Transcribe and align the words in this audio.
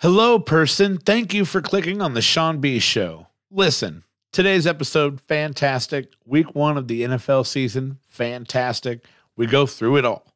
Hello, 0.00 0.38
person. 0.38 0.98
Thank 0.98 1.32
you 1.32 1.46
for 1.46 1.62
clicking 1.62 2.02
on 2.02 2.12
the 2.12 2.20
Sean 2.20 2.60
B 2.60 2.78
Show. 2.78 3.28
Listen, 3.50 4.04
today's 4.30 4.66
episode, 4.66 5.22
fantastic. 5.22 6.12
Week 6.26 6.54
one 6.54 6.76
of 6.76 6.86
the 6.86 7.00
NFL 7.04 7.46
season, 7.46 7.98
fantastic. 8.06 9.06
We 9.38 9.46
go 9.46 9.64
through 9.64 9.96
it 9.96 10.04
all. 10.04 10.26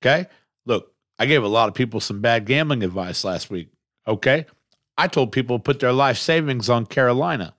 Okay? 0.00 0.28
Look, 0.66 0.92
I 1.18 1.26
gave 1.26 1.42
a 1.42 1.48
lot 1.48 1.68
of 1.68 1.74
people 1.74 1.98
some 1.98 2.20
bad 2.20 2.46
gambling 2.46 2.84
advice 2.84 3.24
last 3.24 3.50
week. 3.50 3.72
Okay? 4.06 4.46
I 4.96 5.08
told 5.08 5.32
people 5.32 5.58
to 5.58 5.62
put 5.64 5.80
their 5.80 5.92
life 5.92 6.18
savings 6.18 6.70
on 6.70 6.86
Carolina. 6.86 7.56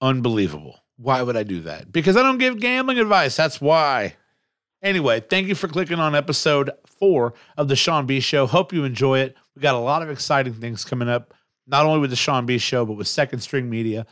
Unbelievable. 0.00 0.78
Why 0.98 1.20
would 1.20 1.36
I 1.36 1.42
do 1.42 1.62
that? 1.62 1.90
Because 1.90 2.16
I 2.16 2.22
don't 2.22 2.38
give 2.38 2.60
gambling 2.60 3.00
advice. 3.00 3.34
That's 3.34 3.60
why. 3.60 4.14
Anyway, 4.82 5.20
thank 5.20 5.48
you 5.48 5.54
for 5.54 5.68
clicking 5.68 5.98
on 5.98 6.14
episode 6.14 6.70
four 6.86 7.34
of 7.56 7.68
the 7.68 7.76
Sean 7.76 8.06
B 8.06 8.20
Show. 8.20 8.46
Hope 8.46 8.72
you 8.72 8.84
enjoy 8.84 9.20
it. 9.20 9.36
We 9.54 9.62
got 9.62 9.74
a 9.74 9.78
lot 9.78 10.02
of 10.02 10.10
exciting 10.10 10.54
things 10.54 10.84
coming 10.84 11.08
up, 11.08 11.34
not 11.66 11.86
only 11.86 11.98
with 11.98 12.10
the 12.10 12.16
Sean 12.16 12.46
B 12.46 12.58
Show, 12.58 12.84
but 12.84 12.94
with 12.94 13.08
Second 13.08 13.40
String 13.40 13.70
Media. 13.70 14.06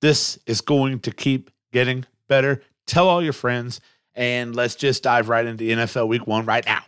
This 0.00 0.38
is 0.46 0.60
going 0.60 1.00
to 1.00 1.12
keep 1.12 1.50
getting 1.72 2.04
better. 2.28 2.62
Tell 2.86 3.08
all 3.08 3.22
your 3.22 3.32
friends, 3.32 3.80
and 4.14 4.56
let's 4.56 4.74
just 4.74 5.04
dive 5.04 5.28
right 5.28 5.46
into 5.46 5.64
NFL 5.64 6.08
Week 6.08 6.26
One 6.26 6.44
right 6.44 6.64
now. 6.66 6.82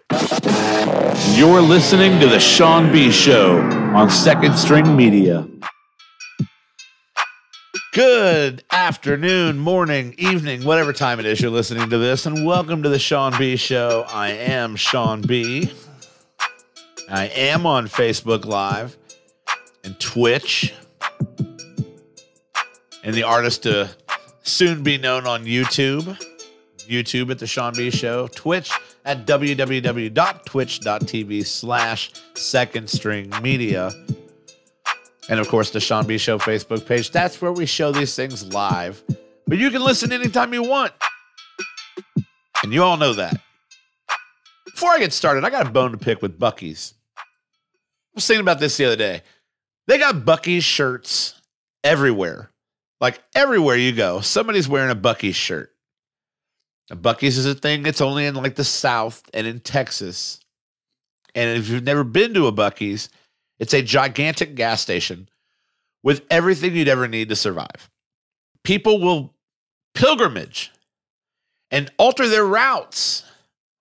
You're 1.37 1.61
listening 1.62 2.19
to 2.20 2.27
the 2.27 2.41
Sean 2.41 2.92
B 2.92 3.12
Show 3.12 3.61
on 3.95 4.11
Second 4.11 4.56
String 4.56 4.97
Media. 4.97 5.47
Good 7.95 8.62
afternoon, 8.73 9.59
morning, 9.61 10.16
evening, 10.19 10.65
whatever 10.65 10.93
time 10.93 11.21
it 11.21 11.27
is 11.27 11.41
you're 11.41 11.53
listening 11.53 11.91
to 11.91 11.98
this, 11.98 12.27
and 12.27 12.45
welcome 12.45 12.83
to 12.83 12.89
the 12.89 12.98
Sean 12.98 13.39
B 13.39 13.55
Show. 13.55 14.05
I 14.09 14.30
am 14.30 14.75
Sean 14.75 15.23
B. 15.23 15.70
I 17.09 17.29
am 17.29 17.67
on 17.67 17.87
Facebook 17.87 18.47
Live 18.47 18.97
and 19.84 19.97
Twitch, 20.01 20.75
and 23.05 23.15
the 23.15 23.22
artist 23.22 23.62
to 23.62 23.91
soon 24.42 24.83
be 24.83 24.98
known 24.98 25.28
on 25.28 25.45
YouTube. 25.45 26.20
YouTube 26.78 27.31
at 27.31 27.39
the 27.39 27.47
Sean 27.47 27.75
B 27.77 27.92
Show, 27.92 28.27
Twitch 28.27 28.72
at 29.05 29.25
www.twitch.tv 29.25 31.47
slash 31.47 32.11
second 32.34 32.91
string 32.91 33.33
media. 33.41 33.92
And 35.28 35.41
of 35.41 35.48
course, 35.48 35.70
the 35.70 35.80
Sean 35.80 36.06
B 36.06 36.19
Show 36.19 36.39
Facebook 36.39 36.86
page. 36.86 37.11
That's 37.11 37.41
where 37.41 37.53
we 37.53 37.67
show 37.67 37.92
these 37.92 38.14
things 38.14 38.53
live. 38.53 39.03
But 39.47 39.58
you 39.58 39.70
can 39.70 39.83
listen 39.83 40.12
anytime 40.12 40.53
you 40.53 40.62
want. 40.62 40.92
And 42.62 42.72
you 42.72 42.83
all 42.83 42.97
know 42.97 43.14
that. 43.14 43.41
Before 44.64 44.91
I 44.91 44.98
get 44.98 45.12
started, 45.12 45.44
I 45.44 45.50
got 45.50 45.66
a 45.66 45.70
bone 45.70 45.92
to 45.92 45.97
pick 45.97 46.20
with 46.22 46.39
Buc-ee's. 46.39 46.94
I 47.16 47.22
was 48.14 48.27
thinking 48.27 48.42
about 48.42 48.58
this 48.58 48.77
the 48.77 48.86
other 48.86 48.97
day. 48.97 49.22
They 49.86 49.98
got 49.98 50.25
Buc-ee's 50.25 50.64
shirts 50.64 51.41
everywhere. 51.83 52.50
Like 53.00 53.22
everywhere 53.34 53.77
you 53.77 53.92
go, 53.92 54.20
somebody's 54.20 54.69
wearing 54.69 54.91
a 54.91 54.97
Buc-ee's 54.97 55.36
shirt. 55.36 55.72
A 56.91 56.97
Buc-ee's 56.97 57.38
is 57.38 57.47
a 57.47 57.55
thing 57.55 57.83
that's 57.83 58.00
only 58.00 58.27
in 58.27 58.34
like 58.34 58.56
the 58.56 58.64
South 58.64 59.22
and 59.33 59.47
in 59.47 59.61
Texas. 59.61 60.41
And 61.34 61.59
if 61.59 61.69
you've 61.69 61.83
never 61.83 62.05
been 62.05 62.34
to 62.34 62.47
a 62.47 62.53
Buc-ee's, 62.53 63.09
it's 63.65 63.73
a 63.73 63.81
gigantic 63.81 64.55
gas 64.57 64.83
station 64.83 65.27
with 66.03 66.27
everything 66.31 66.77
you'd 66.77 66.87
ever 66.87 67.09
need 67.09 67.31
to 67.31 67.34
survive. 67.34 67.89
People 68.62 69.01
will 69.01 69.33
pilgrimage 69.95 70.71
and 71.71 71.91
alter 71.97 72.29
their 72.29 72.45
routes 72.45 73.25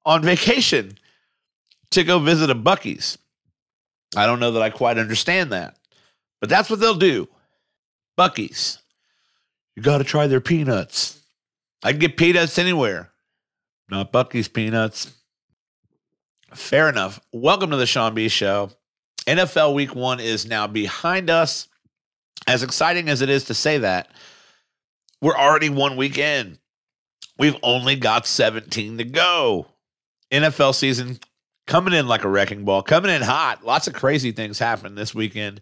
on 0.06 0.22
vacation 0.22 0.98
to 1.92 2.06
go 2.06 2.17
visit 2.17 2.50
a 2.50 2.56
Buc-ee's. 2.56 3.17
I 4.16 4.25
don't 4.25 4.40
know 4.40 4.52
that 4.52 4.62
I 4.62 4.70
quite 4.70 4.98
understand 4.98 5.52
that, 5.52 5.75
but 6.40 6.50
that's 6.50 6.70
what 6.70 6.80
they'll 6.80 6.95
do. 6.95 7.28
Buc-ee's. 8.18 8.80
You 9.75 9.84
got 9.84 9.97
to 9.97 10.06
try 10.06 10.28
their 10.28 10.40
peanuts. 10.40 11.20
I 11.84 11.92
can 11.92 12.00
get 12.00 12.16
peanuts 12.16 12.58
anywhere, 12.58 13.09
not 13.90 14.13
Buc-ee's 14.13 14.47
peanuts. 14.47 15.12
Fair 16.53 16.88
enough. 16.88 17.19
Welcome 17.34 17.72
to 17.72 17.75
the 17.75 17.86
Sean 17.86 18.13
B 18.13 18.30
Show. 18.30 18.72
NFL 19.25 19.73
week 19.73 19.95
one 19.95 20.19
is 20.19 20.45
now 20.45 20.67
behind 20.67 21.29
us. 21.29 21.67
As 22.47 22.63
exciting 22.63 23.07
as 23.09 23.22
it 23.22 23.29
is 23.29 23.45
to 23.45 23.53
say 23.53 23.78
that, 23.78 24.09
we're 25.22 25.38
already 25.38 25.69
one 25.69 25.95
week 25.95 26.17
in. 26.17 26.57
We've 27.38 27.56
only 27.63 27.95
got 27.95 28.28
17 28.28 28.97
to 28.97 29.03
go. 29.06 29.67
NFL 30.31 30.75
season 30.75 31.19
coming 31.67 31.94
in 31.94 32.07
like 32.07 32.23
a 32.23 32.29
wrecking 32.29 32.66
ball, 32.66 32.83
coming 32.83 33.12
in 33.12 33.22
hot. 33.22 33.63
Lots 33.66 33.88
of 33.88 33.94
crazy 33.94 34.31
things 34.31 34.59
happened 34.59 34.97
this 34.97 35.16
weekend. 35.16 35.62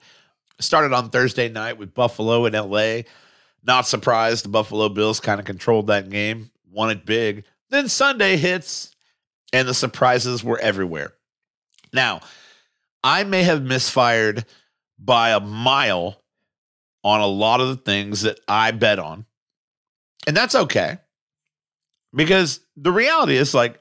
Started 0.60 0.94
on 0.94 1.10
Thursday 1.10 1.50
night 1.50 1.78
with 1.78 1.94
Buffalo 1.94 2.46
and 2.46 2.56
LA. 2.56 3.02
Not 3.64 3.88
surprised, 3.88 4.46
the 4.46 4.50
Buffalo 4.50 4.90
Bills 4.90 5.20
kind 5.20 5.40
of 5.40 5.46
controlled 5.46 5.88
that 5.88 6.10
game, 6.10 6.50
won 6.72 6.90
it 6.90 7.06
big. 7.06 7.44
Then 7.70 7.88
Sunday 7.88 8.38
hits, 8.38 8.96
and 9.54 9.68
the 9.68 9.74
surprises 9.74 10.44
were 10.44 10.60
everywhere. 10.60 11.14
Now, 11.94 12.22
I 13.04 13.24
may 13.24 13.44
have 13.44 13.64
misfired 13.64 14.46
by 15.00 15.32
a 15.32 15.40
mile 15.40 16.22
on 17.04 17.20
a 17.20 17.28
lot 17.28 17.62
of 17.62 17.68
the 17.68 17.78
things 17.78 18.22
that 18.22 18.40
I 18.48 18.72
bet 18.72 19.00
on. 19.00 19.26
And 20.28 20.38
that's 20.38 20.56
okay. 20.56 21.00
Because 22.14 22.60
the 22.76 22.92
reality 22.92 23.36
is 23.36 23.54
like 23.54 23.80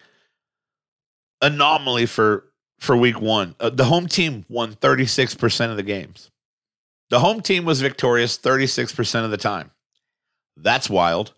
anomaly 1.42 2.06
for 2.06 2.46
for 2.78 2.96
week 2.96 3.20
1. 3.20 3.56
Uh, 3.60 3.70
the 3.70 3.84
home 3.84 4.06
team 4.06 4.46
won 4.48 4.74
36% 4.74 5.70
of 5.70 5.76
the 5.76 5.82
games. 5.82 6.30
The 7.10 7.20
home 7.20 7.42
team 7.42 7.66
was 7.66 7.82
victorious 7.82 8.38
36% 8.38 9.24
of 9.24 9.30
the 9.30 9.36
time. 9.36 9.70
That's 10.56 10.88
wild. 10.88 11.34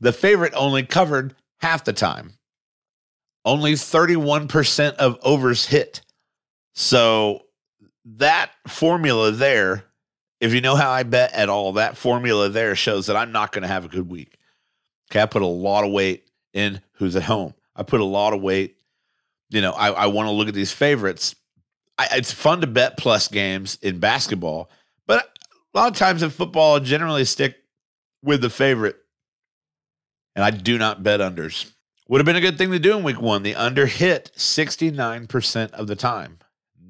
The 0.00 0.12
favorite 0.12 0.54
only 0.56 0.84
covered 0.84 1.34
half 1.60 1.84
the 1.84 1.92
time. 1.92 2.32
Only 3.44 3.74
31% 3.74 4.94
of 4.94 5.18
overs 5.22 5.66
hit. 5.66 6.00
So 6.72 7.42
that 8.04 8.50
formula 8.66 9.30
there, 9.30 9.84
if 10.40 10.54
you 10.54 10.60
know 10.60 10.76
how 10.76 10.90
I 10.90 11.02
bet 11.02 11.32
at 11.32 11.48
all, 11.48 11.72
that 11.74 11.96
formula 11.96 12.48
there 12.48 12.74
shows 12.74 13.06
that 13.06 13.16
I'm 13.16 13.32
not 13.32 13.52
going 13.52 13.62
to 13.62 13.68
have 13.68 13.84
a 13.84 13.88
good 13.88 14.08
week. 14.10 14.38
Okay, 15.10 15.20
I 15.20 15.26
put 15.26 15.42
a 15.42 15.46
lot 15.46 15.84
of 15.84 15.90
weight 15.90 16.28
in 16.52 16.80
who's 16.92 17.16
at 17.16 17.24
home. 17.24 17.54
I 17.74 17.82
put 17.82 18.00
a 18.00 18.04
lot 18.04 18.32
of 18.32 18.40
weight. 18.40 18.76
You 19.50 19.60
know, 19.60 19.72
I, 19.72 19.90
I 19.90 20.06
want 20.06 20.28
to 20.28 20.32
look 20.32 20.48
at 20.48 20.54
these 20.54 20.72
favorites. 20.72 21.34
I, 21.98 22.08
it's 22.12 22.32
fun 22.32 22.60
to 22.60 22.66
bet 22.66 22.96
plus 22.96 23.28
games 23.28 23.78
in 23.82 23.98
basketball, 23.98 24.70
but 25.06 25.38
a 25.74 25.78
lot 25.78 25.90
of 25.90 25.98
times 25.98 26.22
in 26.22 26.30
football, 26.30 26.76
I 26.76 26.78
generally 26.78 27.24
stick 27.24 27.56
with 28.22 28.40
the 28.40 28.50
favorite. 28.50 28.96
And 30.36 30.44
I 30.44 30.50
do 30.50 30.78
not 30.78 31.02
bet 31.02 31.20
unders. 31.20 31.70
Would 32.08 32.18
have 32.18 32.26
been 32.26 32.36
a 32.36 32.40
good 32.40 32.58
thing 32.58 32.70
to 32.70 32.78
do 32.78 32.96
in 32.96 33.04
week 33.04 33.20
one. 33.20 33.42
The 33.42 33.54
under 33.54 33.86
hit 33.86 34.32
69% 34.36 35.72
of 35.72 35.86
the 35.86 35.96
time. 35.96 36.38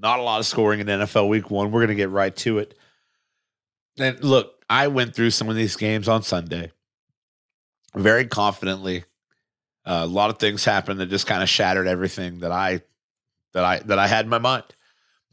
Not 0.00 0.18
a 0.18 0.22
lot 0.22 0.40
of 0.40 0.46
scoring 0.46 0.80
in 0.80 0.86
NFL 0.86 1.28
week 1.28 1.50
one. 1.50 1.70
We're 1.70 1.80
going 1.80 1.88
to 1.88 1.94
get 1.94 2.10
right 2.10 2.34
to 2.36 2.58
it. 2.58 2.76
And 3.98 4.22
look, 4.24 4.64
I 4.68 4.88
went 4.88 5.14
through 5.14 5.30
some 5.30 5.48
of 5.48 5.56
these 5.56 5.76
games 5.76 6.08
on 6.08 6.22
Sunday 6.22 6.72
very 7.94 8.26
confidently. 8.26 9.04
Uh, 9.84 10.02
a 10.02 10.06
lot 10.06 10.30
of 10.30 10.38
things 10.38 10.64
happened 10.64 11.00
that 11.00 11.06
just 11.06 11.26
kind 11.26 11.42
of 11.42 11.48
shattered 11.48 11.86
everything 11.86 12.38
that 12.40 12.52
I 12.52 12.82
that 13.52 13.64
I 13.64 13.78
that 13.80 13.98
I 13.98 14.06
had 14.06 14.24
in 14.24 14.30
my 14.30 14.38
mind. 14.38 14.64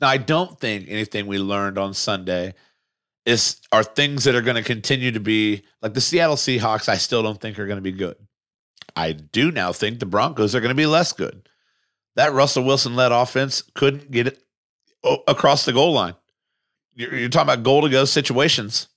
Now, 0.01 0.09
I 0.09 0.17
don't 0.17 0.59
think 0.59 0.87
anything 0.89 1.27
we 1.27 1.39
learned 1.39 1.77
on 1.77 1.93
Sunday 1.93 2.53
is 3.25 3.61
are 3.71 3.83
things 3.83 4.25
that 4.25 4.35
are 4.35 4.41
going 4.41 4.55
to 4.55 4.63
continue 4.63 5.11
to 5.11 5.19
be 5.19 5.63
like 5.81 5.93
the 5.93 6.01
Seattle 6.01 6.35
Seahawks. 6.35 6.89
I 6.89 6.97
still 6.97 7.23
don't 7.23 7.39
think 7.39 7.57
are 7.57 7.67
going 7.67 7.77
to 7.77 7.81
be 7.81 7.91
good. 7.91 8.17
I 8.95 9.11
do 9.13 9.51
now 9.51 9.71
think 9.71 9.99
the 9.99 10.05
Broncos 10.05 10.55
are 10.55 10.59
going 10.61 10.69
to 10.69 10.75
be 10.75 10.85
less 10.87 11.13
good. 11.13 11.47
That 12.15 12.33
Russell 12.33 12.63
Wilson 12.63 12.95
led 12.95 13.11
offense 13.11 13.61
couldn't 13.75 14.09
get 14.09 14.27
it 14.27 14.43
across 15.27 15.65
the 15.65 15.73
goal 15.73 15.93
line. 15.93 16.15
You're, 16.93 17.15
you're 17.15 17.29
talking 17.29 17.49
about 17.49 17.63
goal 17.63 17.81
to 17.81 17.89
go 17.89 18.05
situations. 18.05 18.87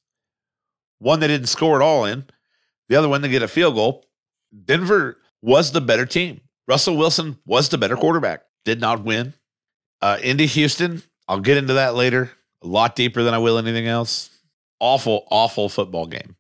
One 0.98 1.20
they 1.20 1.28
didn't 1.28 1.48
score 1.48 1.76
at 1.76 1.82
all 1.82 2.04
in, 2.04 2.24
the 2.88 2.96
other 2.96 3.08
one 3.08 3.22
they 3.22 3.28
get 3.28 3.42
a 3.42 3.48
field 3.48 3.74
goal. 3.74 4.04
Denver 4.64 5.18
was 5.42 5.72
the 5.72 5.80
better 5.80 6.06
team. 6.06 6.40
Russell 6.66 6.96
Wilson 6.96 7.38
was 7.46 7.68
the 7.68 7.78
better 7.78 7.96
quarterback. 7.96 8.42
Did 8.64 8.80
not 8.80 9.04
win. 9.04 9.34
Uh, 10.02 10.18
Indy 10.22 10.46
Houston, 10.46 11.02
I'll 11.28 11.40
get 11.40 11.56
into 11.56 11.74
that 11.74 11.94
later. 11.94 12.30
A 12.62 12.66
lot 12.66 12.96
deeper 12.96 13.22
than 13.22 13.34
I 13.34 13.38
will 13.38 13.58
anything 13.58 13.86
else. 13.86 14.30
Awful, 14.78 15.26
awful 15.30 15.68
football 15.68 16.06
game. 16.06 16.36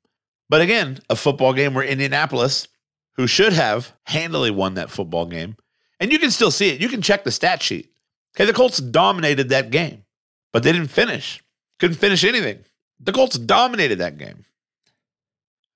But 0.48 0.60
again, 0.60 0.98
a 1.08 1.16
football 1.16 1.52
game 1.52 1.74
where 1.74 1.84
Indianapolis, 1.84 2.68
who 3.16 3.26
should 3.26 3.52
have 3.52 3.92
handily 4.04 4.50
won 4.50 4.74
that 4.74 4.90
football 4.90 5.26
game, 5.26 5.56
and 5.98 6.10
you 6.10 6.18
can 6.18 6.30
still 6.30 6.50
see 6.50 6.70
it. 6.70 6.80
You 6.80 6.88
can 6.88 7.02
check 7.02 7.24
the 7.24 7.30
stat 7.30 7.62
sheet. 7.62 7.89
Okay, 8.36 8.44
the 8.44 8.52
Colts 8.52 8.78
dominated 8.78 9.48
that 9.48 9.70
game, 9.70 10.04
but 10.52 10.62
they 10.62 10.72
didn't 10.72 10.88
finish. 10.88 11.42
Couldn't 11.78 11.96
finish 11.96 12.24
anything. 12.24 12.64
The 13.00 13.12
Colts 13.12 13.38
dominated 13.38 13.96
that 13.96 14.18
game. 14.18 14.44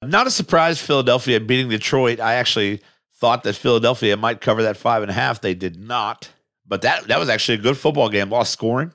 I'm 0.03 0.11
not 0.11 0.27
a 0.27 0.31
surprise 0.31 0.81
Philadelphia 0.81 1.41
beating 1.41 1.71
Detroit. 1.71 2.21
I 2.21 2.35
actually 2.35 2.83
thought 3.15 3.43
that 3.45 3.57
Philadelphia 3.57 4.17
might 4.17 4.41
cover 4.43 4.63
that 4.63 4.77
five 4.77 5.03
and 5.03 5.11
a 5.11 5.15
half. 5.15 5.41
They 5.41 5.55
did 5.55 5.81
not. 5.81 6.31
But 6.67 6.83
that 6.83 7.09
that 7.09 7.19
was 7.19 7.29
actually 7.29 7.59
a 7.59 7.63
good 7.63 7.79
football 7.79 8.09
game. 8.09 8.31
Lost 8.31 8.53
scoring. 8.53 8.93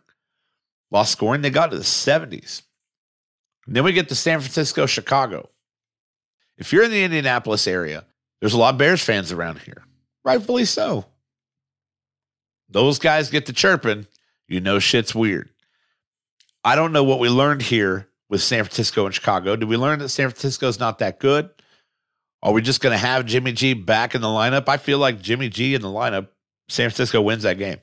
Lost 0.91 1.11
scoring. 1.11 1.41
They 1.41 1.49
got 1.49 1.71
to 1.71 1.77
the 1.77 1.83
70s. 1.83 2.61
And 3.65 3.75
then 3.75 3.83
we 3.83 3.93
get 3.93 4.09
to 4.09 4.15
San 4.15 4.39
Francisco, 4.39 4.85
Chicago. 4.85 5.49
If 6.57 6.73
you're 6.73 6.83
in 6.83 6.91
the 6.91 7.03
Indianapolis 7.03 7.67
area, 7.67 8.05
there's 8.39 8.53
a 8.53 8.57
lot 8.57 8.73
of 8.73 8.77
Bears 8.77 9.03
fans 9.03 9.31
around 9.31 9.59
here. 9.59 9.83
Rightfully 10.23 10.65
so. 10.65 11.05
Those 12.69 12.99
guys 12.99 13.29
get 13.29 13.45
to 13.47 13.53
chirping, 13.53 14.07
you 14.47 14.59
know 14.59 14.79
shit's 14.79 15.15
weird. 15.15 15.49
I 16.63 16.75
don't 16.75 16.91
know 16.91 17.03
what 17.03 17.19
we 17.19 17.29
learned 17.29 17.63
here 17.63 18.07
with 18.29 18.41
San 18.41 18.63
Francisco 18.63 19.05
and 19.05 19.15
Chicago. 19.15 19.55
Did 19.55 19.69
we 19.69 19.77
learn 19.77 19.99
that 19.99 20.09
San 20.09 20.29
Francisco 20.29 20.67
is 20.67 20.79
not 20.79 20.99
that 20.99 21.19
good? 21.19 21.49
Are 22.41 22.53
we 22.53 22.61
just 22.61 22.81
going 22.81 22.93
to 22.93 22.97
have 22.97 23.25
Jimmy 23.25 23.51
G 23.51 23.73
back 23.73 24.15
in 24.15 24.21
the 24.21 24.27
lineup? 24.27 24.69
I 24.69 24.77
feel 24.77 24.97
like 24.97 25.21
Jimmy 25.21 25.49
G 25.49 25.73
in 25.73 25.81
the 25.81 25.87
lineup, 25.87 26.29
San 26.69 26.89
Francisco 26.89 27.21
wins 27.21 27.43
that 27.43 27.57
game. 27.57 27.77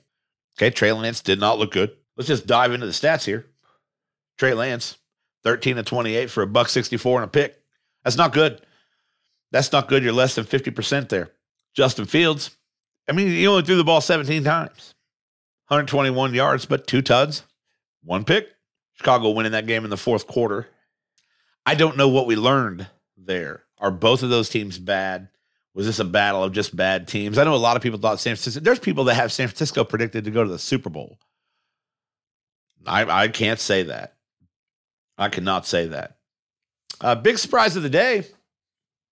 Okay, 0.56 0.70
Trey 0.70 0.92
Lance 0.92 1.20
did 1.20 1.40
not 1.40 1.58
look 1.58 1.72
good. 1.72 1.92
Let's 2.16 2.28
just 2.28 2.46
dive 2.46 2.72
into 2.72 2.86
the 2.86 2.92
stats 2.92 3.24
here. 3.24 3.46
Trey 4.38 4.54
Lance, 4.54 4.96
13 5.44 5.76
to 5.76 5.82
28 5.82 6.30
for 6.30 6.42
a 6.42 6.46
buck 6.46 6.68
64 6.68 7.22
and 7.22 7.28
a 7.28 7.30
pick. 7.30 7.60
That's 8.04 8.16
not 8.16 8.32
good. 8.32 8.62
That's 9.52 9.72
not 9.72 9.88
good. 9.88 10.02
You're 10.02 10.12
less 10.12 10.34
than 10.34 10.44
50% 10.44 11.08
there. 11.08 11.32
Justin 11.74 12.06
Fields, 12.06 12.56
I 13.08 13.12
mean, 13.12 13.28
he 13.28 13.46
only 13.46 13.62
threw 13.62 13.76
the 13.76 13.84
ball 13.84 14.00
17 14.00 14.44
times, 14.44 14.94
121 15.68 16.34
yards, 16.34 16.66
but 16.66 16.86
two 16.86 17.02
tuds, 17.02 17.42
one 18.02 18.24
pick. 18.24 18.48
Chicago 18.94 19.30
winning 19.30 19.52
that 19.52 19.66
game 19.66 19.84
in 19.84 19.90
the 19.90 19.96
fourth 19.96 20.26
quarter. 20.26 20.68
I 21.66 21.74
don't 21.74 21.96
know 21.96 22.08
what 22.08 22.26
we 22.26 22.34
learned 22.34 22.86
there. 23.16 23.64
Are 23.78 23.90
both 23.90 24.22
of 24.22 24.30
those 24.30 24.48
teams 24.48 24.78
bad? 24.78 25.28
Was 25.74 25.84
this 25.84 25.98
a 25.98 26.04
battle 26.04 26.42
of 26.42 26.52
just 26.52 26.74
bad 26.74 27.06
teams? 27.06 27.36
I 27.36 27.44
know 27.44 27.54
a 27.54 27.56
lot 27.56 27.76
of 27.76 27.82
people 27.82 27.98
thought 27.98 28.20
San 28.20 28.34
Francisco. 28.34 28.60
There's 28.60 28.78
people 28.78 29.04
that 29.04 29.14
have 29.14 29.30
San 29.30 29.48
Francisco 29.48 29.84
predicted 29.84 30.24
to 30.24 30.30
go 30.30 30.42
to 30.42 30.48
the 30.48 30.58
Super 30.58 30.88
Bowl. 30.88 31.18
I, 32.86 33.24
I 33.24 33.28
can't 33.28 33.60
say 33.60 33.82
that. 33.82 34.14
I 35.18 35.28
cannot 35.28 35.66
say 35.66 35.86
that. 35.88 36.16
Uh, 37.00 37.14
big 37.14 37.36
surprise 37.36 37.76
of 37.76 37.82
the 37.82 37.90
day 37.90 38.24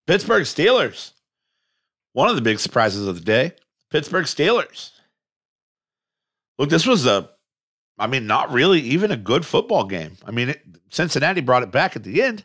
Pittsburgh 0.06 0.44
Steelers. 0.44 1.12
One 2.12 2.30
of 2.30 2.36
the 2.36 2.42
big 2.42 2.60
surprises 2.60 3.06
of 3.06 3.16
the 3.16 3.24
day 3.24 3.52
Pittsburgh 3.94 4.24
Steelers. 4.24 4.90
Look, 6.58 6.68
this 6.68 6.84
was 6.84 7.06
a, 7.06 7.30
I 7.96 8.08
mean, 8.08 8.26
not 8.26 8.50
really 8.50 8.80
even 8.80 9.12
a 9.12 9.16
good 9.16 9.46
football 9.46 9.84
game. 9.84 10.16
I 10.26 10.32
mean, 10.32 10.48
it, 10.48 10.62
Cincinnati 10.90 11.40
brought 11.40 11.62
it 11.62 11.70
back 11.70 11.94
at 11.94 12.02
the 12.02 12.20
end. 12.20 12.44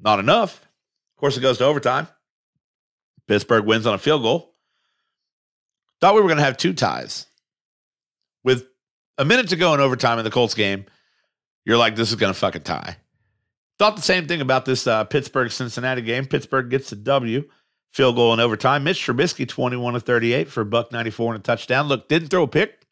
Not 0.00 0.18
enough. 0.18 0.54
Of 0.54 1.20
course, 1.20 1.36
it 1.36 1.42
goes 1.42 1.58
to 1.58 1.66
overtime. 1.66 2.08
Pittsburgh 3.28 3.66
wins 3.66 3.86
on 3.86 3.92
a 3.92 3.98
field 3.98 4.22
goal. 4.22 4.54
Thought 6.00 6.14
we 6.14 6.22
were 6.22 6.28
going 6.28 6.38
to 6.38 6.44
have 6.44 6.56
two 6.56 6.72
ties. 6.72 7.26
With 8.42 8.66
a 9.18 9.26
minute 9.26 9.50
to 9.50 9.56
go 9.56 9.74
in 9.74 9.80
overtime 9.80 10.18
in 10.18 10.24
the 10.24 10.30
Colts 10.30 10.54
game, 10.54 10.86
you're 11.66 11.76
like, 11.76 11.96
this 11.96 12.08
is 12.08 12.16
going 12.16 12.32
to 12.32 12.38
fucking 12.38 12.62
tie. 12.62 12.96
Thought 13.78 13.96
the 13.96 14.00
same 14.00 14.26
thing 14.26 14.40
about 14.40 14.64
this 14.64 14.86
uh, 14.86 15.04
Pittsburgh 15.04 15.50
Cincinnati 15.50 16.00
game. 16.00 16.24
Pittsburgh 16.24 16.70
gets 16.70 16.88
the 16.88 16.96
W, 16.96 17.44
field 17.92 18.16
goal 18.16 18.32
in 18.34 18.40
overtime. 18.40 18.84
Mitch 18.84 19.04
Trubisky, 19.06 19.48
21 19.48 19.94
to 19.94 20.00
38 20.00 20.48
for 20.48 20.62
a 20.62 20.66
buck 20.66 20.92
94 20.92 21.34
and 21.34 21.40
a 21.40 21.42
touchdown. 21.42 21.88
Look, 21.88 22.08
didn't 22.08 22.28
throw 22.28 22.44
a 22.44 22.48
pick, 22.48 22.86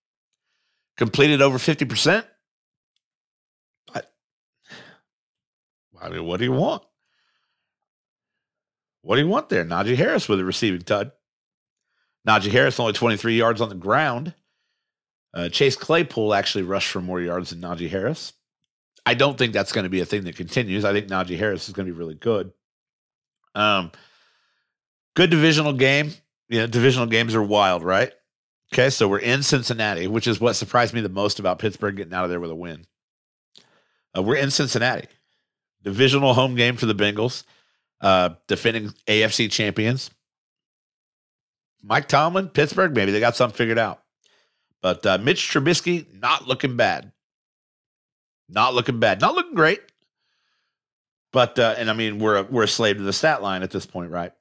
completed 0.97 1.43
over 1.43 1.59
50%. 1.59 2.25
I, 3.95 4.03
I 6.01 6.09
mean, 6.09 6.25
what 6.25 6.39
do 6.39 6.45
you 6.45 6.53
want? 6.53 6.83
What 9.03 9.17
do 9.17 9.23
you 9.23 9.29
want 9.29 9.51
there? 9.51 9.65
Najee 9.65 9.97
Harris 9.97 10.29
with 10.29 10.41
a 10.41 10.45
receiving 10.45 10.81
tud. 10.81 11.13
Najee 12.27 12.51
Harris 12.51 12.81
only 12.81 12.95
23 12.95 13.37
yards 13.37 13.61
on 13.61 13.69
the 13.69 13.75
ground. 13.75 14.33
Uh, 15.35 15.49
Chase 15.51 15.77
Claypool 15.77 16.33
actually 16.33 16.65
rushed 16.65 16.91
for 16.91 17.03
more 17.03 17.21
yards 17.21 17.51
than 17.51 17.61
Najee 17.61 17.91
Harris. 17.91 18.33
I 19.05 19.15
don't 19.15 19.37
think 19.37 19.53
that's 19.53 19.73
going 19.73 19.85
to 19.85 19.91
be 19.91 20.01
a 20.01 20.07
thing 20.07 20.25
that 20.25 20.37
continues. 20.37 20.85
I 20.85 20.93
think 20.93 21.09
Najee 21.09 21.39
Harris 21.39 21.69
is 21.69 21.75
going 21.75 21.87
to 21.87 21.93
be 21.93 21.99
really 21.99 22.15
good. 22.15 22.53
Um, 23.55 23.93
good 25.15 25.31
divisional 25.31 25.73
game. 25.73 26.13
Know, 26.51 26.67
divisional 26.67 27.07
games 27.07 27.35
are 27.35 27.43
wild, 27.43 27.83
right? 27.83 28.13
Okay, 28.73 28.91
so 28.91 29.09
we're 29.09 29.19
in 29.19 29.43
Cincinnati, 29.43 30.07
which 30.07 30.27
is 30.27 30.41
what 30.41 30.55
surprised 30.55 30.95
me 30.95 31.01
the 31.01 31.09
most 31.09 31.39
about 31.39 31.59
Pittsburgh 31.59 31.97
getting 31.97 32.15
out 32.15 32.25
of 32.25 32.31
there 32.31 32.41
with 32.41 32.51
a 32.51 32.57
win. 32.57 32.87
Uh, 34.17 34.23
we're 34.23 34.37
in 34.37 34.51
Cincinnati, 34.51 35.09
divisional 35.83 36.35
home 36.35 36.55
game 36.55 36.77
for 36.77 36.87
the 36.87 36.95
Bengals 36.95 37.45
uh, 38.01 38.35
defending 38.47 38.91
AFC 39.07 39.51
champions. 39.51 40.11
Mike 41.83 42.09
Tomlin, 42.09 42.49
Pittsburgh, 42.49 42.95
maybe 42.95 43.13
they 43.13 43.21
got 43.21 43.37
something 43.37 43.57
figured 43.57 43.79
out. 43.79 44.03
But 44.83 45.05
uh, 45.07 45.19
Mitch 45.19 45.49
Trubisky, 45.49 46.07
not 46.21 46.47
looking 46.47 46.77
bad. 46.77 47.13
Not 48.49 48.75
looking 48.75 49.01
bad. 49.01 49.21
Not 49.21 49.35
looking 49.35 49.55
great. 49.55 49.81
But 51.33 51.59
uh, 51.59 51.75
and 51.79 51.91
I 51.91 51.95
mean 51.95 52.19
we're 52.19 52.37
a, 52.37 52.43
we're 52.45 52.63
a 52.65 52.69
slave 52.69 52.99
to 52.99 53.03
the 53.03 53.13
stat 53.13 53.43
line 53.43 53.63
at 53.63 53.71
this 53.71 53.87
point, 53.87 54.11
right? 54.11 54.33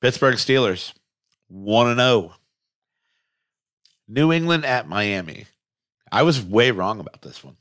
Pittsburgh 0.00 0.36
Steelers, 0.36 0.92
one 1.48 1.88
and 1.88 1.98
zero. 1.98 2.32
Oh. 2.32 2.34
New 4.06 4.32
England 4.32 4.64
at 4.64 4.88
Miami. 4.88 5.46
I 6.10 6.22
was 6.22 6.42
way 6.42 6.70
wrong 6.70 7.00
about 7.00 7.20
this 7.20 7.44
one. 7.44 7.56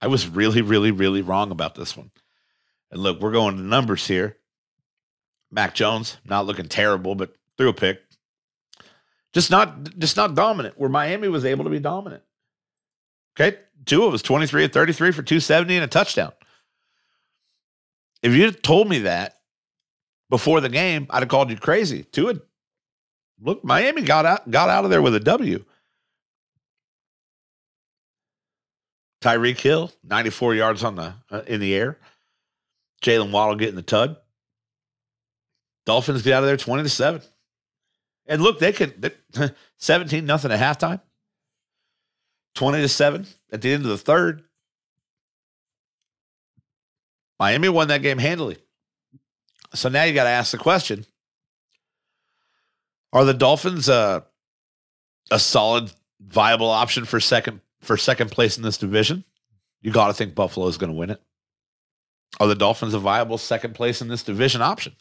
I 0.00 0.08
was 0.08 0.28
really, 0.28 0.60
really, 0.60 0.90
really 0.90 1.22
wrong 1.22 1.50
about 1.50 1.74
this 1.74 1.96
one. 1.96 2.10
And 2.90 3.02
look, 3.02 3.20
we're 3.20 3.32
going 3.32 3.56
to 3.56 3.62
numbers 3.62 4.06
here. 4.06 4.36
Mac 5.50 5.74
Jones 5.74 6.18
not 6.24 6.44
looking 6.44 6.68
terrible, 6.68 7.14
but 7.14 7.34
threw 7.56 7.68
a 7.68 7.74
pick. 7.74 8.00
Just 9.32 9.50
not 9.50 9.98
just 9.98 10.16
not 10.16 10.34
dominant. 10.34 10.78
Where 10.78 10.90
Miami 10.90 11.28
was 11.28 11.44
able 11.44 11.64
to 11.64 11.70
be 11.70 11.78
dominant. 11.78 12.22
Okay, 13.34 13.56
two 13.86 13.96
Tua 13.96 14.10
was 14.10 14.22
23 14.22 14.64
at 14.64 14.72
33 14.72 15.12
for 15.12 15.22
270 15.22 15.76
and 15.76 15.84
a 15.84 15.86
touchdown. 15.86 16.32
If 18.22 18.34
you 18.34 18.50
told 18.50 18.88
me 18.88 19.00
that 19.00 19.36
before 20.32 20.62
the 20.62 20.70
game, 20.70 21.06
I'd 21.10 21.20
have 21.20 21.28
called 21.28 21.50
you 21.50 21.58
crazy. 21.58 22.04
Tua, 22.04 22.36
look, 23.38 23.62
Miami 23.62 24.00
got 24.00 24.24
out 24.24 24.50
got 24.50 24.70
out 24.70 24.82
of 24.82 24.90
there 24.90 25.02
with 25.02 25.14
a 25.14 25.20
W. 25.20 25.62
Tyreek 29.20 29.60
Hill, 29.60 29.92
94 30.02 30.54
yards 30.54 30.84
on 30.84 30.96
the 30.96 31.14
uh, 31.30 31.42
in 31.46 31.60
the 31.60 31.74
air. 31.74 31.98
Jaylen 33.02 33.30
Waddle 33.30 33.56
getting 33.56 33.74
the 33.74 33.82
tug. 33.82 34.16
Dolphins 35.84 36.22
get 36.22 36.32
out 36.32 36.44
of 36.44 36.46
there 36.46 36.56
20 36.56 36.82
to 36.84 36.88
7. 36.88 37.20
And 38.24 38.40
look, 38.40 38.58
they 38.58 38.72
can 38.72 38.94
17 39.76 40.24
nothing 40.24 40.50
at 40.50 40.58
halftime. 40.58 41.02
20 42.54 42.80
to 42.80 42.88
7 42.88 43.26
at 43.52 43.60
the 43.60 43.70
end 43.70 43.82
of 43.82 43.90
the 43.90 43.98
third. 43.98 44.44
Miami 47.38 47.68
won 47.68 47.88
that 47.88 48.00
game 48.00 48.16
handily. 48.16 48.61
So 49.74 49.88
now 49.88 50.04
you 50.04 50.14
got 50.14 50.24
to 50.24 50.30
ask 50.30 50.52
the 50.52 50.58
question 50.58 51.06
Are 53.12 53.24
the 53.24 53.34
Dolphins 53.34 53.88
uh, 53.88 54.20
a 55.30 55.38
solid, 55.38 55.92
viable 56.20 56.70
option 56.70 57.04
for 57.04 57.20
second 57.20 57.60
for 57.80 57.96
second 57.96 58.30
place 58.30 58.56
in 58.56 58.62
this 58.62 58.78
division? 58.78 59.24
You 59.80 59.90
got 59.90 60.08
to 60.08 60.14
think 60.14 60.34
Buffalo 60.34 60.66
is 60.68 60.78
going 60.78 60.92
to 60.92 60.98
win 60.98 61.10
it. 61.10 61.20
Are 62.40 62.46
the 62.46 62.54
Dolphins 62.54 62.94
a 62.94 62.98
viable 62.98 63.38
second 63.38 63.74
place 63.74 64.00
in 64.00 64.08
this 64.08 64.22
division 64.22 64.62
option? 64.62 64.94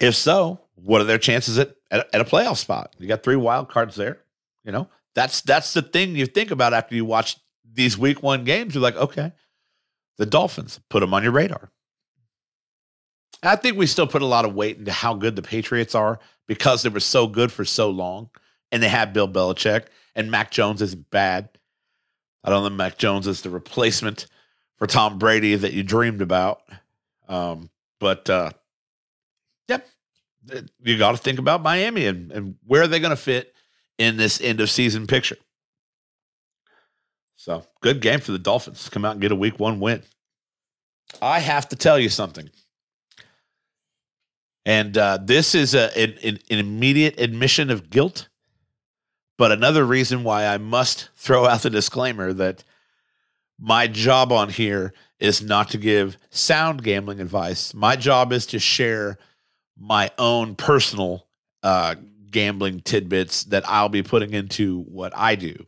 If 0.00 0.14
so, 0.14 0.60
what 0.76 1.00
are 1.00 1.04
their 1.04 1.18
chances 1.18 1.58
at, 1.58 1.74
at, 1.90 2.08
at, 2.14 2.20
a 2.20 2.24
playoff 2.24 2.56
spot? 2.56 2.94
You 2.98 3.08
got 3.08 3.24
three 3.24 3.36
wild 3.36 3.68
cards 3.68 3.96
there. 3.96 4.20
You 4.64 4.72
know, 4.72 4.88
that's 5.14 5.40
that's 5.40 5.74
the 5.74 5.82
thing 5.82 6.14
you 6.14 6.26
think 6.26 6.50
about 6.50 6.72
after 6.72 6.94
you 6.94 7.04
watch 7.04 7.36
these 7.70 7.98
week 7.98 8.22
one 8.22 8.44
games. 8.44 8.74
You're 8.74 8.82
like, 8.82 8.96
okay, 8.96 9.32
the 10.18 10.26
Dolphins, 10.26 10.80
put 10.90 11.00
them 11.00 11.14
on 11.14 11.22
your 11.22 11.32
radar. 11.32 11.70
I 13.42 13.56
think 13.56 13.76
we 13.76 13.86
still 13.86 14.06
put 14.06 14.22
a 14.22 14.26
lot 14.26 14.44
of 14.44 14.54
weight 14.54 14.78
into 14.78 14.92
how 14.92 15.14
good 15.14 15.36
the 15.36 15.42
Patriots 15.42 15.94
are 15.94 16.18
because 16.46 16.82
they 16.82 16.88
were 16.88 17.00
so 17.00 17.26
good 17.26 17.52
for 17.52 17.64
so 17.64 17.88
long 17.88 18.30
and 18.72 18.82
they 18.82 18.88
had 18.88 19.12
Bill 19.12 19.28
Belichick 19.28 19.86
and 20.14 20.30
Mac 20.30 20.50
Jones 20.50 20.82
isn't 20.82 21.10
bad. 21.10 21.48
I 22.42 22.50
don't 22.50 22.64
think 22.64 22.76
Mac 22.76 22.98
Jones 22.98 23.26
is 23.26 23.42
the 23.42 23.50
replacement 23.50 24.26
for 24.76 24.86
Tom 24.86 25.18
Brady 25.18 25.54
that 25.54 25.72
you 25.72 25.82
dreamed 25.82 26.20
about. 26.20 26.62
Um, 27.28 27.70
but 28.00 28.28
uh, 28.28 28.50
yep, 29.68 29.86
you 30.82 30.98
got 30.98 31.12
to 31.12 31.18
think 31.18 31.38
about 31.38 31.62
Miami 31.62 32.06
and, 32.06 32.32
and 32.32 32.56
where 32.66 32.82
are 32.82 32.88
they 32.88 33.00
going 33.00 33.10
to 33.10 33.16
fit 33.16 33.54
in 33.98 34.16
this 34.16 34.40
end 34.40 34.60
of 34.60 34.70
season 34.70 35.06
picture. 35.06 35.36
So 37.38 37.64
good 37.80 38.02
game 38.02 38.20
for 38.20 38.32
the 38.32 38.38
Dolphins. 38.38 38.90
Come 38.90 39.06
out 39.06 39.12
and 39.12 39.20
get 39.22 39.32
a 39.32 39.36
week 39.36 39.58
one 39.58 39.80
win. 39.80 40.02
I 41.22 41.40
have 41.40 41.70
to 41.70 41.76
tell 41.76 41.98
you 41.98 42.10
something. 42.10 42.50
And 44.66 44.98
uh, 44.98 45.18
this 45.22 45.54
is 45.54 45.74
a, 45.74 45.96
an, 45.98 46.38
an 46.50 46.58
immediate 46.58 47.18
admission 47.18 47.70
of 47.70 47.88
guilt 47.88 48.28
but 49.38 49.52
another 49.52 49.86
reason 49.86 50.24
why 50.24 50.46
I 50.46 50.58
must 50.58 51.08
throw 51.14 51.46
out 51.46 51.62
the 51.62 51.70
disclaimer 51.70 52.32
that 52.34 52.64
my 53.58 53.86
job 53.86 54.32
on 54.32 54.50
here 54.50 54.92
is 55.20 55.40
not 55.40 55.70
to 55.70 55.78
give 55.78 56.18
sound 56.28 56.82
gambling 56.82 57.20
advice. 57.20 57.72
My 57.72 57.96
job 57.96 58.32
is 58.32 58.46
to 58.46 58.58
share 58.58 59.16
my 59.78 60.10
own 60.18 60.56
personal 60.56 61.26
uh, 61.62 61.94
gambling 62.30 62.80
tidbits 62.80 63.44
that 63.44 63.66
I'll 63.68 63.88
be 63.88 64.02
putting 64.02 64.34
into 64.34 64.82
what 64.82 65.16
I 65.16 65.36
do. 65.36 65.66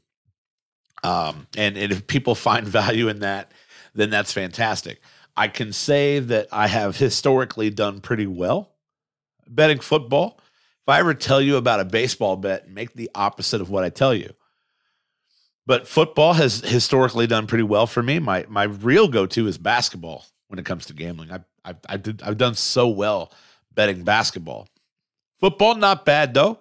Um, 1.03 1.47
and, 1.57 1.77
and 1.77 1.93
if 1.93 2.07
people 2.07 2.35
find 2.35 2.67
value 2.69 3.09
in 3.09 3.21
that, 3.21 3.53
then 3.95 4.11
that's 4.11 4.33
fantastic. 4.33 5.01
I 5.37 5.49
can 5.49 5.73
say 5.73 6.19
that 6.19 6.49
I 6.53 6.67
have 6.67 6.97
historically 6.97 7.71
done 7.71 8.01
pretty 8.01 8.27
well 8.27 8.71
betting 9.49 9.81
football. 9.81 10.39
If 10.83 10.89
I 10.89 10.99
ever 11.01 11.15
tell 11.15 11.41
you 11.41 11.57
about 11.57 11.81
a 11.81 11.85
baseball 11.85 12.37
bet, 12.37 12.71
make 12.71 12.95
the 12.95 13.11
opposite 13.15 13.61
of 13.61 13.71
what 13.71 13.85
I 13.85 13.91
tell 13.91 14.15
you. 14.15 14.33
But 15.67 15.87
football 15.87 16.33
has 16.35 16.61
historically 16.61 17.27
done 17.27 17.47
pretty 17.47 17.65
well 17.65 17.87
for 17.87 18.03
me. 18.03 18.19
My 18.19 18.47
my 18.49 18.65
real 18.65 19.09
go 19.09 19.27
to 19.27 19.47
is 19.47 19.59
basketball 19.59 20.25
when 20.49 20.59
it 20.59 20.65
comes 20.65 20.87
to 20.87 20.95
gambling. 20.95 21.31
I 21.31 21.41
I 21.65 21.75
I 21.89 21.97
did 21.97 22.23
I've 22.23 22.39
done 22.39 22.55
so 22.55 22.89
well 22.89 23.33
betting 23.73 24.03
basketball. 24.03 24.69
Football 25.39 25.77
not 25.77 26.05
bad 26.05 26.35
though. 26.35 26.59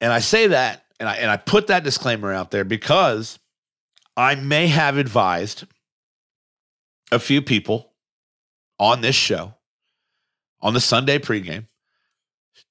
And 0.00 0.12
I 0.12 0.18
say 0.18 0.48
that 0.48 0.84
and 0.98 1.08
I 1.08 1.16
and 1.16 1.30
I 1.30 1.36
put 1.36 1.66
that 1.68 1.84
disclaimer 1.84 2.32
out 2.32 2.50
there 2.50 2.64
because 2.64 3.38
I 4.16 4.34
may 4.34 4.68
have 4.68 4.96
advised 4.96 5.64
a 7.12 7.18
few 7.18 7.42
people 7.42 7.92
on 8.78 9.00
this 9.00 9.14
show 9.14 9.54
on 10.60 10.74
the 10.74 10.80
Sunday 10.80 11.18
pregame 11.18 11.66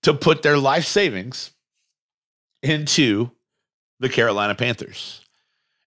to 0.04 0.14
put 0.14 0.42
their 0.42 0.58
life 0.58 0.86
savings 0.86 1.52
into 2.62 3.32
the 4.00 4.10
Carolina 4.10 4.56
Panthers 4.56 5.22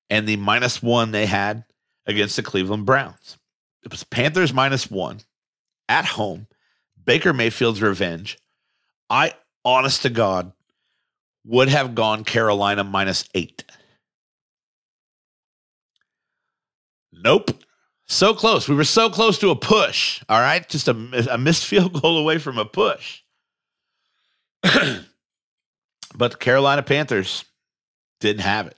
and 0.09 0.27
the 0.27 0.37
minus 0.37 0.83
one 0.83 1.11
they 1.11 1.27
had 1.27 1.65
against 2.07 2.37
the 2.37 2.43
Cleveland 2.43 2.87
Browns. 2.87 3.37
It 3.85 3.91
was 3.91 4.05
Panthers 4.05 4.53
minus 4.53 4.91
one 4.91 5.21
at 5.89 6.05
home, 6.05 6.47
Baker 7.03 7.33
Mayfield's 7.33 7.83
revenge. 7.83 8.39
I, 9.11 9.35
honest 9.65 10.03
to 10.03 10.11
God, 10.11 10.53
would 11.45 11.69
have 11.69 11.95
gone 11.95 12.25
Carolina 12.25 12.85
minus 12.85 13.29
eight. 13.35 13.65
Nope. 17.13 17.51
So 18.07 18.33
close. 18.33 18.69
We 18.69 18.75
were 18.75 18.85
so 18.85 19.11
close 19.11 19.39
to 19.39 19.51
a 19.51 19.57
push. 19.57 20.23
All 20.29 20.41
right. 20.41 20.67
Just 20.69 20.89
a, 20.89 21.27
a 21.31 21.39
missed 21.39 21.67
field 21.67 22.01
goal 22.01 22.19
away 22.19 22.39
from 22.39 22.59
a 22.59 22.65
push. 22.65 23.23
but 24.63 26.33
the 26.33 26.37
Carolina 26.39 26.83
Panthers 26.83 27.45
didn't 28.21 28.43
have 28.43 28.67
it. 28.67 28.77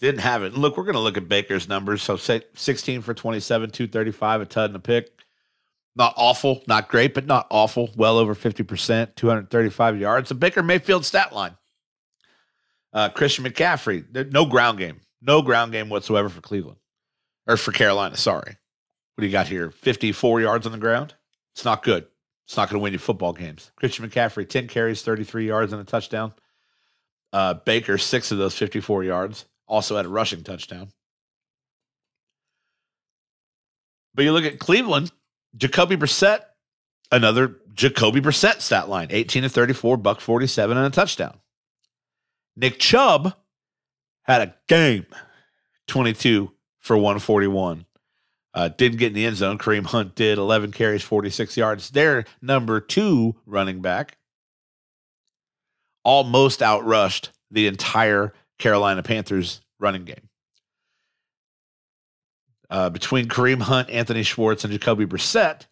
Didn't 0.00 0.20
have 0.20 0.42
it. 0.42 0.54
look, 0.54 0.76
we're 0.76 0.84
going 0.84 0.94
to 0.94 1.00
look 1.00 1.16
at 1.16 1.28
Baker's 1.28 1.68
numbers. 1.68 2.02
So 2.02 2.16
16 2.16 3.02
for 3.02 3.14
27, 3.14 3.70
235, 3.70 4.40
a 4.40 4.44
ton 4.44 4.64
and 4.66 4.76
a 4.76 4.78
pick. 4.78 5.23
Not 5.96 6.14
awful, 6.16 6.62
not 6.66 6.88
great, 6.88 7.14
but 7.14 7.26
not 7.26 7.46
awful. 7.50 7.90
Well 7.96 8.18
over 8.18 8.34
50%, 8.34 9.14
235 9.14 10.00
yards. 10.00 10.28
The 10.28 10.34
Baker 10.34 10.62
Mayfield 10.62 11.04
stat 11.04 11.32
line. 11.32 11.56
Uh, 12.92 13.08
Christian 13.08 13.44
McCaffrey, 13.44 14.32
no 14.32 14.46
ground 14.46 14.78
game. 14.78 15.00
No 15.20 15.42
ground 15.42 15.72
game 15.72 15.88
whatsoever 15.88 16.28
for 16.28 16.40
Cleveland 16.40 16.78
or 17.46 17.56
for 17.56 17.72
Carolina. 17.72 18.16
Sorry. 18.16 18.56
What 19.14 19.22
do 19.22 19.26
you 19.26 19.32
got 19.32 19.48
here? 19.48 19.70
54 19.70 20.40
yards 20.40 20.66
on 20.66 20.72
the 20.72 20.78
ground? 20.78 21.14
It's 21.54 21.64
not 21.64 21.82
good. 21.82 22.06
It's 22.46 22.56
not 22.56 22.68
going 22.68 22.78
to 22.78 22.82
win 22.82 22.92
you 22.92 22.98
football 22.98 23.32
games. 23.32 23.70
Christian 23.76 24.08
McCaffrey, 24.08 24.48
10 24.48 24.68
carries, 24.68 25.02
33 25.02 25.46
yards 25.46 25.72
and 25.72 25.80
a 25.80 25.84
touchdown. 25.84 26.32
Uh, 27.32 27.54
Baker, 27.54 27.96
six 27.96 28.30
of 28.32 28.38
those 28.38 28.56
54 28.56 29.04
yards, 29.04 29.46
also 29.66 29.96
had 29.96 30.04
a 30.06 30.10
rushing 30.10 30.42
touchdown. 30.42 30.88
But 34.14 34.24
you 34.24 34.32
look 34.32 34.44
at 34.44 34.58
Cleveland, 34.58 35.10
Jacoby 35.56 35.96
Brissett, 35.96 36.40
another 37.10 37.56
Jacoby 37.74 38.20
Brissett 38.20 38.60
stat 38.60 38.88
line 38.88 39.08
18 39.10 39.44
to 39.44 39.48
34, 39.48 39.96
buck 39.96 40.20
47, 40.20 40.76
and 40.76 40.86
a 40.86 40.90
touchdown. 40.90 41.38
Nick 42.56 42.78
Chubb 42.78 43.34
had 44.22 44.42
a 44.42 44.54
game 44.68 45.06
22 45.86 46.50
for 46.80 46.96
141. 46.96 47.86
Uh, 48.52 48.68
didn't 48.68 48.98
get 48.98 49.08
in 49.08 49.14
the 49.14 49.26
end 49.26 49.36
zone. 49.36 49.58
Kareem 49.58 49.84
Hunt 49.84 50.14
did 50.14 50.38
11 50.38 50.70
carries, 50.70 51.02
46 51.02 51.56
yards. 51.56 51.90
Their 51.90 52.24
number 52.40 52.80
two 52.80 53.34
running 53.46 53.82
back 53.82 54.16
almost 56.04 56.60
outrushed 56.60 57.30
the 57.50 57.66
entire 57.66 58.32
Carolina 58.58 59.02
Panthers 59.02 59.60
running 59.80 60.04
game. 60.04 60.28
Uh, 62.74 62.90
between 62.90 63.28
Kareem 63.28 63.62
Hunt, 63.62 63.88
Anthony 63.88 64.24
Schwartz, 64.24 64.64
and 64.64 64.72
Jacoby 64.72 65.06
Brissett, 65.06 65.66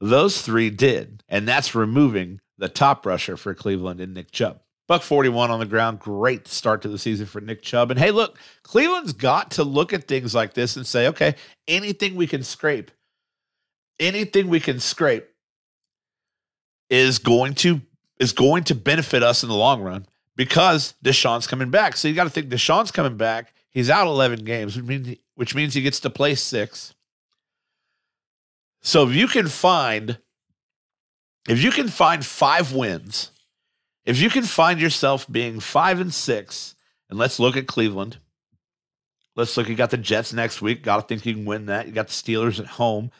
those 0.00 0.42
three 0.42 0.70
did. 0.70 1.22
And 1.28 1.46
that's 1.46 1.72
removing 1.72 2.40
the 2.58 2.68
top 2.68 3.06
rusher 3.06 3.36
for 3.36 3.54
Cleveland 3.54 4.00
and 4.00 4.12
Nick 4.12 4.32
Chubb. 4.32 4.58
Buck 4.88 5.02
41 5.02 5.52
on 5.52 5.60
the 5.60 5.66
ground. 5.66 6.00
Great 6.00 6.48
start 6.48 6.82
to 6.82 6.88
the 6.88 6.98
season 6.98 7.26
for 7.26 7.40
Nick 7.40 7.62
Chubb. 7.62 7.92
And 7.92 8.00
hey, 8.00 8.10
look, 8.10 8.40
Cleveland's 8.64 9.12
got 9.12 9.52
to 9.52 9.62
look 9.62 9.92
at 9.92 10.08
things 10.08 10.34
like 10.34 10.54
this 10.54 10.74
and 10.74 10.84
say, 10.84 11.06
okay, 11.06 11.36
anything 11.68 12.16
we 12.16 12.26
can 12.26 12.42
scrape, 12.42 12.90
anything 14.00 14.48
we 14.48 14.58
can 14.58 14.80
scrape 14.80 15.28
is 16.90 17.20
going 17.20 17.54
to 17.54 17.82
is 18.18 18.32
going 18.32 18.64
to 18.64 18.74
benefit 18.74 19.22
us 19.22 19.44
in 19.44 19.48
the 19.48 19.54
long 19.54 19.80
run 19.80 20.06
because 20.34 20.94
Deshaun's 21.04 21.46
coming 21.46 21.70
back. 21.70 21.96
So 21.96 22.08
you 22.08 22.14
got 22.14 22.24
to 22.24 22.30
think 22.30 22.48
Deshaun's 22.48 22.90
coming 22.90 23.16
back. 23.16 23.52
He's 23.70 23.90
out 23.90 24.08
11 24.08 24.44
games, 24.44 24.74
which 24.74 24.84
means, 24.84 25.16
which 25.38 25.54
means 25.54 25.74
he 25.74 25.82
gets 25.82 26.00
to 26.00 26.10
play 26.10 26.34
six. 26.34 26.94
So 28.80 29.08
if 29.08 29.14
you 29.14 29.28
can 29.28 29.46
find 29.48 30.18
if 31.48 31.62
you 31.62 31.70
can 31.70 31.88
find 31.88 32.24
five 32.26 32.72
wins 32.74 33.30
if 34.08 34.22
you 34.22 34.30
can 34.30 34.44
find 34.44 34.80
yourself 34.80 35.30
being 35.30 35.60
five 35.60 36.00
and 36.00 36.14
six, 36.14 36.74
and 37.10 37.18
let's 37.18 37.38
look 37.38 37.58
at 37.58 37.66
Cleveland. 37.66 38.16
Let's 39.36 39.54
look. 39.54 39.68
You 39.68 39.74
got 39.74 39.90
the 39.90 39.98
Jets 39.98 40.32
next 40.32 40.62
week. 40.62 40.82
Got 40.82 40.96
to 40.96 41.02
think 41.02 41.26
you 41.26 41.34
can 41.34 41.44
win 41.44 41.66
that. 41.66 41.86
You 41.86 41.92
got 41.92 42.08
the 42.08 42.14
Steelers 42.14 42.58
at 42.58 42.64
home. 42.64 43.10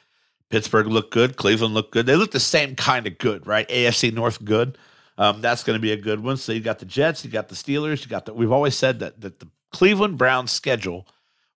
Pittsburgh 0.48 0.86
looked 0.86 1.12
good. 1.12 1.36
Cleveland 1.36 1.74
looked 1.74 1.92
good. 1.92 2.06
They 2.06 2.16
look 2.16 2.30
the 2.30 2.40
same 2.40 2.74
kind 2.74 3.06
of 3.06 3.18
good, 3.18 3.46
right? 3.46 3.68
AFC 3.68 4.14
North 4.14 4.42
good. 4.42 4.78
Um, 5.18 5.42
that's 5.42 5.62
going 5.62 5.76
to 5.76 5.80
be 5.80 5.92
a 5.92 5.96
good 5.96 6.20
one. 6.20 6.38
So 6.38 6.52
you 6.52 6.60
got 6.60 6.78
the 6.78 6.86
Jets, 6.86 7.22
you 7.22 7.30
got 7.30 7.50
the 7.50 7.54
Steelers, 7.54 8.02
you 8.02 8.08
got 8.08 8.24
the. 8.24 8.32
We've 8.32 8.50
always 8.50 8.74
said 8.74 9.00
that 9.00 9.20
that 9.20 9.40
the 9.40 9.48
Cleveland 9.72 10.16
Browns 10.16 10.52
schedule 10.52 11.06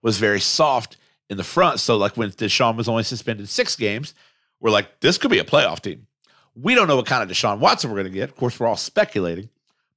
was 0.02 0.18
very 0.18 0.40
soft 0.40 0.96
in 1.30 1.36
the 1.36 1.44
front. 1.44 1.80
So 1.80 1.96
like 1.96 2.16
when 2.16 2.30
Deshaun 2.30 2.76
was 2.76 2.88
only 2.88 3.04
suspended 3.04 3.48
six 3.48 3.76
games, 3.76 4.14
we're 4.60 4.70
like, 4.70 5.00
this 5.00 5.18
could 5.18 5.30
be 5.30 5.38
a 5.38 5.44
playoff 5.44 5.80
team. 5.80 6.06
We 6.54 6.74
don't 6.74 6.88
know 6.88 6.96
what 6.96 7.06
kind 7.06 7.22
of 7.22 7.34
Deshaun 7.34 7.58
Watson 7.58 7.90
we're 7.90 8.02
going 8.02 8.12
to 8.12 8.18
get. 8.18 8.28
Of 8.28 8.36
course, 8.36 8.60
we're 8.60 8.66
all 8.66 8.76
speculating. 8.76 9.48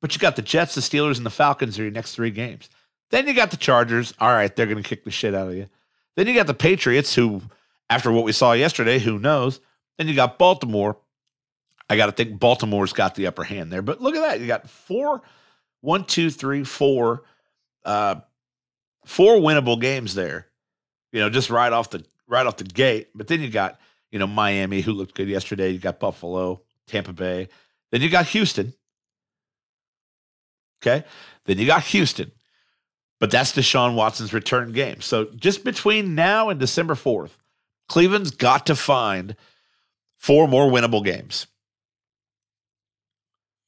But 0.02 0.16
you 0.16 0.20
got 0.20 0.36
the 0.36 0.42
Jets, 0.42 0.76
the 0.76 0.82
Steelers, 0.82 1.18
and 1.18 1.26
the 1.26 1.32
Falcons 1.32 1.78
are 1.80 1.84
your 1.84 1.92
next 1.92 2.16
three 2.16 2.32
games. 2.32 2.70
Then 3.10 3.28
you 3.28 3.34
got 3.34 3.52
the 3.52 3.58
Chargers. 3.58 4.14
All 4.20 4.32
right, 4.32 4.56
they're 4.56 4.66
going 4.66 4.82
to 4.82 4.88
kick 4.88 5.04
the 5.04 5.12
shit 5.12 5.36
out 5.36 5.50
of 5.50 5.56
you. 5.56 5.68
Then 6.16 6.28
you 6.28 6.34
got 6.34 6.48
the 6.48 6.54
Patriots, 6.54 7.14
who, 7.16 7.42
after 7.90 8.12
what 8.12 8.24
we 8.24 8.32
saw 8.32 8.54
yesterday, 8.54 9.00
who 9.00 9.20
knows? 9.20 9.60
Then 9.98 10.08
you 10.08 10.16
got 10.16 10.38
Baltimore. 10.38 10.98
I 11.90 11.98
got 11.98 12.08
to 12.08 12.12
think 12.12 12.40
Baltimore's 12.40 12.94
got 12.94 13.16
the 13.16 13.28
upper 13.28 13.44
hand 13.44 13.72
there. 13.72 13.82
But 13.82 14.02
look 14.02 14.16
at 14.16 14.22
that. 14.22 14.40
You 14.40 14.48
got 14.48 14.70
four, 14.70 15.22
one, 15.82 16.04
two, 16.06 16.30
three, 16.30 16.64
four, 16.64 17.24
uh, 17.84 18.16
four 19.06 19.36
winnable 19.36 19.80
games 19.80 20.16
there. 20.16 20.48
You 21.12 21.22
know, 21.22 21.30
just 21.30 21.50
right 21.50 21.72
off 21.72 21.90
the 21.92 22.04
right 22.28 22.46
off 22.46 22.58
the 22.58 22.66
gate. 22.66 23.10
But 23.16 23.28
then 23.28 23.42
you 23.42 23.50
got 23.50 23.80
you 24.16 24.20
know, 24.20 24.28
Miami, 24.28 24.80
who 24.80 24.94
looked 24.94 25.14
good 25.14 25.28
yesterday. 25.28 25.72
You 25.72 25.78
got 25.78 26.00
Buffalo, 26.00 26.62
Tampa 26.88 27.12
Bay. 27.12 27.50
Then 27.92 28.02
you 28.02 28.10
got 28.10 28.28
Houston. 28.28 28.74
Okay. 30.82 31.06
Then 31.44 31.58
you 31.58 31.66
got 31.66 31.84
Houston. 31.84 32.32
But 33.20 33.30
that's 33.30 33.52
Deshaun 33.52 33.96
Watson's 33.96 34.34
return 34.34 34.72
game. 34.72 35.02
So 35.02 35.26
just 35.36 35.66
between 35.66 36.16
now 36.16 36.48
and 36.48 36.60
December 36.62 36.96
4th, 36.96 37.32
Cleveland's 37.90 38.32
got 38.32 38.66
to 38.68 38.76
find 38.76 39.36
four 40.18 40.48
more 40.48 40.72
winnable 40.72 41.04
games. 41.04 41.48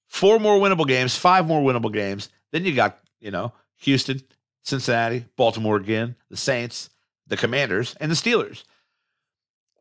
Four 0.08 0.40
more 0.40 0.60
winnable 0.60 0.88
games, 0.88 1.18
five 1.18 1.46
more 1.46 1.62
winnable 1.62 1.92
games. 1.92 2.30
Then 2.54 2.64
you 2.64 2.74
got, 2.74 3.00
you 3.20 3.32
know, 3.32 3.52
Houston, 3.80 4.22
Cincinnati, 4.68 5.26
Baltimore 5.36 5.78
again, 5.78 6.16
the 6.30 6.38
Saints, 6.38 6.90
the 7.28 7.38
Commanders, 7.38 7.96
and 8.00 8.12
the 8.12 8.16
Steelers 8.16 8.64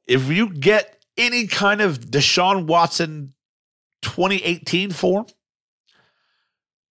if 0.07 0.29
you 0.29 0.49
get 0.51 1.05
any 1.17 1.47
kind 1.47 1.81
of 1.81 1.99
Deshaun 1.99 2.67
Watson 2.67 3.35
2018 4.03 4.91
form, 4.93 5.27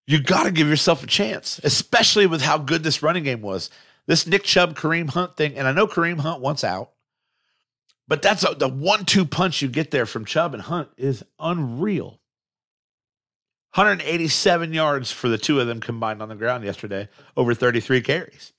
you 0.06 0.22
got 0.22 0.44
to 0.44 0.50
give 0.50 0.68
yourself 0.68 1.02
a 1.02 1.06
chance, 1.06 1.60
especially 1.64 2.26
with 2.26 2.42
how 2.42 2.58
good 2.58 2.82
this 2.82 3.02
running 3.02 3.24
game 3.24 3.40
was. 3.40 3.70
This 4.06 4.26
Nick 4.26 4.44
Chubb, 4.44 4.76
Kareem 4.76 5.10
Hunt 5.10 5.36
thing, 5.36 5.56
and 5.56 5.66
I 5.66 5.72
know 5.72 5.86
Kareem 5.86 6.20
Hunt 6.20 6.40
wants 6.40 6.62
out, 6.62 6.92
but 8.06 8.22
that's 8.22 8.44
a, 8.44 8.54
the 8.54 8.68
one-two 8.68 9.24
punch 9.24 9.62
you 9.62 9.68
get 9.68 9.90
there 9.90 10.06
from 10.06 10.24
Chubb 10.24 10.54
and 10.54 10.62
Hunt 10.62 10.88
is 10.96 11.24
unreal. 11.40 12.20
187 13.76 14.72
yards 14.72 15.12
for 15.12 15.28
the 15.28 15.36
two 15.38 15.60
of 15.60 15.66
them 15.66 15.80
combined 15.80 16.22
on 16.22 16.30
the 16.30 16.34
ground 16.34 16.64
yesterday, 16.64 17.08
over 17.36 17.52
33 17.54 18.00
carries. 18.00 18.52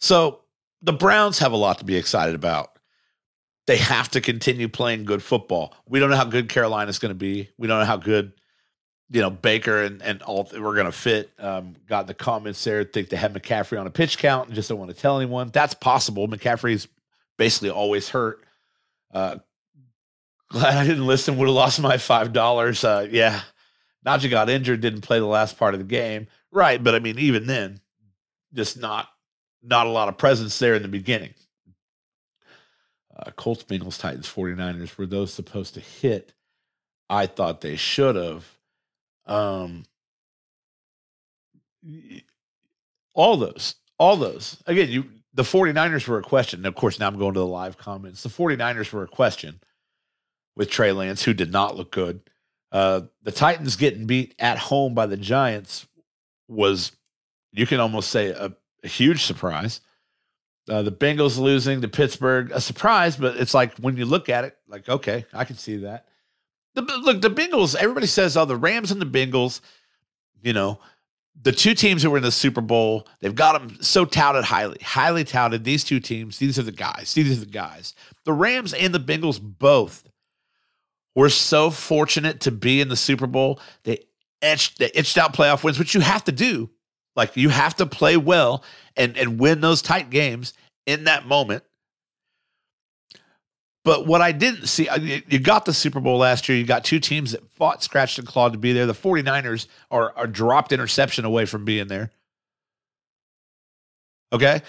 So 0.00 0.40
the 0.82 0.92
Browns 0.92 1.38
have 1.38 1.52
a 1.52 1.56
lot 1.56 1.78
to 1.78 1.84
be 1.84 1.96
excited 1.96 2.34
about. 2.34 2.78
they 3.66 3.76
have 3.76 4.08
to 4.10 4.20
continue 4.20 4.66
playing 4.68 5.04
good 5.04 5.22
football. 5.22 5.74
We 5.86 6.00
don't 6.00 6.08
know 6.10 6.16
how 6.16 6.24
good 6.24 6.48
Carolina's 6.48 6.98
going 6.98 7.10
to 7.10 7.14
be. 7.14 7.50
We 7.58 7.68
don't 7.68 7.78
know 7.80 7.84
how 7.84 7.98
good 7.98 8.32
you 9.10 9.20
know 9.20 9.30
Baker 9.30 9.82
and 9.82 10.02
and 10.02 10.22
all 10.22 10.48
we're 10.52 10.74
going 10.74 10.86
to 10.86 10.92
fit. 10.92 11.30
Um, 11.38 11.76
got 11.86 12.06
the 12.06 12.14
comments 12.14 12.64
there. 12.64 12.84
Think 12.84 13.10
they 13.10 13.16
have 13.16 13.32
McCaffrey 13.32 13.78
on 13.78 13.86
a 13.86 13.90
pitch 13.90 14.18
count 14.18 14.46
and 14.48 14.54
just 14.54 14.70
don't 14.70 14.78
want 14.78 14.90
to 14.90 14.96
tell 14.96 15.18
anyone. 15.18 15.50
That's 15.52 15.74
possible. 15.74 16.28
McCaffrey's 16.28 16.88
basically 17.36 17.70
always 17.70 18.08
hurt. 18.08 18.42
Uh, 19.12 19.36
glad 20.50 20.76
I 20.76 20.86
didn't 20.86 21.06
listen. 21.06 21.36
Would 21.36 21.48
have 21.48 21.54
lost 21.54 21.80
my 21.80 21.98
five 21.98 22.32
dollars. 22.32 22.84
Uh, 22.84 23.06
yeah, 23.10 23.42
Najee 24.06 24.30
got 24.30 24.50
injured. 24.50 24.80
Didn't 24.80 25.02
play 25.02 25.18
the 25.18 25.26
last 25.26 25.58
part 25.58 25.74
of 25.74 25.80
the 25.80 25.86
game. 25.86 26.26
Right, 26.50 26.82
but 26.82 26.94
I 26.94 26.98
mean, 26.98 27.18
even 27.18 27.46
then, 27.46 27.80
just 28.54 28.78
not 28.78 29.08
not 29.62 29.86
a 29.86 29.90
lot 29.90 30.08
of 30.08 30.18
presence 30.18 30.58
there 30.58 30.74
in 30.74 30.82
the 30.82 30.88
beginning. 30.88 31.34
Uh, 33.16 33.30
Colts, 33.32 33.64
Bengals, 33.64 33.98
Titans, 33.98 34.28
49ers 34.32 34.96
were 34.96 35.06
those 35.06 35.32
supposed 35.32 35.74
to 35.74 35.80
hit? 35.80 36.34
I 37.10 37.26
thought 37.26 37.60
they 37.60 37.74
should 37.74 38.14
have. 38.14 38.46
Um, 39.26 39.84
all 43.14 43.36
those, 43.36 43.74
all 43.98 44.16
those. 44.16 44.62
Again, 44.66 44.88
you 44.88 45.04
the 45.34 45.42
49ers 45.42 46.06
were 46.08 46.18
a 46.18 46.22
question. 46.22 46.64
Of 46.64 46.74
course, 46.74 46.98
now 46.98 47.08
I'm 47.08 47.18
going 47.18 47.34
to 47.34 47.40
the 47.40 47.46
live 47.46 47.76
comments. 47.76 48.22
The 48.22 48.28
49ers 48.28 48.92
were 48.92 49.04
a 49.04 49.08
question 49.08 49.60
with 50.58 50.68
Trey 50.68 50.92
Lance, 50.92 51.22
who 51.22 51.32
did 51.32 51.52
not 51.52 51.76
look 51.76 51.92
good. 51.92 52.20
Uh, 52.72 53.02
the 53.22 53.32
Titans 53.32 53.76
getting 53.76 54.06
beat 54.06 54.34
at 54.38 54.58
home 54.58 54.92
by 54.92 55.06
the 55.06 55.16
Giants 55.16 55.86
was, 56.48 56.92
you 57.52 57.64
can 57.64 57.80
almost 57.80 58.10
say, 58.10 58.30
a, 58.30 58.52
a 58.82 58.88
huge 58.88 59.22
surprise. 59.22 59.80
Uh, 60.68 60.82
the 60.82 60.92
Bengals 60.92 61.38
losing 61.38 61.80
to 61.80 61.88
Pittsburgh, 61.88 62.50
a 62.52 62.60
surprise, 62.60 63.16
but 63.16 63.36
it's 63.36 63.54
like 63.54 63.78
when 63.78 63.96
you 63.96 64.04
look 64.04 64.28
at 64.28 64.44
it, 64.44 64.56
like, 64.66 64.88
okay, 64.88 65.24
I 65.32 65.44
can 65.44 65.56
see 65.56 65.78
that. 65.78 66.06
The, 66.74 66.82
look, 66.82 67.22
the 67.22 67.30
Bengals, 67.30 67.76
everybody 67.76 68.08
says, 68.08 68.36
oh, 68.36 68.44
the 68.44 68.56
Rams 68.56 68.90
and 68.90 69.00
the 69.00 69.06
Bengals, 69.06 69.60
you 70.42 70.52
know, 70.52 70.80
the 71.40 71.52
two 71.52 71.74
teams 71.74 72.02
that 72.02 72.10
were 72.10 72.16
in 72.16 72.24
the 72.24 72.32
Super 72.32 72.60
Bowl, 72.60 73.06
they've 73.20 73.34
got 73.34 73.60
them 73.60 73.80
so 73.80 74.04
touted 74.04 74.44
highly, 74.44 74.78
highly 74.82 75.22
touted. 75.22 75.62
These 75.62 75.84
two 75.84 76.00
teams, 76.00 76.38
these 76.38 76.58
are 76.58 76.64
the 76.64 76.72
guys. 76.72 77.14
These 77.14 77.38
are 77.38 77.44
the 77.44 77.50
guys. 77.50 77.94
The 78.24 78.32
Rams 78.32 78.74
and 78.74 78.92
the 78.92 78.98
Bengals 78.98 79.40
both 79.40 80.04
were 81.18 81.28
so 81.28 81.68
fortunate 81.68 82.38
to 82.38 82.52
be 82.52 82.80
in 82.80 82.88
the 82.88 82.96
Super 82.96 83.26
Bowl. 83.26 83.58
They 83.82 84.04
etched, 84.40 84.78
they 84.78 84.90
etched 84.90 85.18
out 85.18 85.34
playoff 85.34 85.64
wins, 85.64 85.76
which 85.76 85.92
you 85.92 86.00
have 86.00 86.22
to 86.24 86.32
do. 86.32 86.70
Like 87.16 87.36
you 87.36 87.48
have 87.48 87.74
to 87.76 87.86
play 87.86 88.16
well 88.16 88.62
and 88.96 89.16
and 89.16 89.40
win 89.40 89.60
those 89.60 89.82
tight 89.82 90.10
games 90.10 90.52
in 90.86 91.04
that 91.04 91.26
moment. 91.26 91.64
But 93.84 94.06
what 94.06 94.20
I 94.20 94.30
didn't 94.30 94.68
see, 94.68 94.88
uh, 94.88 94.98
you 94.98 95.40
got 95.40 95.64
the 95.64 95.72
Super 95.72 95.98
Bowl 95.98 96.18
last 96.18 96.48
year. 96.48 96.56
You 96.56 96.64
got 96.64 96.84
two 96.84 97.00
teams 97.00 97.32
that 97.32 97.50
fought, 97.50 97.82
scratched, 97.82 98.18
and 98.18 98.28
clawed 98.28 98.52
to 98.52 98.58
be 98.58 98.72
there. 98.72 98.86
The 98.86 98.92
49ers 98.92 99.66
are, 99.90 100.12
are 100.14 100.26
dropped 100.26 100.72
interception 100.72 101.24
away 101.24 101.46
from 101.46 101.64
being 101.64 101.88
there. 101.88 102.10
Okay. 104.32 104.62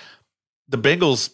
The 0.69 0.77
Bengals, 0.77 1.31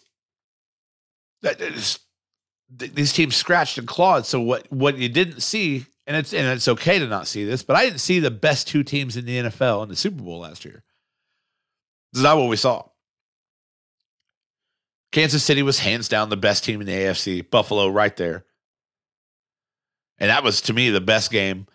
these 2.68 3.12
teams 3.12 3.36
scratched 3.36 3.78
and 3.78 3.86
clawed. 3.86 4.26
So 4.26 4.40
what, 4.40 4.70
what 4.72 4.98
you 4.98 5.08
didn't 5.08 5.40
see, 5.40 5.86
and 6.06 6.16
it's, 6.16 6.32
and 6.32 6.46
it's 6.46 6.68
okay 6.68 6.98
to 6.98 7.06
not 7.06 7.26
see 7.26 7.44
this, 7.44 7.62
but 7.62 7.76
I 7.76 7.84
didn't 7.84 8.00
see 8.00 8.18
the 8.18 8.30
best 8.30 8.68
two 8.68 8.82
teams 8.82 9.16
in 9.16 9.24
the 9.24 9.38
NFL 9.38 9.84
in 9.84 9.88
the 9.88 9.96
Super 9.96 10.22
Bowl 10.22 10.40
last 10.40 10.64
year. 10.64 10.82
This 12.12 12.20
is 12.20 12.24
not 12.24 12.38
what 12.38 12.48
we 12.48 12.56
saw. 12.56 12.88
Kansas 15.12 15.44
City 15.44 15.62
was 15.62 15.78
hands 15.78 16.08
down 16.08 16.28
the 16.28 16.36
best 16.36 16.64
team 16.64 16.80
in 16.80 16.86
the 16.86 16.92
AFC. 16.92 17.48
Buffalo 17.48 17.88
right 17.88 18.14
there. 18.16 18.44
And 20.18 20.30
that 20.30 20.44
was 20.44 20.60
to 20.62 20.72
me 20.72 20.90
the 20.90 21.00
best 21.00 21.30
game 21.30 21.66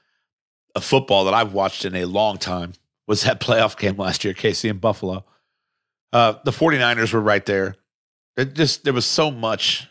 of 0.75 0.83
football 0.83 1.25
that 1.25 1.33
I've 1.33 1.53
watched 1.53 1.85
in 1.85 1.95
a 1.95 2.05
long 2.05 2.37
time 2.37 2.73
was 3.07 3.23
that 3.23 3.41
playoff 3.41 3.77
game 3.77 3.97
last 3.97 4.23
year, 4.23 4.33
KC 4.33 4.69
and 4.69 4.81
Buffalo. 4.81 5.25
Uh, 6.13 6.35
the 6.43 6.51
49ers 6.51 7.13
were 7.13 7.21
right 7.21 7.45
there. 7.45 7.75
It 8.37 8.53
just 8.53 8.83
there 8.83 8.93
was 8.93 9.05
so 9.05 9.31
much 9.31 9.87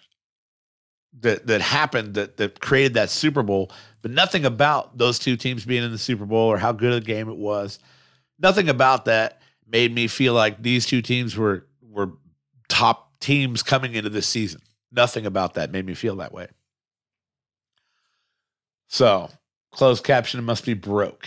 that 1.21 1.47
that 1.47 1.61
happened 1.61 2.15
that 2.15 2.37
that 2.37 2.61
created 2.61 2.95
that 2.95 3.11
Super 3.11 3.43
Bowl, 3.43 3.71
but 4.03 4.11
nothing 4.11 4.45
about 4.45 4.97
those 4.97 5.19
two 5.19 5.37
teams 5.37 5.65
being 5.65 5.83
in 5.83 5.91
the 5.91 5.99
Super 5.99 6.25
Bowl 6.25 6.49
or 6.49 6.59
how 6.59 6.73
good 6.73 6.93
a 6.93 7.05
game 7.05 7.29
it 7.29 7.37
was. 7.37 7.79
Nothing 8.39 8.69
about 8.69 9.05
that 9.07 9.41
made 9.67 9.95
me 9.95 10.07
feel 10.07 10.35
like 10.35 10.63
these 10.63 10.87
two 10.87 11.03
teams 11.03 11.37
were 11.37 11.67
were 11.83 12.13
top 12.69 13.19
teams 13.21 13.63
coming 13.63 13.95
into 13.95 14.11
this 14.11 14.27
season. 14.27 14.61
Nothing 14.93 15.27
about 15.27 15.55
that 15.55 15.71
made 15.71 15.87
me 15.87 15.95
feel 15.95 16.17
that 16.17 16.33
way. 16.33 16.49
So, 18.89 19.31
closed 19.71 20.03
caption 20.03 20.43
must 20.43 20.65
be 20.65 20.75
broke. 20.75 21.27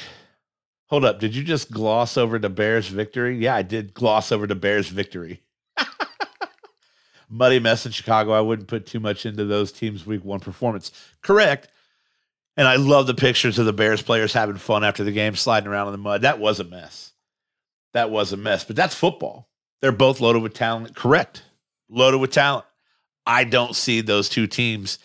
Hold 0.87 1.05
up. 1.05 1.19
Did 1.19 1.33
you 1.35 1.43
just 1.43 1.71
gloss 1.71 2.17
over 2.17 2.37
the 2.37 2.49
Bears 2.49 2.87
victory? 2.87 3.37
Yeah, 3.37 3.55
I 3.55 3.61
did 3.61 3.93
gloss 3.93 4.31
over 4.31 4.45
the 4.45 4.55
Bears 4.55 4.89
victory. 4.89 5.41
Muddy 7.33 7.59
mess 7.59 7.85
in 7.85 7.91
Chicago. 7.91 8.31
I 8.31 8.41
wouldn't 8.41 8.67
put 8.67 8.85
too 8.85 8.99
much 8.99 9.25
into 9.25 9.45
those 9.45 9.71
teams' 9.71 10.05
week 10.05 10.23
one 10.23 10.39
performance. 10.39 10.91
Correct. 11.21 11.67
And 12.55 12.67
I 12.67 12.75
love 12.75 13.07
the 13.07 13.15
pictures 13.15 13.57
of 13.57 13.65
the 13.65 13.73
Bears 13.73 14.01
players 14.01 14.33
having 14.33 14.57
fun 14.57 14.83
after 14.83 15.03
the 15.03 15.11
game, 15.11 15.35
sliding 15.35 15.67
around 15.67 15.87
in 15.87 15.93
the 15.93 15.97
mud. 15.97 16.21
That 16.21 16.39
was 16.39 16.59
a 16.59 16.63
mess. 16.63 17.11
That 17.93 18.11
was 18.11 18.31
a 18.31 18.37
mess. 18.37 18.63
But 18.63 18.75
that's 18.75 18.93
football. 18.93 19.49
They're 19.81 19.91
both 19.91 20.21
loaded 20.21 20.43
with 20.43 20.53
talent. 20.53 20.95
Correct 20.95 21.43
loaded 21.93 22.17
with 22.17 22.31
talent. 22.31 22.65
I 23.25 23.45
don't 23.45 23.75
see 23.75 24.01
those 24.01 24.27
two 24.27 24.47
teams. 24.47 24.99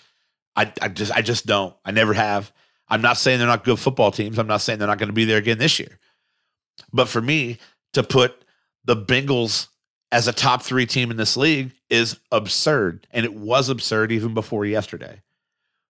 I, 0.56 0.72
I 0.82 0.88
just 0.88 1.12
I 1.12 1.22
just 1.22 1.46
don't. 1.46 1.74
I 1.84 1.92
never 1.92 2.12
have. 2.14 2.52
I'm 2.88 3.02
not 3.02 3.18
saying 3.18 3.38
they're 3.38 3.46
not 3.46 3.64
good 3.64 3.78
football 3.78 4.10
teams. 4.10 4.38
I'm 4.38 4.46
not 4.46 4.62
saying 4.62 4.78
they're 4.78 4.88
not 4.88 4.98
going 4.98 5.10
to 5.10 5.14
be 5.14 5.26
there 5.26 5.38
again 5.38 5.58
this 5.58 5.78
year. 5.78 5.98
But 6.92 7.08
for 7.08 7.20
me 7.20 7.58
to 7.92 8.02
put 8.02 8.44
the 8.84 8.96
Bengals 8.96 9.68
as 10.10 10.26
a 10.26 10.32
top 10.32 10.62
three 10.62 10.86
team 10.86 11.10
in 11.10 11.16
this 11.16 11.36
league 11.36 11.72
is 11.90 12.18
absurd. 12.32 13.06
And 13.10 13.24
it 13.24 13.34
was 13.34 13.68
absurd 13.68 14.12
even 14.12 14.34
before 14.34 14.64
yesterday. 14.64 15.22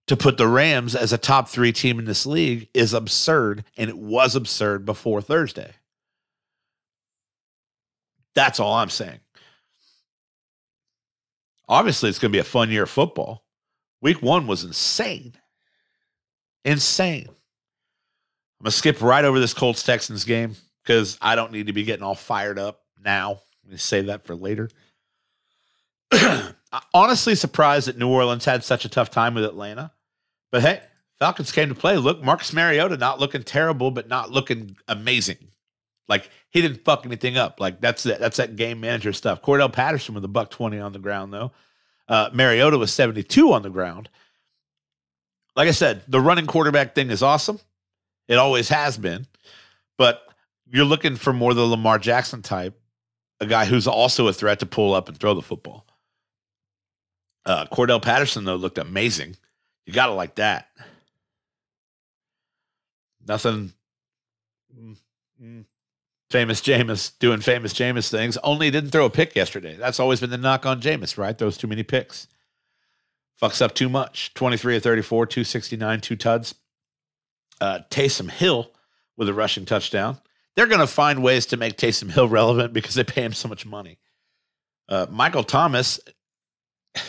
To 0.09 0.17
put 0.17 0.39
the 0.39 0.49
Rams 0.49 0.95
as 0.95 1.13
a 1.13 1.19
top 1.19 1.49
three 1.49 1.73
team 1.73 1.99
in 1.99 2.07
this 2.07 2.27
league 2.27 2.69
is 2.75 2.95
absurd. 2.95 3.65
And 3.77 3.91
it 3.91 3.99
was 3.99 4.35
absurd 4.35 4.85
before 4.85 5.21
Thursday. 5.21 5.73
That's 8.35 8.61
all 8.61 8.75
I'm 8.75 8.91
saying. 8.91 9.21
Obviously, 11.69 12.09
it's 12.09 12.19
going 12.19 12.33
to 12.33 12.37
be 12.37 12.41
a 12.41 12.45
fun 12.45 12.71
year 12.71 12.85
of 12.85 12.91
football. 12.91 13.45
Week 14.01 14.23
one 14.23 14.47
was 14.47 14.65
insane. 14.65 15.35
Insane. 16.65 17.27
I'm 17.29 18.65
going 18.65 18.71
to 18.71 18.71
skip 18.71 19.03
right 19.03 19.25
over 19.25 19.39
this 19.39 19.55
Colts 19.55 19.83
Texans 19.83 20.25
game 20.25 20.57
because 20.83 21.19
I 21.21 21.37
don't 21.37 21.53
need 21.53 21.67
to 21.67 21.73
be 21.73 21.85
getting 21.85 22.03
all 22.03 22.15
fired 22.15 22.59
up 22.59 22.81
now. 23.05 23.43
Save 23.77 24.07
that 24.07 24.25
for 24.25 24.35
later. 24.35 24.71
Honestly, 26.95 27.35
surprised 27.35 27.89
that 27.89 27.99
New 27.99 28.09
Orleans 28.09 28.45
had 28.45 28.65
such 28.65 28.85
a 28.85 28.89
tough 28.89 29.11
time 29.11 29.35
with 29.35 29.45
Atlanta. 29.45 29.93
But 30.51 30.63
hey, 30.63 30.81
Falcons 31.19 31.53
came 31.53 31.69
to 31.69 31.75
play. 31.75 31.97
Look, 31.97 32.23
Marcus 32.23 32.53
Mariota 32.53 32.97
not 32.97 33.21
looking 33.21 33.43
terrible, 33.43 33.91
but 33.91 34.09
not 34.09 34.31
looking 34.31 34.77
amazing. 34.87 35.39
Like 36.09 36.31
he 36.51 36.63
didn't 36.63 36.85
fuck 36.85 37.05
anything 37.05 37.37
up. 37.37 37.61
Like 37.61 37.81
that's 37.81 38.03
that. 38.05 38.21
That's 38.21 38.39
that 38.39 38.57
game 38.57 38.81
manager 38.81 39.13
stuff. 39.13 39.43
Cordarrelle 39.43 39.73
Patterson 39.73 40.15
with 40.15 40.25
a 40.25 40.29
buck 40.29 40.51
twenty 40.51 40.79
on 40.79 40.93
the 40.93 40.99
ground 40.99 41.33
though. 41.33 41.53
Uh, 42.09 42.31
Mariota 42.33 42.79
was 42.79 42.93
seventy 42.93 43.23
two 43.23 43.53
on 43.53 43.63
the 43.63 43.71
ground. 43.71 44.09
Like 45.55 45.69
I 45.69 45.73
said, 45.73 46.03
the 46.09 46.21
running 46.21 46.47
quarterback 46.47 46.95
thing 46.95 47.11
is 47.11 47.23
awesome. 47.23 47.59
It 48.29 48.37
always 48.37 48.69
has 48.69 48.97
been, 48.97 49.27
but 49.97 50.23
you're 50.71 50.85
looking 50.85 51.17
for 51.17 51.33
more 51.33 51.53
the 51.53 51.67
Lamar 51.67 51.99
Jackson 51.99 52.43
type, 52.43 52.79
a 53.41 53.47
guy 53.47 53.65
who's 53.65 53.87
also 53.87 54.29
a 54.29 54.33
threat 54.33 54.61
to 54.61 54.67
pull 54.67 54.95
up 54.95 55.09
and 55.09 55.19
throw 55.19 55.35
the 55.35 55.43
football. 55.43 55.87
Uh, 57.45 57.67
Cordarrelle 57.67 58.03
Patterson 58.03 58.45
though 58.45 58.57
looked 58.57 58.79
amazing. 58.79 59.37
You 59.87 59.93
got 59.93 60.07
to 60.07 60.13
like 60.13 60.35
that. 60.37 60.69
Nothing. 63.27 63.73
Mm, 64.77 64.97
mm 65.43 65.65
famous 66.31 66.61
Jameis 66.61 67.13
doing 67.19 67.41
famous 67.41 67.73
Jameis 67.73 68.11
things. 68.11 68.37
Only 68.39 68.71
didn't 68.71 68.91
throw 68.91 69.07
a 69.07 69.11
pick 69.11 69.35
yesterday. 69.35 69.77
That's 69.77 70.01
always 70.01 70.21
been 70.21 70.31
the 70.31 70.39
knock 70.39 70.67
on 70.67 70.81
Jameis, 70.81 71.17
right? 71.17 71.37
Throws 71.37 71.57
too 71.57 71.67
many 71.67 71.83
picks. 71.83 72.29
Fucks 73.41 73.63
up 73.63 73.75
too 73.75 73.89
much. 73.89 74.35
23 74.35 74.77
of 74.77 74.83
34, 74.83 75.27
269, 75.27 76.01
two 76.01 76.17
tuds. 76.17 76.55
Uh, 77.61 77.81
Taysom 77.91 78.31
Hill 78.31 78.71
with 79.17 79.29
a 79.29 79.35
rushing 79.35 79.65
touchdown. 79.65 80.19
They're 80.59 80.67
going 80.67 80.81
to 80.81 80.89
find 80.89 81.23
ways 81.23 81.47
to 81.47 81.57
make 81.57 81.77
Taysom 81.77 82.11
Hill 82.11 82.27
relevant 82.27 82.73
because 82.73 82.97
they 82.97 83.05
pay 83.05 83.23
him 83.23 83.33
so 83.33 83.47
much 83.47 83.65
money. 83.65 83.97
Uh, 84.89 85.07
Michael 85.09 85.45
Thomas, 85.45 86.01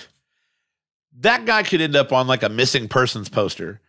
that 1.21 1.45
guy 1.45 1.63
could 1.63 1.81
end 1.81 1.95
up 1.95 2.13
on 2.13 2.27
like 2.27 2.43
a 2.43 2.49
missing 2.49 2.87
persons 2.87 3.27
poster. 3.27 3.81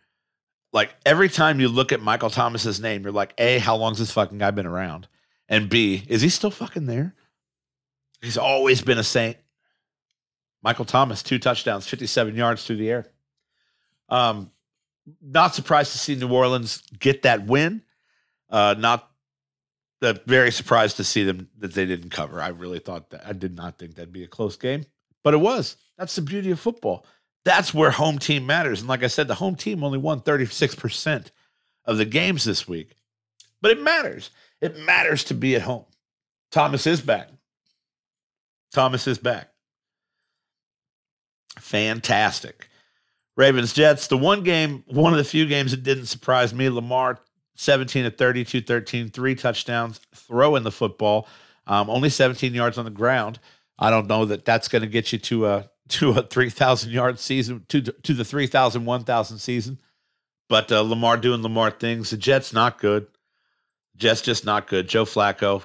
Like 0.73 0.95
every 1.05 1.29
time 1.29 1.59
you 1.59 1.67
look 1.67 1.91
at 1.91 2.01
Michael 2.01 2.31
Thomas's 2.31 2.79
name, 2.79 3.03
you're 3.03 3.11
like, 3.11 3.35
A, 3.37 3.59
how 3.59 3.75
long's 3.75 3.99
this 3.99 4.09
fucking 4.09 4.39
guy 4.39 4.49
been 4.49 4.65
around? 4.65 5.07
And 5.47 5.69
B, 5.69 6.05
is 6.07 6.23
he 6.23 6.29
still 6.29 6.49
fucking 6.49 6.87
there? 6.87 7.13
He's 8.19 8.39
always 8.39 8.81
been 8.81 8.97
a 8.97 9.03
saint. 9.03 9.37
Michael 10.63 10.85
Thomas, 10.85 11.21
two 11.21 11.37
touchdowns, 11.37 11.87
57 11.87 12.35
yards 12.35 12.65
through 12.65 12.77
the 12.77 12.89
air. 12.89 13.05
Um, 14.09 14.49
not 15.21 15.53
surprised 15.53 15.91
to 15.91 15.99
see 15.99 16.15
New 16.15 16.33
Orleans 16.33 16.81
get 16.97 17.21
that 17.21 17.45
win. 17.45 17.83
Uh, 18.49 18.73
not 18.75 19.07
very 20.01 20.51
surprised 20.51 20.97
to 20.97 21.03
see 21.03 21.23
them 21.23 21.49
that 21.59 21.73
they 21.73 21.85
didn't 21.85 22.09
cover. 22.09 22.41
I 22.41 22.49
really 22.49 22.79
thought 22.79 23.11
that 23.11 23.25
I 23.25 23.33
did 23.33 23.55
not 23.55 23.77
think 23.77 23.95
that'd 23.95 24.11
be 24.11 24.23
a 24.23 24.27
close 24.27 24.57
game, 24.57 24.85
but 25.23 25.33
it 25.33 25.37
was. 25.37 25.77
That's 25.97 26.15
the 26.15 26.21
beauty 26.21 26.51
of 26.51 26.59
football. 26.59 27.05
That's 27.45 27.73
where 27.73 27.91
home 27.91 28.17
team 28.17 28.45
matters. 28.45 28.79
And 28.79 28.89
like 28.89 29.03
I 29.03 29.07
said, 29.07 29.27
the 29.27 29.35
home 29.35 29.55
team 29.55 29.83
only 29.83 29.97
won 29.97 30.21
36% 30.21 31.31
of 31.85 31.97
the 31.97 32.05
games 32.05 32.43
this 32.43 32.67
week. 32.67 32.95
But 33.61 33.71
it 33.71 33.81
matters. 33.81 34.31
It 34.59 34.77
matters 34.77 35.23
to 35.25 35.33
be 35.33 35.55
at 35.55 35.61
home. 35.63 35.85
Thomas 36.51 36.85
is 36.85 37.01
back. 37.01 37.29
Thomas 38.73 39.07
is 39.07 39.17
back. 39.17 39.49
Fantastic. 41.59 42.69
Ravens 43.37 43.73
Jets, 43.73 44.07
the 44.07 44.17
one 44.17 44.43
game, 44.43 44.83
one 44.87 45.13
of 45.13 45.17
the 45.17 45.23
few 45.23 45.45
games 45.45 45.71
that 45.71 45.83
didn't 45.83 46.05
surprise 46.05 46.53
me. 46.53 46.69
Lamar 46.69 47.19
17 47.61 48.05
to 48.05 48.11
32 48.11 48.61
13, 48.61 49.09
three 49.09 49.35
touchdowns, 49.35 50.01
throwing 50.15 50.63
the 50.63 50.71
football, 50.71 51.27
um, 51.67 51.91
only 51.91 52.09
17 52.09 52.55
yards 52.55 52.79
on 52.79 52.85
the 52.85 52.91
ground. 52.91 53.39
I 53.77 53.91
don't 53.91 54.07
know 54.07 54.25
that 54.25 54.45
that's 54.45 54.67
going 54.67 54.81
to 54.81 54.87
get 54.87 55.11
you 55.13 55.19
to 55.19 55.47
a 55.47 55.69
to 55.89 56.11
a 56.11 56.23
3,000 56.23 56.91
yard 56.91 57.19
season, 57.19 57.65
to, 57.67 57.81
to 57.81 58.13
the 58.13 58.23
3,000, 58.23 58.85
1,000 58.85 59.37
season. 59.37 59.79
But 60.47 60.71
uh, 60.71 60.81
Lamar 60.81 61.17
doing 61.17 61.43
Lamar 61.43 61.69
things. 61.69 62.09
The 62.09 62.17
Jets 62.17 62.53
not 62.53 62.79
good. 62.79 63.07
Jets 63.97 64.21
just 64.21 64.45
not 64.45 64.67
good. 64.67 64.87
Joe 64.87 65.05
Flacco 65.05 65.63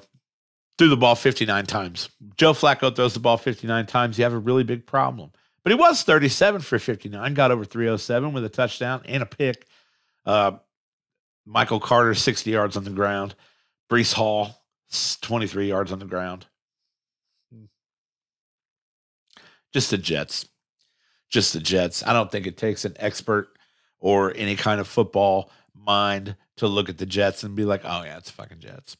threw 0.77 0.89
the 0.89 0.97
ball 0.97 1.15
59 1.15 1.65
times. 1.65 2.09
Joe 2.35 2.53
Flacco 2.53 2.93
throws 2.93 3.13
the 3.13 3.19
ball 3.21 3.37
59 3.37 3.85
times. 3.85 4.17
You 4.17 4.25
have 4.25 4.33
a 4.33 4.37
really 4.37 4.63
big 4.63 4.85
problem. 4.85 5.31
But 5.63 5.71
he 5.71 5.75
was 5.75 6.03
37 6.03 6.61
for 6.61 6.77
59, 6.77 7.33
got 7.33 7.51
over 7.51 7.65
307 7.65 8.33
with 8.33 8.43
a 8.43 8.49
touchdown 8.49 9.01
and 9.05 9.23
a 9.23 9.25
pick. 9.25 9.65
Uh, 10.25 10.57
Michael 11.47 11.79
Carter, 11.79 12.13
60 12.13 12.51
yards 12.51 12.75
on 12.75 12.83
the 12.83 12.89
ground. 12.89 13.33
Breece 13.89 14.13
Hall, 14.13 14.63
23 15.21 15.69
yards 15.69 15.93
on 15.93 15.99
the 15.99 16.05
ground. 16.05 16.45
Just 19.73 19.89
the 19.89 19.97
Jets. 19.97 20.47
Just 21.29 21.53
the 21.53 21.61
Jets. 21.61 22.05
I 22.05 22.11
don't 22.11 22.29
think 22.29 22.47
it 22.47 22.57
takes 22.57 22.83
an 22.83 22.95
expert 22.97 23.49
or 23.99 24.33
any 24.35 24.57
kind 24.57 24.81
of 24.81 24.87
football 24.87 25.49
mind 25.73 26.35
to 26.57 26.67
look 26.67 26.89
at 26.89 26.97
the 26.97 27.05
Jets 27.05 27.43
and 27.43 27.55
be 27.55 27.63
like, 27.63 27.81
oh, 27.85 28.03
yeah, 28.03 28.17
it's 28.17 28.31
fucking 28.31 28.59
Jets. 28.59 28.97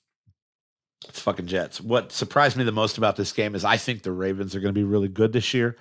It's 1.07 1.19
fucking 1.19 1.47
Jets. 1.47 1.81
What 1.81 2.13
surprised 2.13 2.55
me 2.55 2.63
the 2.63 2.71
most 2.71 2.97
about 2.97 3.17
this 3.17 3.33
game 3.33 3.55
is 3.55 3.65
I 3.65 3.75
think 3.75 4.03
the 4.03 4.11
Ravens 4.11 4.55
are 4.55 4.61
going 4.61 4.73
to 4.73 4.79
be 4.79 4.85
really 4.85 5.09
good 5.09 5.33
this 5.33 5.53
year. 5.53 5.75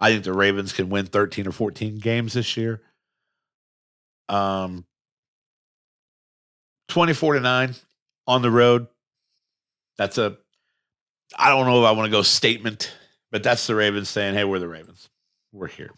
I 0.00 0.10
think 0.10 0.24
the 0.24 0.32
Ravens 0.32 0.72
can 0.72 0.88
win 0.88 1.06
13 1.06 1.46
or 1.46 1.52
14 1.52 1.98
games 1.98 2.32
this 2.32 2.56
year. 2.56 2.82
Um, 4.28 4.84
24 6.92 7.34
to 7.34 7.40
9 7.40 7.74
on 8.26 8.42
the 8.42 8.50
road. 8.50 8.86
That's 9.96 10.18
a, 10.18 10.36
I 11.38 11.48
don't 11.48 11.64
know 11.64 11.82
if 11.82 11.88
I 11.88 11.92
want 11.92 12.04
to 12.06 12.10
go 12.10 12.20
statement, 12.20 12.92
but 13.30 13.42
that's 13.42 13.66
the 13.66 13.74
Ravens 13.74 14.10
saying, 14.10 14.34
hey, 14.34 14.44
we're 14.44 14.58
the 14.58 14.68
Ravens. 14.68 15.08
We're 15.52 15.68
here. 15.68 15.90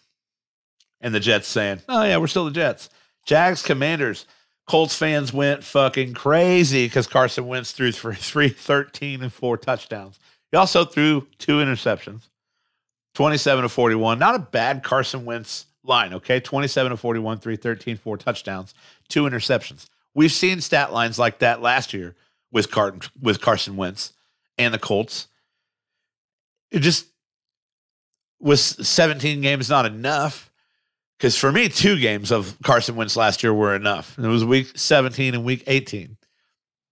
And 1.00 1.12
the 1.12 1.18
Jets 1.18 1.48
saying, 1.48 1.83
oh, 1.88 2.04
yeah, 2.04 2.16
we're 2.18 2.28
still 2.28 2.44
the 2.44 2.52
Jets. 2.52 2.90
Jags, 3.26 3.61
Commanders. 3.61 4.24
Colts 4.68 4.94
fans 4.94 5.33
went 5.33 5.64
fucking 5.64 6.14
crazy 6.14 6.87
because 6.87 7.09
Carson 7.09 7.48
Wentz 7.48 7.72
threw 7.72 7.90
for 7.90 8.14
313 8.14 9.20
and 9.20 9.33
four 9.33 9.57
touchdowns. 9.57 10.20
He 10.52 10.57
also 10.57 10.85
threw 10.85 11.26
two 11.38 11.57
interceptions. 11.57 12.28
27 13.16 13.62
to 13.62 13.68
41. 13.68 14.18
Not 14.20 14.37
a 14.37 14.38
bad 14.38 14.85
Carson 14.85 15.24
Wentz 15.24 15.66
line, 15.83 16.14
okay? 16.14 16.38
27 16.38 16.90
to 16.90 16.96
41, 16.96 17.40
313, 17.40 17.96
four 17.96 18.16
touchdowns, 18.16 18.74
two 19.09 19.24
interceptions. 19.24 19.88
We've 20.14 20.33
seen 20.33 20.61
stat 20.61 20.92
lines 20.92 21.18
like 21.18 21.40
that 21.40 21.61
last 21.61 21.92
year 21.92 22.14
with 22.53 22.70
Carton 22.70 23.00
with 23.20 23.40
Carson 23.40 23.77
Wentz 23.77 24.12
and 24.59 24.72
the 24.72 24.79
Colts. 24.79 25.29
It 26.70 26.81
just 26.81 27.07
was 28.40 28.61
17 28.62 29.40
games 29.40 29.70
not 29.70 29.87
enough. 29.87 30.50
Because 31.16 31.37
for 31.37 31.53
me, 31.53 31.68
two 31.68 31.98
games 31.98 32.33
of 32.33 32.57
Carson 32.62 32.96
Wentz 32.96 33.16
last 33.16 33.42
year 33.42 33.55
were 33.55 33.74
enough. 33.74 34.18
it 34.18 34.27
was 34.27 34.44
week 34.44 34.72
17 34.77 35.35
and 35.35 35.44
week 35.44 35.62
18. 35.66 36.16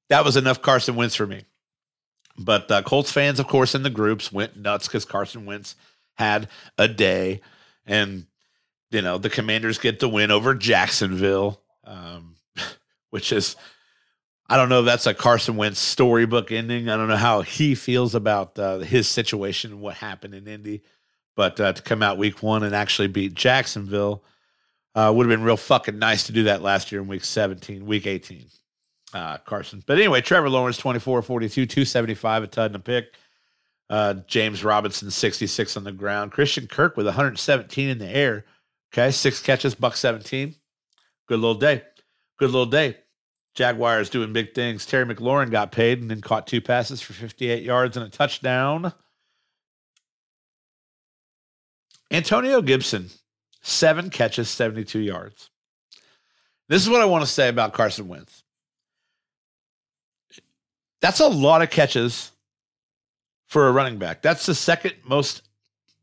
That 0.08 0.24
was 0.24 0.36
enough 0.36 0.62
Carson 0.62 0.94
Wentz 0.94 1.14
for 1.14 1.26
me. 1.26 1.44
But 2.38 2.70
uh, 2.70 2.82
Colts 2.82 3.10
fans, 3.10 3.40
of 3.40 3.46
course, 3.46 3.74
in 3.74 3.82
the 3.82 3.90
groups 3.90 4.32
went 4.32 4.56
nuts 4.56 4.86
because 4.86 5.04
Carson 5.04 5.44
Wentz 5.44 5.74
had 6.14 6.48
a 6.78 6.88
day, 6.88 7.40
and 7.84 8.26
you 8.90 9.02
know 9.02 9.18
the 9.18 9.30
Commanders 9.30 9.78
get 9.78 10.00
the 10.00 10.08
win 10.08 10.30
over 10.30 10.54
Jacksonville, 10.54 11.60
um, 11.84 12.31
which 13.12 13.30
is 13.30 13.56
I 14.48 14.56
don't 14.56 14.68
know 14.68 14.80
if 14.80 14.86
that's 14.86 15.06
a 15.06 15.14
Carson 15.14 15.56
Wentz 15.56 15.78
storybook 15.78 16.50
ending. 16.50 16.88
I 16.88 16.96
don't 16.96 17.08
know 17.08 17.16
how 17.16 17.42
he 17.42 17.74
feels 17.74 18.14
about 18.14 18.58
uh, 18.58 18.78
his 18.78 19.08
situation 19.08 19.72
and 19.72 19.80
what 19.80 19.94
happened 19.94 20.34
in 20.34 20.48
Indy, 20.48 20.82
but 21.36 21.60
uh, 21.60 21.72
to 21.72 21.82
come 21.82 22.02
out 22.02 22.18
week 22.18 22.42
one 22.42 22.62
and 22.62 22.74
actually 22.74 23.08
beat 23.08 23.34
Jacksonville 23.34 24.24
uh, 24.94 25.12
would 25.14 25.26
have 25.26 25.30
been 25.30 25.44
real 25.44 25.56
fucking 25.56 25.98
nice 25.98 26.24
to 26.24 26.32
do 26.32 26.44
that 26.44 26.62
last 26.62 26.92
year 26.92 27.00
in 27.00 27.08
week 27.08 27.24
17, 27.24 27.86
week 27.86 28.06
18. 28.06 28.46
Uh, 29.14 29.36
Carson. 29.38 29.82
But 29.86 29.98
anyway, 29.98 30.22
Trevor 30.22 30.48
Lawrence, 30.48 30.78
24 30.78 31.20
42, 31.22 31.66
275, 31.66 32.42
a 32.42 32.46
tud 32.46 32.66
and 32.66 32.76
a 32.76 32.78
pick. 32.78 33.14
Uh, 33.90 34.14
James 34.26 34.64
Robinson, 34.64 35.10
66 35.10 35.76
on 35.76 35.84
the 35.84 35.92
ground. 35.92 36.32
Christian 36.32 36.66
Kirk 36.66 36.96
with 36.96 37.04
117 37.04 37.88
in 37.90 37.98
the 37.98 38.08
air. 38.08 38.46
Okay, 38.92 39.10
six 39.10 39.42
catches, 39.42 39.74
buck 39.74 39.96
17. 39.96 40.54
Good 41.26 41.38
little 41.38 41.54
day. 41.54 41.82
Good 42.42 42.50
little 42.50 42.66
day. 42.66 42.96
Jaguars 43.54 44.10
doing 44.10 44.32
big 44.32 44.52
things. 44.52 44.84
Terry 44.84 45.06
McLaurin 45.06 45.52
got 45.52 45.70
paid 45.70 46.00
and 46.00 46.10
then 46.10 46.20
caught 46.20 46.48
two 46.48 46.60
passes 46.60 47.00
for 47.00 47.12
58 47.12 47.62
yards 47.62 47.96
and 47.96 48.04
a 48.04 48.08
touchdown. 48.08 48.92
Antonio 52.10 52.60
Gibson, 52.60 53.10
seven 53.60 54.10
catches, 54.10 54.50
72 54.50 54.98
yards. 54.98 55.50
This 56.68 56.82
is 56.82 56.90
what 56.90 57.00
I 57.00 57.04
want 57.04 57.24
to 57.24 57.30
say 57.30 57.48
about 57.48 57.74
Carson 57.74 58.08
Wentz. 58.08 58.42
That's 61.00 61.20
a 61.20 61.28
lot 61.28 61.62
of 61.62 61.70
catches 61.70 62.32
for 63.46 63.68
a 63.68 63.72
running 63.72 63.98
back. 63.98 64.20
That's 64.20 64.46
the 64.46 64.56
second 64.56 64.94
most. 65.04 65.42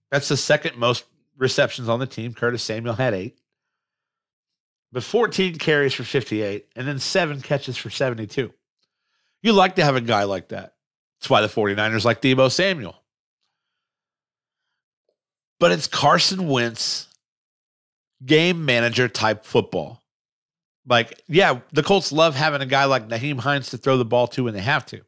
That's 0.10 0.30
the 0.30 0.38
second 0.38 0.78
most 0.78 1.04
receptions 1.38 1.90
on 1.90 2.00
the 2.00 2.08
team. 2.08 2.34
Curtis 2.34 2.64
Samuel 2.64 2.96
had 2.96 3.14
eight, 3.14 3.38
but 4.92 5.04
14 5.04 5.56
carries 5.58 5.94
for 5.94 6.04
58, 6.04 6.68
and 6.76 6.88
then 6.88 7.00
seven 7.00 7.42
catches 7.42 7.78
for 7.78 7.90
72. 7.90 8.52
You 9.42 9.54
like 9.54 9.76
to 9.76 9.84
have 9.84 9.96
a 9.96 10.02
guy 10.02 10.24
like 10.24 10.50
that. 10.50 10.74
That's 11.20 11.30
why 11.30 11.42
the 11.42 11.48
49ers 11.48 12.06
like 12.06 12.22
Deebo 12.22 12.52
Samuel. 12.52 12.96
But 15.60 15.72
it's 15.72 15.88
Carson 15.88 16.48
Wentz 16.48 17.08
game 18.26 18.66
manager 18.66 19.08
type 19.08 19.44
football. 19.44 20.02
Like, 20.88 21.22
yeah, 21.28 21.60
the 21.72 21.84
Colts 21.84 22.12
love 22.12 22.36
having 22.36 22.62
a 22.62 22.66
guy 22.66 22.86
like 22.86 23.08
Nyheim 23.08 23.40
Hines 23.40 23.70
to 23.72 23.78
throw 23.78 23.98
the 23.98 24.06
ball 24.06 24.28
to 24.28 24.46
when 24.46 24.54
they 24.54 24.62
have 24.62 24.86
to 24.88 25.02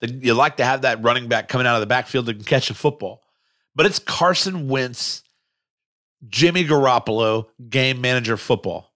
you 0.00 0.34
like 0.34 0.56
to 0.58 0.64
have 0.64 0.82
that 0.82 1.02
running 1.02 1.28
back 1.28 1.48
coming 1.48 1.66
out 1.66 1.74
of 1.74 1.80
the 1.80 1.86
backfield 1.86 2.26
can 2.26 2.44
catch 2.44 2.70
a 2.70 2.74
football. 2.74 3.22
But 3.74 3.86
it's 3.86 3.98
Carson 3.98 4.68
Wentz, 4.68 5.22
Jimmy 6.28 6.64
Garoppolo, 6.64 7.46
game 7.68 8.00
manager 8.00 8.36
football. 8.36 8.92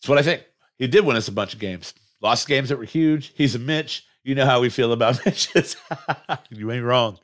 That's 0.00 0.08
what 0.08 0.18
I 0.18 0.22
think. 0.22 0.44
He 0.76 0.86
did 0.86 1.04
win 1.04 1.16
us 1.16 1.28
a 1.28 1.32
bunch 1.32 1.54
of 1.54 1.60
games. 1.60 1.94
Lost 2.20 2.46
games 2.48 2.68
that 2.68 2.78
were 2.78 2.84
huge. 2.84 3.32
He's 3.34 3.54
a 3.54 3.58
Mitch. 3.58 4.04
You 4.22 4.34
know 4.34 4.46
how 4.46 4.60
we 4.60 4.68
feel 4.70 4.92
about 4.92 5.22
Mitches. 5.26 5.76
you 6.50 6.70
ain't 6.72 6.84
wrong. 6.84 7.18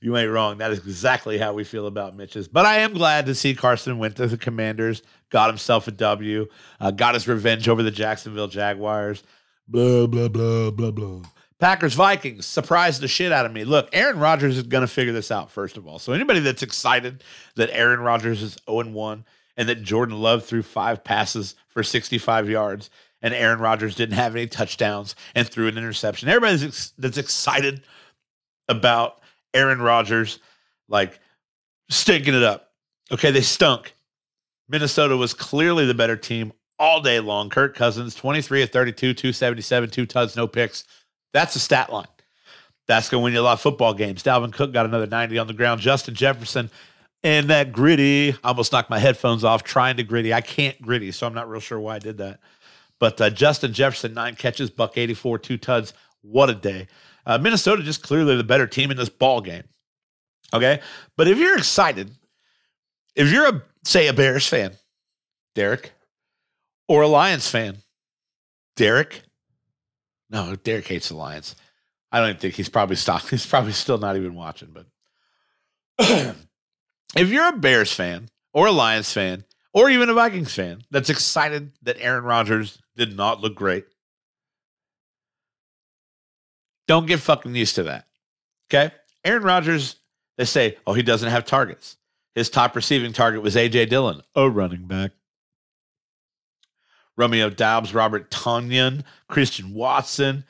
You 0.00 0.16
ain't 0.16 0.30
wrong. 0.30 0.58
That 0.58 0.72
is 0.72 0.78
exactly 0.78 1.38
how 1.38 1.52
we 1.52 1.62
feel 1.62 1.86
about 1.86 2.16
Mitches. 2.16 2.48
But 2.48 2.66
I 2.66 2.78
am 2.78 2.92
glad 2.92 3.26
to 3.26 3.34
see 3.34 3.54
Carson 3.54 3.98
went 3.98 4.16
to 4.16 4.26
the 4.26 4.36
Commanders, 4.36 5.02
got 5.30 5.48
himself 5.48 5.86
a 5.86 5.92
W, 5.92 6.48
uh, 6.80 6.90
got 6.90 7.14
his 7.14 7.28
revenge 7.28 7.68
over 7.68 7.84
the 7.84 7.92
Jacksonville 7.92 8.48
Jaguars. 8.48 9.22
Blah, 9.68 10.08
blah, 10.08 10.28
blah, 10.28 10.70
blah, 10.72 10.90
blah. 10.90 11.22
Packers 11.62 11.94
Vikings 11.94 12.44
surprised 12.44 13.00
the 13.00 13.06
shit 13.06 13.30
out 13.30 13.46
of 13.46 13.52
me. 13.52 13.62
Look, 13.62 13.88
Aaron 13.92 14.18
Rodgers 14.18 14.56
is 14.58 14.64
going 14.64 14.80
to 14.80 14.88
figure 14.88 15.12
this 15.12 15.30
out, 15.30 15.48
first 15.48 15.76
of 15.76 15.86
all. 15.86 16.00
So, 16.00 16.12
anybody 16.12 16.40
that's 16.40 16.64
excited 16.64 17.22
that 17.54 17.70
Aaron 17.70 18.00
Rodgers 18.00 18.42
is 18.42 18.58
0 18.68 18.88
1 18.88 19.24
and 19.56 19.68
that 19.68 19.84
Jordan 19.84 20.20
Love 20.20 20.44
threw 20.44 20.64
five 20.64 21.04
passes 21.04 21.54
for 21.68 21.84
65 21.84 22.50
yards 22.50 22.90
and 23.22 23.32
Aaron 23.32 23.60
Rodgers 23.60 23.94
didn't 23.94 24.16
have 24.16 24.34
any 24.34 24.48
touchdowns 24.48 25.14
and 25.36 25.48
threw 25.48 25.68
an 25.68 25.78
interception, 25.78 26.28
everybody 26.28 26.56
that's, 26.56 26.90
that's 26.98 27.16
excited 27.16 27.82
about 28.68 29.20
Aaron 29.54 29.80
Rodgers, 29.80 30.40
like 30.88 31.20
stinking 31.88 32.34
it 32.34 32.42
up. 32.42 32.72
Okay, 33.12 33.30
they 33.30 33.40
stunk. 33.40 33.94
Minnesota 34.68 35.16
was 35.16 35.32
clearly 35.32 35.86
the 35.86 35.94
better 35.94 36.16
team 36.16 36.52
all 36.80 37.00
day 37.00 37.20
long. 37.20 37.50
Kirk 37.50 37.76
Cousins, 37.76 38.16
23 38.16 38.64
of 38.64 38.70
32, 38.70 39.14
277, 39.14 39.90
two 39.90 40.06
tuds, 40.06 40.34
no 40.34 40.48
picks. 40.48 40.82
That's 41.32 41.54
the 41.54 41.60
stat 41.60 41.92
line. 41.92 42.06
That's 42.86 43.08
going 43.08 43.20
to 43.20 43.24
win 43.24 43.32
you 43.32 43.40
a 43.40 43.42
lot 43.42 43.54
of 43.54 43.60
football 43.60 43.94
games. 43.94 44.22
Dalvin 44.22 44.52
Cook 44.52 44.72
got 44.72 44.86
another 44.86 45.06
90 45.06 45.38
on 45.38 45.46
the 45.46 45.52
ground. 45.52 45.80
Justin 45.80 46.14
Jefferson 46.14 46.70
and 47.22 47.48
that 47.50 47.72
gritty. 47.72 48.32
I 48.44 48.48
almost 48.48 48.72
knocked 48.72 48.90
my 48.90 48.98
headphones 48.98 49.44
off 49.44 49.62
trying 49.62 49.96
to 49.96 50.02
gritty. 50.02 50.34
I 50.34 50.40
can't 50.40 50.80
gritty, 50.82 51.12
so 51.12 51.26
I'm 51.26 51.34
not 51.34 51.48
real 51.48 51.60
sure 51.60 51.80
why 51.80 51.96
I 51.96 51.98
did 51.98 52.18
that. 52.18 52.40
But 52.98 53.20
uh, 53.20 53.30
Justin 53.30 53.72
Jefferson, 53.72 54.14
nine 54.14 54.36
catches, 54.36 54.70
buck 54.70 54.98
84, 54.98 55.38
two 55.38 55.56
tuds. 55.56 55.92
What 56.22 56.50
a 56.50 56.54
day. 56.54 56.88
Uh, 57.24 57.38
Minnesota 57.38 57.82
just 57.82 58.02
clearly 58.02 58.36
the 58.36 58.44
better 58.44 58.66
team 58.66 58.90
in 58.90 58.96
this 58.96 59.08
ball 59.08 59.40
game. 59.40 59.64
Okay. 60.52 60.80
But 61.16 61.28
if 61.28 61.38
you're 61.38 61.56
excited, 61.56 62.10
if 63.14 63.30
you're 63.30 63.48
a, 63.48 63.62
say, 63.84 64.08
a 64.08 64.12
Bears 64.12 64.46
fan, 64.46 64.72
Derek, 65.54 65.92
or 66.88 67.02
a 67.02 67.08
Lions 67.08 67.48
fan, 67.48 67.78
Derek, 68.76 69.22
no, 70.32 70.56
Derek 70.56 70.88
hates 70.88 71.10
the 71.10 71.16
Lions. 71.16 71.54
I 72.10 72.18
don't 72.18 72.30
even 72.30 72.40
think 72.40 72.54
he's 72.54 72.68
probably 72.68 72.96
stopped. 72.96 73.28
He's 73.30 73.46
probably 73.46 73.72
still 73.72 73.98
not 73.98 74.16
even 74.16 74.34
watching. 74.34 74.74
But 74.74 74.86
if 77.16 77.28
you're 77.30 77.48
a 77.48 77.56
Bears 77.56 77.92
fan 77.92 78.28
or 78.52 78.66
a 78.66 78.72
Lions 78.72 79.12
fan 79.12 79.44
or 79.72 79.88
even 79.88 80.10
a 80.10 80.14
Vikings 80.14 80.54
fan 80.54 80.82
that's 80.90 81.10
excited 81.10 81.72
that 81.82 81.96
Aaron 82.00 82.24
Rodgers 82.24 82.78
did 82.96 83.16
not 83.16 83.40
look 83.40 83.54
great, 83.54 83.86
don't 86.86 87.06
get 87.06 87.20
fucking 87.20 87.54
used 87.54 87.76
to 87.76 87.84
that. 87.84 88.06
Okay. 88.70 88.92
Aaron 89.24 89.42
Rodgers, 89.42 89.96
they 90.36 90.44
say, 90.44 90.76
oh, 90.86 90.92
he 90.92 91.02
doesn't 91.02 91.30
have 91.30 91.44
targets. 91.46 91.96
His 92.34 92.50
top 92.50 92.74
receiving 92.74 93.12
target 93.12 93.42
was 93.42 93.56
AJ 93.56 93.88
Dillon, 93.88 94.22
a 94.34 94.48
running 94.48 94.86
back. 94.86 95.12
Romeo 97.16 97.50
Doubs, 97.50 97.94
Robert 97.94 98.30
Tonyan, 98.30 99.04
Christian 99.28 99.74
Watson, 99.74 100.44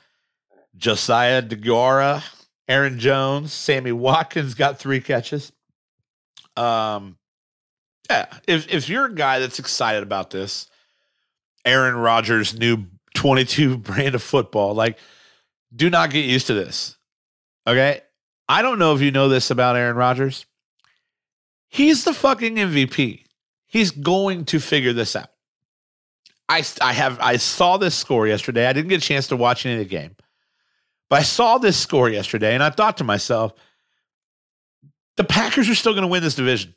Josiah 0.76 1.42
Deguara, 1.42 2.22
Aaron 2.68 2.98
Jones, 2.98 3.52
Sammy 3.52 3.92
Watkins 3.92 4.54
got 4.54 4.78
three 4.78 5.00
catches. 5.00 5.52
Um, 6.56 7.16
yeah, 8.10 8.26
if 8.46 8.72
if 8.72 8.88
you're 8.88 9.06
a 9.06 9.14
guy 9.14 9.38
that's 9.38 9.58
excited 9.58 10.02
about 10.02 10.30
this, 10.30 10.68
Aaron 11.64 11.96
Rodgers' 11.96 12.58
new 12.58 12.86
22 13.14 13.76
brand 13.78 14.14
of 14.14 14.22
football, 14.22 14.74
like, 14.74 14.98
do 15.74 15.90
not 15.90 16.10
get 16.10 16.24
used 16.24 16.46
to 16.48 16.54
this. 16.54 16.96
Okay, 17.66 18.00
I 18.48 18.62
don't 18.62 18.78
know 18.78 18.94
if 18.94 19.00
you 19.00 19.10
know 19.10 19.28
this 19.28 19.50
about 19.50 19.76
Aaron 19.76 19.96
Rodgers. 19.96 20.46
He's 21.68 22.04
the 22.04 22.12
fucking 22.12 22.56
MVP. 22.56 23.24
He's 23.66 23.90
going 23.90 24.44
to 24.46 24.60
figure 24.60 24.92
this 24.92 25.16
out. 25.16 25.31
I 26.52 26.62
I 26.80 26.92
have 26.92 27.18
I 27.20 27.36
saw 27.36 27.78
this 27.78 27.94
score 27.94 28.26
yesterday. 28.26 28.66
I 28.66 28.72
didn't 28.72 28.88
get 28.88 29.02
a 29.02 29.06
chance 29.06 29.28
to 29.28 29.36
watch 29.36 29.64
any 29.64 29.74
of 29.74 29.78
the 29.78 29.84
game. 29.86 30.16
But 31.08 31.20
I 31.20 31.22
saw 31.22 31.58
this 31.58 31.76
score 31.76 32.08
yesterday 32.08 32.54
and 32.54 32.62
I 32.62 32.70
thought 32.70 32.98
to 32.98 33.04
myself, 33.04 33.52
the 35.16 35.24
Packers 35.24 35.68
are 35.68 35.74
still 35.74 35.92
going 35.92 36.02
to 36.02 36.08
win 36.08 36.22
this 36.22 36.34
division. 36.34 36.74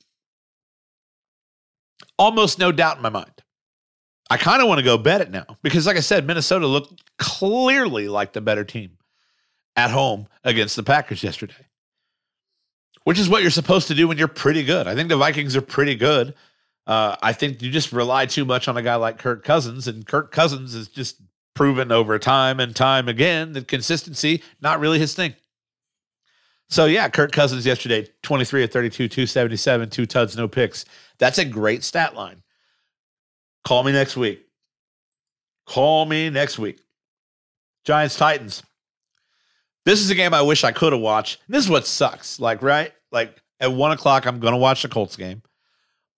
Almost 2.17 2.59
no 2.59 2.71
doubt 2.71 2.97
in 2.97 3.03
my 3.03 3.09
mind. 3.09 3.31
I 4.29 4.37
kind 4.37 4.61
of 4.61 4.67
want 4.67 4.79
to 4.79 4.83
go 4.83 4.97
bet 4.97 5.21
it 5.21 5.29
now 5.29 5.45
because, 5.61 5.85
like 5.85 5.97
I 5.97 6.01
said, 6.01 6.25
Minnesota 6.25 6.65
looked 6.67 7.01
clearly 7.17 8.07
like 8.07 8.33
the 8.33 8.41
better 8.41 8.63
team 8.63 8.97
at 9.75 9.91
home 9.91 10.27
against 10.43 10.75
the 10.75 10.83
Packers 10.83 11.21
yesterday, 11.21 11.67
which 13.03 13.19
is 13.19 13.29
what 13.29 13.41
you're 13.41 13.51
supposed 13.51 13.89
to 13.89 13.93
do 13.93 14.07
when 14.07 14.17
you're 14.17 14.27
pretty 14.27 14.63
good. 14.63 14.87
I 14.87 14.95
think 14.95 15.09
the 15.09 15.17
Vikings 15.17 15.55
are 15.55 15.61
pretty 15.61 15.95
good. 15.95 16.33
Uh, 16.87 17.15
I 17.21 17.33
think 17.33 17.61
you 17.61 17.71
just 17.71 17.91
rely 17.91 18.25
too 18.25 18.45
much 18.45 18.67
on 18.67 18.77
a 18.77 18.81
guy 18.81 18.95
like 18.95 19.17
Kirk 19.17 19.43
Cousins, 19.43 19.87
and 19.87 20.05
Kirk 20.05 20.31
Cousins 20.31 20.75
is 20.75 20.87
just 20.87 21.21
proven 21.55 21.91
over 21.91 22.19
time 22.19 22.59
and 22.59 22.75
time 22.75 23.07
again 23.07 23.53
that 23.53 23.67
consistency 23.67 24.43
not 24.61 24.79
really 24.79 24.99
his 24.99 25.15
thing. 25.15 25.33
So 26.69 26.85
yeah, 26.85 27.09
Kirk 27.09 27.31
Cousins 27.31 27.65
yesterday, 27.65 28.07
23 28.23 28.63
of 28.63 28.71
32, 28.71 29.07
277, 29.07 29.89
two 29.89 30.05
tuds, 30.05 30.35
no 30.35 30.47
picks. 30.47 30.85
That's 31.17 31.37
a 31.37 31.45
great 31.45 31.83
stat 31.83 32.15
line. 32.15 32.43
Call 33.63 33.83
me 33.83 33.91
next 33.91 34.17
week. 34.17 34.45
Call 35.65 36.05
me 36.05 36.29
next 36.29 36.59
week. 36.59 36.79
Giants 37.83 38.15
Titans. 38.15 38.63
This 39.85 40.01
is 40.01 40.09
a 40.09 40.15
game 40.15 40.33
I 40.33 40.41
wish 40.41 40.63
I 40.63 40.71
could 40.71 40.93
have 40.93 41.01
watched. 41.01 41.39
This 41.47 41.63
is 41.63 41.69
what 41.69 41.85
sucks. 41.85 42.39
Like, 42.39 42.61
right? 42.63 42.91
Like 43.11 43.39
at 43.59 43.71
one 43.71 43.91
o'clock, 43.91 44.25
I'm 44.25 44.39
gonna 44.39 44.57
watch 44.57 44.81
the 44.81 44.89
Colts 44.89 45.15
game. 45.15 45.43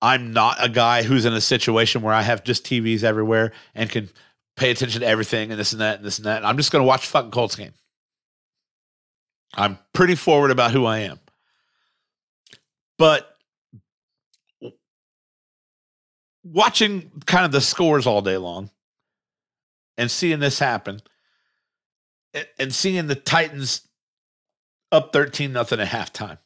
I'm 0.01 0.31
not 0.31 0.63
a 0.63 0.69
guy 0.69 1.03
who's 1.03 1.25
in 1.25 1.33
a 1.33 1.41
situation 1.41 2.01
where 2.01 2.13
I 2.13 2.21
have 2.21 2.43
just 2.43 2.65
TVs 2.65 3.03
everywhere 3.03 3.51
and 3.73 3.89
can 3.89 4.10
pay 4.55 4.71
attention 4.71 5.01
to 5.01 5.07
everything 5.07 5.51
and 5.51 5.60
this 5.60 5.71
and 5.71 5.81
that 5.81 5.97
and 5.97 6.05
this 6.05 6.17
and 6.17 6.25
that. 6.25 6.45
I'm 6.45 6.57
just 6.57 6.71
going 6.71 6.83
to 6.83 6.88
watch 6.88 7.07
fucking 7.07 7.31
Colts 7.31 7.55
game. 7.55 7.73
I'm 9.55 9.79
pretty 9.93 10.15
forward 10.15 10.51
about 10.51 10.71
who 10.71 10.86
I 10.86 10.99
am. 10.99 11.19
But 12.97 13.36
watching 16.43 17.12
kind 17.25 17.45
of 17.45 17.51
the 17.51 17.62
scores 17.62 18.05
all 18.05 18.21
day 18.21 18.38
long 18.38 18.69
and 19.97 20.12
seeing 20.12 20.39
this 20.39 20.60
happen 20.60 21.01
and 22.60 22.73
seeing 22.73 23.07
the 23.07 23.15
Titans 23.15 23.88
up 24.91 25.12
13 25.12 25.51
nothing 25.51 25.79
at 25.79 25.88
halftime. 25.88 26.38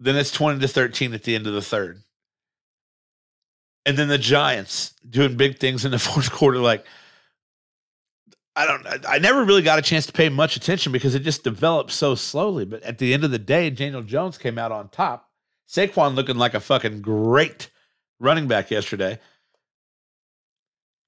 Then 0.00 0.16
it's 0.16 0.32
20 0.32 0.60
to 0.60 0.68
13 0.68 1.12
at 1.14 1.24
the 1.24 1.34
end 1.34 1.46
of 1.46 1.52
the 1.52 1.62
third 1.62 2.02
and 3.84 3.96
then 3.96 4.08
the 4.08 4.18
Giants 4.18 4.94
doing 5.08 5.36
big 5.36 5.58
things 5.58 5.84
in 5.84 5.90
the 5.90 5.98
fourth 5.98 6.30
quarter. 6.30 6.58
Like, 6.58 6.84
I 8.54 8.66
don't, 8.66 8.86
I 9.08 9.18
never 9.18 9.44
really 9.44 9.62
got 9.62 9.78
a 9.78 9.82
chance 9.82 10.06
to 10.06 10.12
pay 10.12 10.28
much 10.28 10.56
attention 10.56 10.92
because 10.92 11.14
it 11.14 11.20
just 11.20 11.42
developed 11.42 11.90
so 11.90 12.14
slowly. 12.14 12.64
But 12.64 12.82
at 12.82 12.98
the 12.98 13.14
end 13.14 13.24
of 13.24 13.30
the 13.30 13.38
day, 13.38 13.70
Daniel 13.70 14.02
Jones 14.02 14.36
came 14.36 14.58
out 14.58 14.72
on 14.72 14.88
top. 14.88 15.30
Saquon 15.68 16.14
looking 16.14 16.36
like 16.36 16.52
a 16.52 16.60
fucking 16.60 17.00
great 17.00 17.70
running 18.20 18.46
back 18.46 18.70
yesterday. 18.70 19.18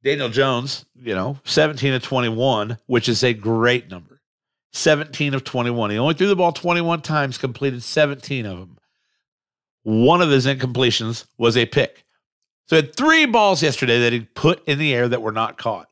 Daniel 0.02 0.28
Jones, 0.28 0.84
you 0.94 1.14
know, 1.14 1.38
17 1.44 1.94
of 1.94 2.02
21, 2.02 2.78
which 2.86 3.08
is 3.08 3.22
a 3.22 3.32
great 3.34 3.90
number. 3.90 4.20
17 4.72 5.34
of 5.34 5.44
21. 5.44 5.90
He 5.90 5.98
only 5.98 6.14
threw 6.14 6.26
the 6.26 6.36
ball 6.36 6.52
21 6.52 7.02
times, 7.02 7.38
completed 7.38 7.82
17 7.82 8.44
of 8.44 8.58
them. 8.58 8.78
One 9.82 10.20
of 10.20 10.30
his 10.30 10.46
incompletions 10.46 11.26
was 11.38 11.56
a 11.56 11.66
pick. 11.66 12.03
So 12.66 12.76
had 12.76 12.96
three 12.96 13.26
balls 13.26 13.62
yesterday 13.62 14.00
that 14.00 14.12
he 14.12 14.20
put 14.20 14.66
in 14.66 14.78
the 14.78 14.94
air 14.94 15.08
that 15.08 15.22
were 15.22 15.32
not 15.32 15.58
caught. 15.58 15.88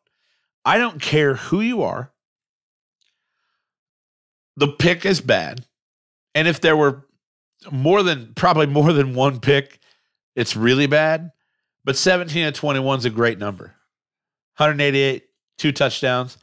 I 0.64 0.78
don't 0.78 1.00
care 1.00 1.35
who 1.35 1.61
you 1.61 1.82
are. 1.82 2.12
The 4.56 4.68
pick 4.68 5.04
is 5.04 5.20
bad. 5.20 5.66
And 6.35 6.48
if 6.48 6.61
there 6.61 6.76
were 6.76 7.06
more 7.70 8.02
than 8.02 8.32
probably 8.35 8.66
more 8.66 8.92
than 8.92 9.14
one 9.14 9.40
pick, 9.40 9.80
it's 10.35 10.56
really 10.56 10.87
bad. 10.87 11.32
But 11.85 11.96
17 11.96 12.44
to 12.44 12.52
21 12.52 13.00
is 13.00 13.04
a 13.04 13.11
great 13.11 13.38
number. 13.38 13.74
188, 14.56 15.24
two 15.58 15.72
touchdowns. 15.72 16.38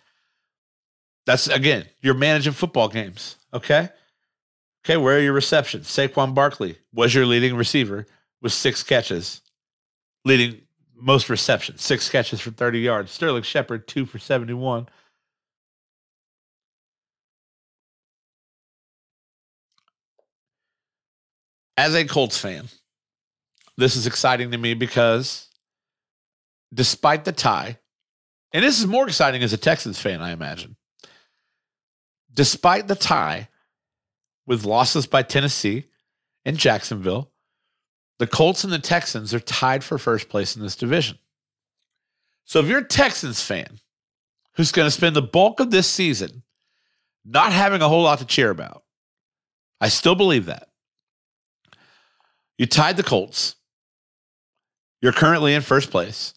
That's 1.26 1.48
again, 1.48 1.86
you're 2.02 2.14
managing 2.14 2.54
football 2.54 2.88
games. 2.88 3.38
Okay. 3.54 3.90
Okay, 4.86 4.98
where 4.98 5.18
are 5.18 5.22
your 5.22 5.34
receptions? 5.34 5.88
Saquon 5.88 6.34
Barkley 6.34 6.78
was 6.94 7.14
your 7.14 7.26
leading 7.26 7.56
receiver 7.56 8.06
with 8.42 8.54
six 8.54 8.84
catches 8.84 9.42
leading 10.26 10.62
most 10.96 11.30
receptions, 11.30 11.82
six 11.82 12.10
catches 12.10 12.42
for 12.42 12.52
30 12.52 12.80
yards. 12.80 13.12
Sterling 13.12 13.44
Shepard, 13.44 13.88
two 13.88 14.06
for 14.06 14.20
71. 14.20 14.88
As 21.78 21.96
a 21.96 22.04
Colts 22.04 22.38
fan, 22.38 22.68
this 23.78 23.96
is 23.96 24.06
exciting 24.06 24.52
to 24.52 24.58
me 24.58 24.74
because 24.74 25.48
despite 26.74 27.24
the 27.24 27.32
tie, 27.32 27.80
and 28.52 28.64
this 28.64 28.80
is 28.80 28.86
more 28.86 29.08
exciting 29.08 29.44
as 29.44 29.54
a 29.54 29.58
Texans 29.58 30.00
fan, 30.00 30.22
I 30.22 30.32
imagine. 30.32 30.76
Despite 32.34 32.88
the 32.88 32.96
tie 32.96 33.48
with 34.46 34.66
losses 34.66 35.08
by 35.08 35.24
Tennessee 35.24 35.86
and 36.44 36.58
Jacksonville, 36.58 37.32
the 38.20 38.28
Colts 38.28 38.64
and 38.64 38.72
the 38.72 38.80
Texans 38.80 39.34
are 39.34 39.40
tied 39.40 39.84
for 39.84 39.98
first 39.98 40.30
place 40.30 40.56
in 40.56 40.62
this 40.62 40.76
division. 40.76 41.18
So 42.46 42.60
if 42.60 42.68
you're 42.68 42.80
a 42.80 42.86
Texans 42.86 43.42
fan 43.42 43.80
who's 44.56 44.72
going 44.72 44.86
to 44.86 44.92
spend 44.92 45.16
the 45.16 45.22
bulk 45.22 45.60
of 45.60 45.72
this 45.72 45.88
season 45.90 46.44
not 47.26 47.54
having 47.54 47.82
a 47.82 47.88
whole 47.88 48.04
lot 48.04 48.20
to 48.20 48.26
cheer 48.26 48.50
about, 48.50 48.84
I 49.80 49.88
still 49.88 50.16
believe 50.16 50.48
that. 50.48 50.68
You 52.58 52.66
tied 52.66 52.98
the 52.98 53.04
Colts. 53.04 53.56
You're 55.02 55.14
currently 55.14 55.54
in 55.54 55.62
first 55.62 55.90
place. 55.90 56.34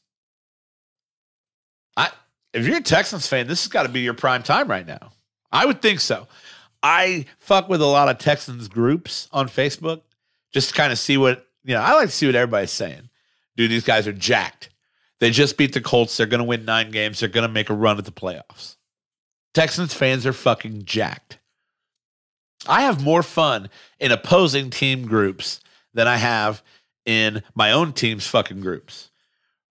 I 1.97 2.11
if 2.53 2.65
you're 2.65 2.77
a 2.77 2.83
Texans 2.83 3.27
fan, 3.27 3.49
this 3.49 3.65
has 3.65 3.69
got 3.69 3.83
to 3.83 3.89
be 3.89 4.01
your 4.01 4.15
prime 4.15 4.45
time 4.45 4.69
right 4.69 4.87
now. 4.87 5.11
I 5.51 5.67
would 5.67 5.83
think 5.83 5.99
so. 5.99 6.29
I 6.81 7.27
fuck 7.39 7.69
with 7.69 7.83
a 7.83 7.87
lot 7.87 8.09
of 8.09 8.19
Texans 8.19 8.69
groups 8.69 9.29
on 9.33 9.49
Facebook 9.49 10.03
just 10.53 10.69
to 10.69 10.75
kind 10.75 10.93
of 10.93 10.99
see 10.99 11.17
what 11.17 11.49
you 11.65 11.75
know, 11.75 11.81
I 11.81 11.95
like 11.95 12.09
to 12.09 12.15
see 12.15 12.27
what 12.27 12.35
everybody's 12.35 12.71
saying. 12.71 13.09
Dude, 13.57 13.71
these 13.71 13.85
guys 13.85 14.07
are 14.07 14.13
jacked. 14.13 14.71
They 15.21 15.31
just 15.31 15.57
beat 15.57 15.73
the 15.73 15.81
Colts. 15.81 16.17
They're 16.17 16.27
going 16.27 16.39
to 16.39 16.45
win 16.45 16.65
nine 16.65 16.91
games. 16.91 17.21
They're 17.21 17.29
going 17.29 17.47
to 17.47 17.53
make 17.53 17.71
a 17.71 17.75
run 17.75 17.99
at 17.99 18.05
the 18.05 18.13
playoffs. 18.13 18.77
Texans 19.55 19.95
fans 19.95 20.27
are 20.27 20.33
fucking 20.33 20.85
jacked. 20.85 21.39
I 22.67 22.83
have 22.83 23.05
more 23.05 23.23
fun 23.23 23.69
in 24.01 24.13
opposing 24.13 24.71
team 24.71 25.07
groups 25.07 25.61
than 25.95 26.09
I 26.09 26.17
have 26.17 26.63
in 27.05 27.43
my 27.55 27.73
own 27.73 27.93
team's 27.93 28.27
fucking 28.27 28.61
groups, 28.61 29.11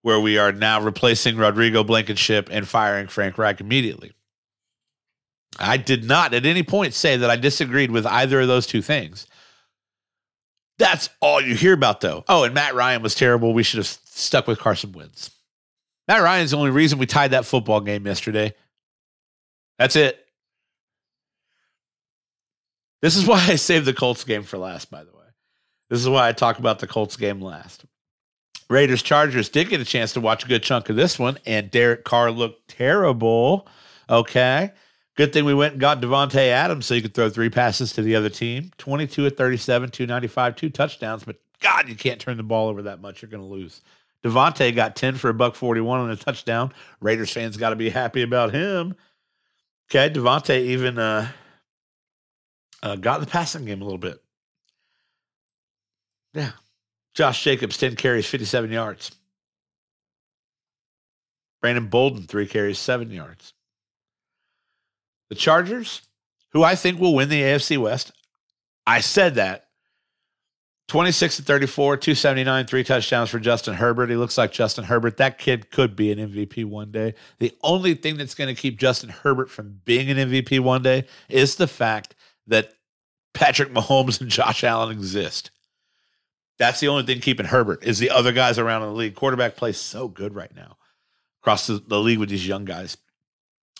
where 0.01 0.19
we 0.19 0.38
are 0.38 0.51
now 0.51 0.82
replacing 0.82 1.38
Rodrigo 1.38 1.84
Blankenship 1.84 2.49
and 2.51 2.67
firing 2.67 3.08
Frank 3.08 3.38
Reich 3.38 3.62
immediately. 3.62 4.12
I 5.60 5.77
did 5.77 6.04
not 6.04 6.34
at 6.34 6.45
any 6.45 6.63
point 6.63 6.93
say 6.93 7.17
that 7.17 7.30
I 7.30 7.36
disagreed 7.36 7.91
with 7.91 8.06
either 8.06 8.41
of 8.41 8.47
those 8.47 8.67
two 8.67 8.82
things. 8.82 9.27
That's 10.81 11.11
all 11.19 11.39
you 11.39 11.53
hear 11.53 11.73
about, 11.73 12.01
though. 12.01 12.25
Oh, 12.27 12.43
and 12.43 12.55
Matt 12.55 12.73
Ryan 12.73 13.03
was 13.03 13.13
terrible. 13.13 13.53
We 13.53 13.61
should 13.61 13.77
have 13.77 13.85
stuck 13.85 14.47
with 14.47 14.57
Carson 14.57 14.91
Wentz. 14.93 15.29
Matt 16.07 16.23
Ryan's 16.23 16.49
the 16.51 16.57
only 16.57 16.71
reason 16.71 16.97
we 16.97 17.05
tied 17.05 17.31
that 17.31 17.45
football 17.45 17.81
game 17.81 18.03
yesterday. 18.07 18.55
That's 19.77 19.95
it. 19.95 20.25
This 23.03 23.15
is 23.15 23.25
why 23.27 23.45
I 23.47 23.57
saved 23.57 23.85
the 23.85 23.93
Colts 23.93 24.23
game 24.23 24.41
for 24.41 24.57
last, 24.57 24.89
by 24.89 25.03
the 25.03 25.11
way. 25.11 25.25
This 25.91 26.01
is 26.01 26.09
why 26.09 26.27
I 26.27 26.31
talk 26.31 26.57
about 26.57 26.79
the 26.79 26.87
Colts 26.87 27.15
game 27.15 27.41
last. 27.41 27.85
Raiders 28.67 29.03
Chargers 29.03 29.49
did 29.49 29.69
get 29.69 29.81
a 29.81 29.85
chance 29.85 30.13
to 30.13 30.19
watch 30.19 30.45
a 30.45 30.47
good 30.47 30.63
chunk 30.63 30.89
of 30.89 30.95
this 30.95 31.19
one, 31.19 31.37
and 31.45 31.69
Derek 31.69 32.05
Carr 32.05 32.31
looked 32.31 32.69
terrible. 32.69 33.67
Okay. 34.09 34.71
Good 35.21 35.34
thing 35.34 35.45
we 35.45 35.53
went 35.53 35.73
and 35.73 35.79
got 35.79 36.01
Davante 36.01 36.47
Adams 36.47 36.88
so 36.88 36.95
you 36.95 37.03
could 37.03 37.13
throw 37.13 37.29
three 37.29 37.51
passes 37.51 37.93
to 37.93 38.01
the 38.01 38.15
other 38.15 38.27
team. 38.27 38.71
22 38.79 39.27
at 39.27 39.38
37, 39.38 39.91
295, 39.91 40.55
two 40.55 40.71
touchdowns, 40.71 41.23
but 41.23 41.36
God, 41.60 41.88
you 41.88 41.93
can't 41.93 42.19
turn 42.19 42.38
the 42.38 42.43
ball 42.43 42.69
over 42.69 42.81
that 42.81 43.01
much. 43.01 43.21
You're 43.21 43.29
going 43.29 43.43
to 43.43 43.47
lose. 43.47 43.81
Davante 44.23 44.75
got 44.75 44.95
10 44.95 45.17
for 45.17 45.29
a 45.29 45.34
buck 45.36 45.53
41 45.53 45.99
on 45.99 46.10
a 46.10 46.15
touchdown. 46.15 46.73
Raiders 47.01 47.29
fans 47.29 47.55
got 47.55 47.69
to 47.69 47.75
be 47.75 47.91
happy 47.91 48.23
about 48.23 48.51
him. 48.51 48.95
Okay, 49.91 50.12
Davante 50.12 50.60
even 50.60 50.97
uh, 50.97 51.27
uh, 52.81 52.95
got 52.95 53.19
the 53.19 53.27
passing 53.27 53.65
game 53.65 53.84
a 53.84 53.86
little 53.86 53.99
bit. 53.99 54.23
Yeah. 56.34 56.53
Josh 57.13 57.43
Jacobs, 57.43 57.77
10 57.77 57.95
carries, 57.95 58.25
57 58.25 58.71
yards. 58.71 59.12
Brandon 61.62 61.86
Bolden, 61.89 62.23
three 62.23 62.47
carries, 62.47 62.79
seven 62.79 63.12
yards. 63.12 63.53
The 65.31 65.35
Chargers, 65.35 66.01
who 66.49 66.61
I 66.61 66.75
think 66.75 66.99
will 66.99 67.15
win 67.15 67.29
the 67.29 67.41
AFC 67.41 67.77
West, 67.77 68.11
I 68.85 68.99
said 68.99 69.35
that. 69.35 69.67
26 70.89 71.37
to 71.37 71.41
34, 71.43 71.95
279, 71.95 72.65
three 72.65 72.83
touchdowns 72.83 73.29
for 73.29 73.39
Justin 73.39 73.75
Herbert. 73.75 74.09
He 74.09 74.17
looks 74.17 74.37
like 74.37 74.51
Justin 74.51 74.83
Herbert. 74.83 75.15
That 75.15 75.37
kid 75.37 75.71
could 75.71 75.95
be 75.95 76.11
an 76.11 76.19
MVP 76.19 76.65
one 76.65 76.91
day. 76.91 77.13
The 77.39 77.55
only 77.63 77.93
thing 77.93 78.17
that's 78.17 78.35
going 78.35 78.53
to 78.53 78.61
keep 78.61 78.77
Justin 78.77 79.07
Herbert 79.07 79.49
from 79.49 79.79
being 79.85 80.09
an 80.09 80.17
MVP 80.17 80.59
one 80.59 80.83
day 80.83 81.05
is 81.29 81.55
the 81.55 81.65
fact 81.65 82.13
that 82.47 82.73
Patrick 83.33 83.73
Mahomes 83.73 84.19
and 84.19 84.29
Josh 84.29 84.65
Allen 84.65 84.91
exist. 84.91 85.49
That's 86.59 86.81
the 86.81 86.89
only 86.89 87.03
thing 87.03 87.21
keeping 87.21 87.45
Herbert 87.45 87.85
is 87.85 87.99
the 87.99 88.09
other 88.09 88.33
guys 88.33 88.59
around 88.59 88.81
in 88.81 88.89
the 88.89 88.95
league. 88.95 89.15
Quarterback 89.15 89.55
plays 89.55 89.77
so 89.77 90.09
good 90.09 90.35
right 90.35 90.53
now 90.53 90.75
across 91.41 91.67
the, 91.67 91.81
the 91.87 92.01
league 92.01 92.19
with 92.19 92.27
these 92.27 92.45
young 92.45 92.65
guys. 92.65 92.97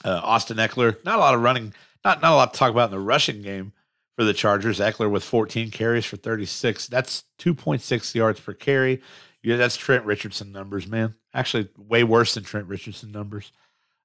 Uh, 0.04 0.20
Austin 0.24 0.58
Ekeler, 0.58 1.04
not 1.06 1.18
a 1.18 1.22
lot 1.22 1.36
of 1.36 1.42
running, 1.42 1.74
not 2.04 2.22
not 2.22 2.34
a 2.34 2.36
lot 2.36 2.54
to 2.54 2.60
talk 2.60 2.72
about 2.72 2.90
in 2.90 2.92
the 2.92 3.00
rushing 3.00 3.42
game 3.42 3.74
for 4.18 4.24
the 4.24 4.34
Chargers. 4.34 4.80
Ekeler 4.80 5.10
with 5.10 5.24
14 5.24 5.72
carries 5.72 6.06
for 6.06 6.18
36. 6.18 6.88
That's 6.88 7.24
2.6 7.40 8.16
yards 8.16 8.40
per 8.40 8.54
carry. 8.54 9.02
Yeah, 9.44 9.58
that's 9.58 9.78
Trent 9.78 10.06
Richardson 10.06 10.52
numbers, 10.52 10.88
man. 10.88 11.16
Actually, 11.34 11.70
way 11.78 12.04
worse 12.04 12.36
than 12.36 12.44
Trent 12.44 12.68
Richardson 12.68 13.12
numbers. 13.12 13.52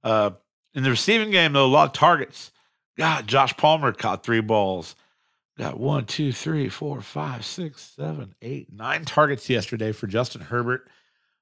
Uh, 0.03 0.31
in 0.75 0.83
the 0.83 0.91
receiving 0.91 1.31
game, 1.31 1.53
though, 1.53 1.67
a 1.67 1.69
lot 1.69 1.89
of 1.89 1.93
targets. 1.93 2.53
God, 2.97 3.27
Josh 3.27 3.57
Palmer 3.57 3.93
caught 3.93 4.25
three 4.25 4.41
balls. 4.41 4.95
Got 5.59 5.79
one, 5.79 6.05
two, 6.05 6.33
three, 6.33 6.69
four, 6.69 7.01
five, 7.01 7.45
six, 7.45 7.95
seven, 7.97 8.35
eight, 8.43 8.73
nine 8.73 9.05
targets 9.05 9.49
yesterday 9.49 9.93
for 9.93 10.07
Justin 10.07 10.43
Herbert. 10.43 10.89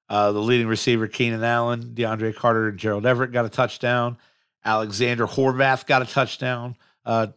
Uh, 0.08 0.32
the 0.32 0.40
leading 0.40 0.68
receiver, 0.68 1.08
Keenan 1.08 1.42
Allen, 1.42 1.94
DeAndre 1.94 2.34
Carter, 2.34 2.68
and 2.68 2.78
Gerald 2.78 3.06
Everett 3.06 3.32
got 3.32 3.44
a 3.44 3.48
touchdown. 3.48 4.16
Alexander 4.64 5.27
Horvath 5.27 5.87
got 5.87 6.03
a 6.03 6.07
touchdown. 6.07 6.77
Uh, 7.05 7.29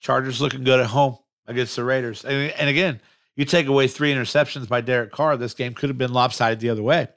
Chargers 0.00 0.40
looking 0.40 0.64
good 0.64 0.80
at 0.80 0.86
home 0.86 1.18
against 1.46 1.76
the 1.76 1.84
Raiders. 1.84 2.24
And, 2.24 2.52
and 2.52 2.68
again, 2.68 3.00
you 3.36 3.44
take 3.44 3.66
away 3.66 3.88
three 3.88 4.12
interceptions 4.12 4.68
by 4.68 4.80
Derek 4.80 5.12
Carr, 5.12 5.36
this 5.36 5.54
game 5.54 5.74
could 5.74 5.88
have 5.88 5.98
been 5.98 6.12
lopsided 6.12 6.60
the 6.60 6.70
other 6.70 6.82
way. 6.82 7.08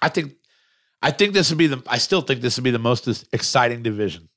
I 0.00 0.08
think 0.08 0.34
I 1.02 1.10
think 1.10 1.32
this 1.32 1.50
would 1.50 1.58
be 1.58 1.66
the 1.66 1.82
I 1.86 1.98
still 1.98 2.20
think 2.20 2.40
this 2.40 2.56
would 2.56 2.64
be 2.64 2.70
the 2.70 2.78
most 2.78 3.08
exciting 3.32 3.82
division. 3.82 4.28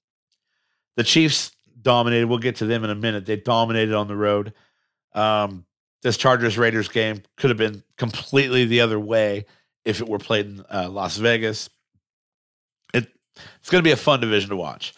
The 0.95 1.03
Chiefs 1.03 1.51
dominated. 1.81 2.27
We'll 2.27 2.39
get 2.39 2.57
to 2.57 2.65
them 2.65 2.83
in 2.83 2.89
a 2.89 2.95
minute. 2.95 3.25
They 3.25 3.37
dominated 3.37 3.93
on 3.93 4.07
the 4.07 4.15
road. 4.15 4.53
Um, 5.13 5.65
this 6.01 6.17
Chargers 6.17 6.57
Raiders 6.57 6.87
game 6.87 7.21
could 7.37 7.49
have 7.49 7.57
been 7.57 7.83
completely 7.97 8.65
the 8.65 8.81
other 8.81 8.99
way 8.99 9.45
if 9.85 10.01
it 10.01 10.07
were 10.07 10.19
played 10.19 10.47
in 10.47 10.65
uh, 10.71 10.89
Las 10.89 11.17
Vegas. 11.17 11.69
It 13.35 13.41
it's 13.59 13.69
going 13.69 13.83
to 13.83 13.87
be 13.87 13.91
a 13.91 13.97
fun 13.97 14.19
division 14.19 14.49
to 14.49 14.55
watch. 14.55 14.93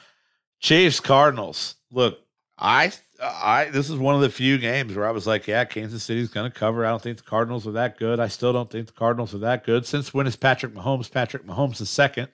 Chiefs 0.59 0.99
Cardinals. 0.99 1.75
Look, 1.91 2.19
I 2.57 2.91
I 3.21 3.65
this 3.65 3.89
is 3.89 3.97
one 3.97 4.15
of 4.15 4.21
the 4.21 4.29
few 4.29 4.57
games 4.57 4.95
where 4.95 5.07
I 5.07 5.11
was 5.11 5.27
like, 5.27 5.47
yeah, 5.47 5.65
Kansas 5.65 6.03
City's 6.03 6.29
going 6.29 6.49
to 6.49 6.57
cover. 6.57 6.85
I 6.85 6.89
don't 6.89 7.01
think 7.01 7.17
the 7.17 7.23
Cardinals 7.23 7.67
are 7.67 7.71
that 7.71 7.97
good. 7.97 8.19
I 8.19 8.27
still 8.27 8.53
don't 8.53 8.69
think 8.69 8.87
the 8.87 8.93
Cardinals 8.93 9.33
are 9.33 9.39
that 9.39 9.65
good. 9.65 9.85
Since 9.85 10.13
when 10.13 10.27
is 10.27 10.35
Patrick 10.35 10.73
Mahomes? 10.73 11.11
Patrick 11.11 11.45
Mahomes 11.45 11.77
the 11.77 11.85
second. 11.85 12.29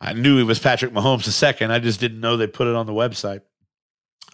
I 0.00 0.12
knew 0.12 0.36
he 0.36 0.44
was 0.44 0.60
Patrick 0.60 0.92
Mahomes 0.92 1.24
the 1.24 1.32
second. 1.32 1.72
I 1.72 1.80
just 1.80 1.98
didn't 1.98 2.20
know 2.20 2.36
they 2.36 2.46
put 2.46 2.68
it 2.68 2.76
on 2.76 2.86
the 2.86 2.92
website. 2.92 3.42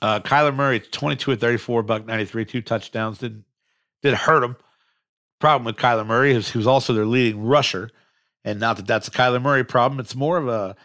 Uh, 0.02 0.20
Kyler 0.20 0.54
Murray, 0.54 0.80
22 0.80 1.32
at 1.32 1.40
34, 1.40 1.82
buck 1.82 2.04
93, 2.04 2.44
two 2.44 2.60
touchdowns. 2.60 3.18
Didn't 3.18 3.44
did 4.02 4.14
hurt 4.14 4.44
him. 4.44 4.56
Problem 5.40 5.64
with 5.64 5.76
Kyler 5.76 6.06
Murray 6.06 6.32
is 6.32 6.50
he 6.50 6.58
was 6.58 6.66
also 6.66 6.92
their 6.92 7.06
leading 7.06 7.42
rusher. 7.42 7.90
And 8.44 8.60
not 8.60 8.76
that 8.76 8.86
that's 8.86 9.08
a 9.08 9.10
Kyler 9.10 9.40
Murray 9.40 9.64
problem. 9.64 10.00
It's 10.00 10.14
more 10.14 10.36
of 10.36 10.48
a 10.48 10.76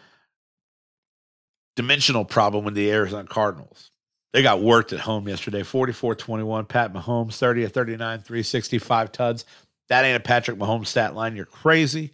dimensional 1.76 2.24
problem 2.24 2.64
with 2.64 2.74
the 2.74 2.90
Arizona 2.90 3.28
Cardinals. 3.28 3.90
They 4.32 4.42
got 4.42 4.62
worked 4.62 4.92
at 4.92 5.00
home 5.00 5.28
yesterday 5.28 5.62
44 5.62 6.14
21. 6.14 6.66
Pat 6.66 6.92
Mahomes, 6.92 7.36
30 7.36 7.64
at 7.64 7.72
39, 7.72 8.20
365 8.20 9.12
tuds. 9.12 9.44
That 9.88 10.04
ain't 10.04 10.16
a 10.16 10.20
Patrick 10.20 10.58
Mahomes 10.58 10.86
stat 10.86 11.14
line. 11.14 11.36
You're 11.36 11.46
crazy. 11.46 12.12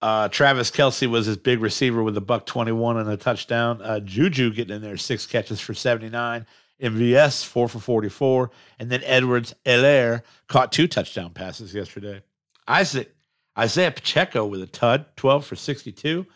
Uh, 0.00 0.28
Travis 0.28 0.70
Kelce 0.70 1.06
was 1.06 1.26
his 1.26 1.36
big 1.36 1.60
receiver 1.60 2.02
with 2.02 2.16
a 2.16 2.20
buck 2.20 2.46
21 2.46 2.96
and 2.96 3.08
a 3.08 3.16
touchdown. 3.16 3.80
Uh, 3.82 4.00
Juju 4.00 4.52
getting 4.52 4.76
in 4.76 4.82
there, 4.82 4.96
six 4.96 5.26
catches 5.26 5.60
for 5.60 5.74
79. 5.74 6.44
MVS, 6.82 7.44
four 7.44 7.68
for 7.68 7.78
44. 7.78 8.50
And 8.80 8.90
then 8.90 9.02
Edwards 9.04 9.54
Helaire 9.64 10.22
caught 10.48 10.72
two 10.72 10.88
touchdown 10.88 11.30
passes 11.30 11.72
yesterday. 11.72 12.22
Isaac, 12.66 13.14
Isiah 13.60 13.90
Pacheco 13.90 14.46
with 14.46 14.62
a 14.62 14.66
tud, 14.66 15.06
12 15.16 15.46
for 15.46 15.56
62. 15.56 16.26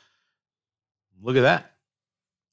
Look 1.23 1.37
at 1.37 1.43
that. 1.43 1.73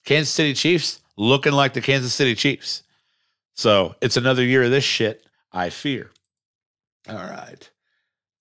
Kansas 0.05 0.33
City 0.33 0.53
Chiefs 0.53 1.01
looking 1.17 1.53
like 1.53 1.73
the 1.73 1.81
Kansas 1.81 2.13
City 2.13 2.35
Chiefs. 2.35 2.83
So 3.55 3.95
it's 4.01 4.17
another 4.17 4.43
year 4.43 4.63
of 4.63 4.71
this 4.71 4.83
shit, 4.83 5.25
I 5.51 5.69
fear. 5.69 6.11
All 7.07 7.15
right. 7.15 7.69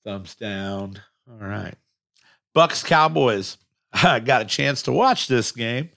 Thumbs 0.05 0.35
down. 0.35 1.01
All 1.29 1.47
right. 1.47 1.75
Bucks 2.55 2.83
Cowboys. 2.83 3.59
I 3.93 4.21
got 4.21 4.43
a 4.43 4.47
chance 4.47 4.83
to 4.83 4.93
watch 4.93 5.29
this 5.29 5.53
game, 5.53 5.91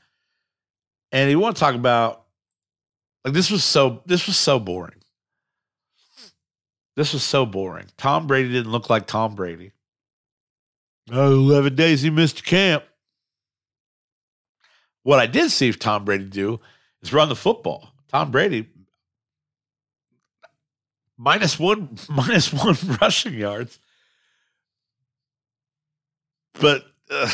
and 1.12 1.30
you 1.30 1.40
want 1.40 1.56
to 1.56 1.60
talk 1.60 1.76
about 1.76 2.26
like 3.24 3.34
this 3.34 3.50
was 3.50 3.64
so 3.64 4.02
this 4.06 4.28
was 4.28 4.38
so 4.38 4.60
boring. 4.60 5.02
This 6.96 7.14
was 7.14 7.24
so 7.24 7.46
boring. 7.46 7.88
Tom 7.98 8.28
Brady 8.28 8.52
didn't 8.52 8.72
look 8.72 8.90
like 8.90 9.08
Tom 9.08 9.36
Brady. 9.36 9.72
Oh, 11.12 11.32
11 11.32 11.76
days 11.76 12.02
he 12.02 12.10
missed 12.10 12.44
camp. 12.44 12.84
What 15.04 15.20
I 15.20 15.28
did 15.28 15.52
see 15.52 15.72
Tom 15.72 16.04
Brady 16.04 16.26
do 16.26 16.60
is 17.02 17.14
run 17.14 17.30
the 17.30 17.36
football. 17.36 17.92
Tom 18.08 18.32
Brady 18.32 18.68
minus 21.18 21.60
one 21.60 21.98
minus 22.10 22.52
one 22.52 22.76
rushing 23.02 23.36
yards 23.36 23.80
but 26.60 26.86
uh, 27.12 27.30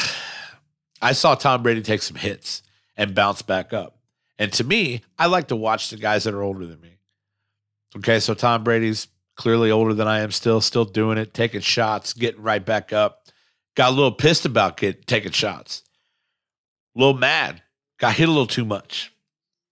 I 1.01 1.13
saw 1.13 1.35
Tom 1.35 1.63
Brady 1.63 1.81
take 1.81 2.01
some 2.01 2.17
hits 2.17 2.63
and 2.97 3.15
bounce 3.15 3.41
back 3.41 3.73
up. 3.73 3.97
And 4.37 4.51
to 4.53 4.63
me, 4.63 5.01
I 5.19 5.27
like 5.27 5.49
to 5.49 5.55
watch 5.55 5.89
the 5.89 5.97
guys 5.97 6.23
that 6.23 6.33
are 6.33 6.41
older 6.41 6.65
than 6.65 6.81
me. 6.81 6.97
Okay, 7.97 8.19
so 8.19 8.33
Tom 8.33 8.63
Brady's 8.63 9.07
clearly 9.35 9.71
older 9.71 9.93
than 9.93 10.07
I 10.07 10.19
am 10.19 10.31
still, 10.31 10.61
still 10.61 10.85
doing 10.85 11.17
it, 11.17 11.33
taking 11.33 11.61
shots, 11.61 12.13
getting 12.13 12.41
right 12.41 12.65
back 12.65 12.93
up. 12.93 13.20
Got 13.75 13.91
a 13.91 13.95
little 13.95 14.11
pissed 14.11 14.45
about 14.45 14.77
get, 14.77 15.07
taking 15.07 15.31
shots. 15.31 15.83
A 16.95 16.99
little 16.99 17.13
mad. 17.13 17.61
Got 17.99 18.15
hit 18.15 18.27
a 18.27 18.31
little 18.31 18.47
too 18.47 18.65
much. 18.65 19.13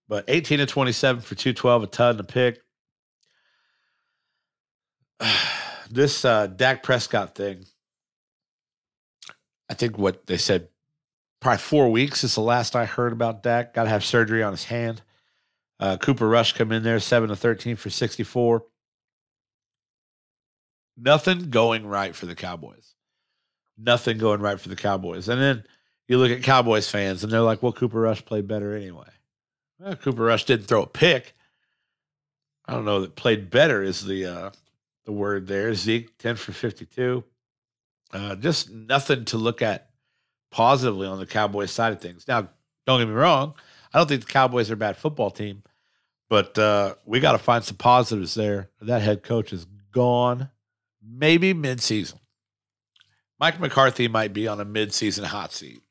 But 0.08 0.24
18 0.28 0.58
to 0.58 0.66
27 0.66 1.22
for 1.22 1.34
212, 1.34 1.82
a 1.82 1.86
ton 1.86 2.16
to 2.16 2.24
pick. 2.24 2.60
this 5.90 6.24
uh, 6.24 6.46
Dak 6.46 6.82
Prescott 6.82 7.34
thing 7.34 7.66
I 9.70 9.74
think 9.74 9.96
what 9.96 10.26
they 10.26 10.36
said 10.36 10.68
probably 11.40 11.58
four 11.58 11.90
weeks 11.90 12.24
is 12.24 12.34
the 12.34 12.40
last 12.40 12.74
I 12.74 12.86
heard 12.86 13.12
about 13.12 13.44
Dak. 13.44 13.72
Got 13.72 13.84
to 13.84 13.88
have 13.88 14.04
surgery 14.04 14.42
on 14.42 14.52
his 14.52 14.64
hand. 14.64 15.00
Uh, 15.78 15.96
Cooper 15.96 16.28
Rush 16.28 16.52
come 16.52 16.72
in 16.72 16.82
there, 16.82 16.98
7 16.98 17.28
to 17.28 17.36
13 17.36 17.76
for 17.76 17.88
64. 17.88 18.64
Nothing 20.96 21.50
going 21.50 21.86
right 21.86 22.14
for 22.14 22.26
the 22.26 22.34
Cowboys. 22.34 22.94
Nothing 23.82 24.18
going 24.18 24.40
right 24.40 24.60
for 24.60 24.68
the 24.68 24.76
Cowboys. 24.76 25.28
And 25.28 25.40
then 25.40 25.64
you 26.08 26.18
look 26.18 26.30
at 26.30 26.42
Cowboys 26.42 26.90
fans 26.90 27.22
and 27.22 27.32
they're 27.32 27.40
like, 27.40 27.62
well, 27.62 27.72
Cooper 27.72 28.00
Rush 28.00 28.24
played 28.24 28.48
better 28.48 28.76
anyway. 28.76 29.08
Well, 29.78 29.96
Cooper 29.96 30.24
Rush 30.24 30.44
didn't 30.44 30.66
throw 30.66 30.82
a 30.82 30.86
pick. 30.86 31.34
I 32.66 32.74
don't 32.74 32.84
know 32.84 33.00
that 33.00 33.16
played 33.16 33.50
better 33.50 33.82
is 33.82 34.04
the 34.04 34.26
uh, 34.26 34.50
the 35.04 35.12
word 35.12 35.46
there. 35.46 35.74
Zeke, 35.74 36.16
10 36.18 36.36
for 36.36 36.52
52. 36.52 37.24
Uh, 38.12 38.36
just 38.36 38.70
nothing 38.70 39.24
to 39.26 39.38
look 39.38 39.62
at 39.62 39.90
positively 40.50 41.06
on 41.06 41.18
the 41.18 41.26
Cowboys 41.26 41.70
side 41.70 41.92
of 41.92 42.00
things. 42.00 42.26
Now, 42.28 42.48
don't 42.86 43.00
get 43.00 43.08
me 43.08 43.14
wrong. 43.14 43.54
I 43.92 43.98
don't 43.98 44.08
think 44.08 44.24
the 44.24 44.32
Cowboys 44.32 44.70
are 44.70 44.74
a 44.74 44.76
bad 44.76 44.96
football 44.96 45.30
team, 45.30 45.62
but 46.28 46.56
uh, 46.58 46.94
we 47.04 47.18
got 47.18 47.32
to 47.32 47.38
find 47.38 47.64
some 47.64 47.76
positives 47.76 48.34
there. 48.34 48.70
That 48.80 49.02
head 49.02 49.24
coach 49.24 49.52
is 49.52 49.66
gone, 49.92 50.50
maybe 51.02 51.54
midseason. 51.54 52.19
Mike 53.40 53.58
McCarthy 53.58 54.06
might 54.06 54.34
be 54.34 54.46
on 54.46 54.60
a 54.60 54.66
midseason 54.66 55.24
hot 55.24 55.52
seat. 55.52 55.82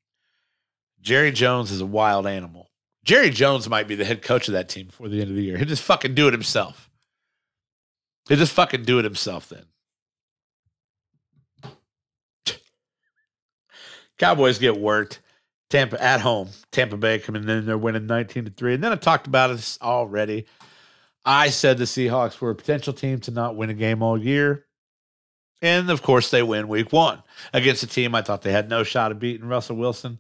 Jerry 1.02 1.32
Jones 1.32 1.72
is 1.72 1.82
a 1.82 1.86
wild 1.86 2.28
animal. 2.28 2.70
Jerry 3.04 3.32
Jones 3.32 3.68
might 3.68 3.88
be 3.88 3.96
the 3.96 4.06
head 4.06 4.22
coach 4.22 4.48
of 4.48 4.54
that 4.54 4.70
team 4.70 4.86
before 4.86 5.10
the 5.10 5.20
end 5.20 5.32
of 5.32 5.36
the 5.36 5.42
year. 5.42 5.58
He'll 5.58 5.66
just 5.66 5.82
fucking 5.82 6.14
do 6.14 6.28
it 6.28 6.34
himself. 6.34 6.92
He'll 8.28 8.38
just 8.38 8.54
fucking 8.54 8.84
do 8.84 9.00
it 9.00 9.06
himself 9.06 9.50
then. 9.50 9.66
Cowboys 14.20 14.60
get 14.60 14.80
worked. 14.80 15.22
Tampa 15.72 16.02
at 16.04 16.22
home. 16.22 16.50
Tampa 16.72 16.98
Bay 16.98 17.18
coming 17.18 17.48
in, 17.48 17.66
they're 17.66 17.78
winning 17.78 18.06
19 18.06 18.46
to 18.46 18.52
3. 18.52 18.76
And 18.76 18.84
then 18.84 18.92
I 18.92 18.96
talked 18.96 19.26
about 19.26 19.48
this 19.48 19.80
already. 19.82 20.46
I 21.26 21.50
said 21.50 21.78
the 21.80 21.86
Seahawks 21.86 22.40
were 22.40 22.52
a 22.52 22.56
potential 22.56 22.94
team 22.94 23.20
to 23.22 23.32
not 23.32 23.56
win 23.56 23.72
a 23.72 23.74
game 23.74 24.04
all 24.04 24.18
year. 24.18 24.66
And 25.62 25.90
of 25.90 26.02
course, 26.02 26.32
they 26.32 26.42
win 26.42 26.68
week 26.68 26.92
one 26.92 27.22
against 27.54 27.84
a 27.84 27.88
team 27.88 28.16
I 28.16 28.22
thought 28.22 28.42
they 28.42 28.52
had 28.52 28.70
no 28.70 28.84
shot 28.84 29.12
of 29.12 29.20
beating 29.20 29.48
Russell 29.48 29.76
Wilson. 29.76 30.20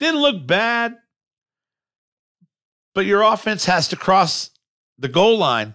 Didn't 0.00 0.20
look 0.20 0.46
bad, 0.46 0.96
but 2.94 3.06
your 3.06 3.22
offense 3.22 3.66
has 3.66 3.88
to 3.88 3.96
cross 3.96 4.50
the 4.98 5.08
goal 5.08 5.38
line 5.38 5.74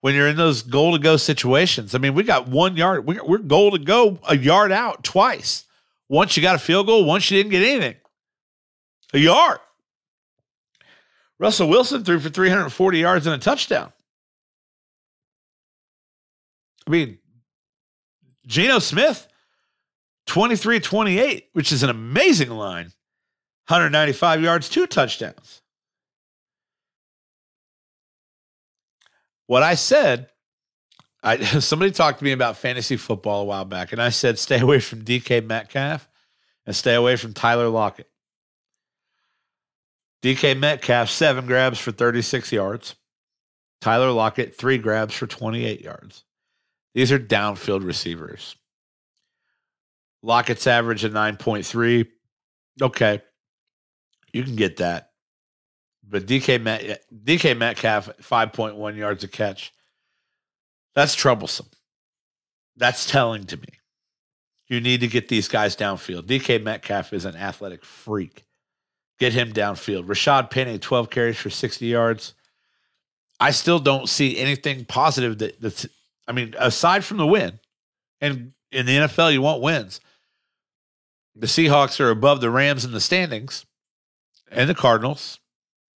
when 0.00 0.14
you're 0.14 0.28
in 0.28 0.36
those 0.36 0.62
goal 0.62 0.92
to 0.92 0.98
go 0.98 1.16
situations. 1.16 1.94
I 1.94 1.98
mean, 1.98 2.14
we 2.14 2.22
got 2.22 2.48
one 2.48 2.76
yard, 2.76 3.06
we're 3.06 3.38
goal 3.38 3.70
to 3.72 3.78
go 3.78 4.18
a 4.28 4.36
yard 4.36 4.72
out 4.72 5.04
twice. 5.04 5.64
Once 6.08 6.36
you 6.36 6.42
got 6.42 6.54
a 6.54 6.58
field 6.58 6.86
goal, 6.86 7.04
once 7.04 7.30
you 7.30 7.38
didn't 7.38 7.52
get 7.52 7.62
anything. 7.62 7.96
A 9.12 9.18
yard. 9.18 9.58
Russell 11.38 11.68
Wilson 11.68 12.04
threw 12.04 12.20
for 12.20 12.28
340 12.28 12.98
yards 12.98 13.26
and 13.26 13.34
a 13.34 13.38
touchdown. 13.38 13.92
I 16.86 16.90
mean, 16.90 17.18
Geno 18.46 18.78
Smith, 18.78 19.26
23 20.26 20.80
28, 20.80 21.48
which 21.52 21.72
is 21.72 21.82
an 21.82 21.90
amazing 21.90 22.50
line. 22.50 22.92
195 23.68 24.42
yards, 24.42 24.68
two 24.68 24.86
touchdowns. 24.86 25.62
What 29.46 29.62
I 29.62 29.74
said, 29.74 30.28
I 31.22 31.38
somebody 31.60 31.90
talked 31.90 32.18
to 32.18 32.24
me 32.24 32.32
about 32.32 32.56
fantasy 32.56 32.96
football 32.96 33.42
a 33.42 33.44
while 33.44 33.64
back, 33.64 33.92
and 33.92 34.00
I 34.00 34.10
said 34.10 34.38
stay 34.38 34.60
away 34.60 34.80
from 34.80 35.02
DK 35.02 35.44
Metcalf 35.46 36.08
and 36.66 36.76
stay 36.76 36.94
away 36.94 37.16
from 37.16 37.32
Tyler 37.32 37.68
Lockett. 37.68 38.08
DK 40.22 40.58
Metcalf, 40.58 41.10
seven 41.10 41.46
grabs 41.46 41.78
for 41.78 41.92
36 41.92 42.52
yards. 42.52 42.96
Tyler 43.80 44.10
Lockett, 44.10 44.56
three 44.56 44.78
grabs 44.78 45.14
for 45.14 45.26
28 45.26 45.82
yards. 45.82 46.24
These 46.94 47.12
are 47.12 47.18
downfield 47.18 47.84
receivers. 47.84 48.56
Lockett's 50.22 50.66
average 50.66 51.04
at 51.04 51.12
9.3. 51.12 52.06
Okay. 52.80 53.22
You 54.32 54.42
can 54.42 54.56
get 54.56 54.78
that. 54.78 55.10
But 56.08 56.26
DK, 56.26 56.60
Met, 56.62 57.02
DK 57.12 57.56
Metcalf, 57.56 58.08
5.1 58.18 58.96
yards 58.96 59.24
a 59.24 59.28
catch. 59.28 59.72
That's 60.94 61.14
troublesome. 61.14 61.66
That's 62.76 63.06
telling 63.10 63.44
to 63.44 63.56
me. 63.56 63.68
You 64.68 64.80
need 64.80 65.00
to 65.00 65.08
get 65.08 65.28
these 65.28 65.48
guys 65.48 65.76
downfield. 65.76 66.22
DK 66.22 66.62
Metcalf 66.62 67.12
is 67.12 67.24
an 67.24 67.36
athletic 67.36 67.84
freak. 67.84 68.44
Get 69.18 69.32
him 69.32 69.52
downfield. 69.52 70.06
Rashaad 70.06 70.50
Penny, 70.50 70.78
12 70.78 71.10
carries 71.10 71.36
for 71.36 71.50
60 71.50 71.86
yards. 71.86 72.34
I 73.40 73.50
still 73.50 73.78
don't 73.78 74.08
see 74.08 74.38
anything 74.38 74.84
positive 74.84 75.38
that 75.38 75.60
that's 75.60 75.86
I 76.26 76.32
mean, 76.32 76.54
aside 76.58 77.04
from 77.04 77.18
the 77.18 77.26
win, 77.26 77.60
and 78.20 78.52
in 78.72 78.86
the 78.86 78.96
NFL 78.96 79.32
you 79.32 79.42
want 79.42 79.62
wins. 79.62 80.00
The 81.36 81.46
Seahawks 81.46 82.00
are 82.00 82.10
above 82.10 82.40
the 82.40 82.50
Rams 82.50 82.84
in 82.84 82.92
the 82.92 83.00
standings 83.00 83.66
and 84.50 84.68
the 84.68 84.74
Cardinals 84.74 85.40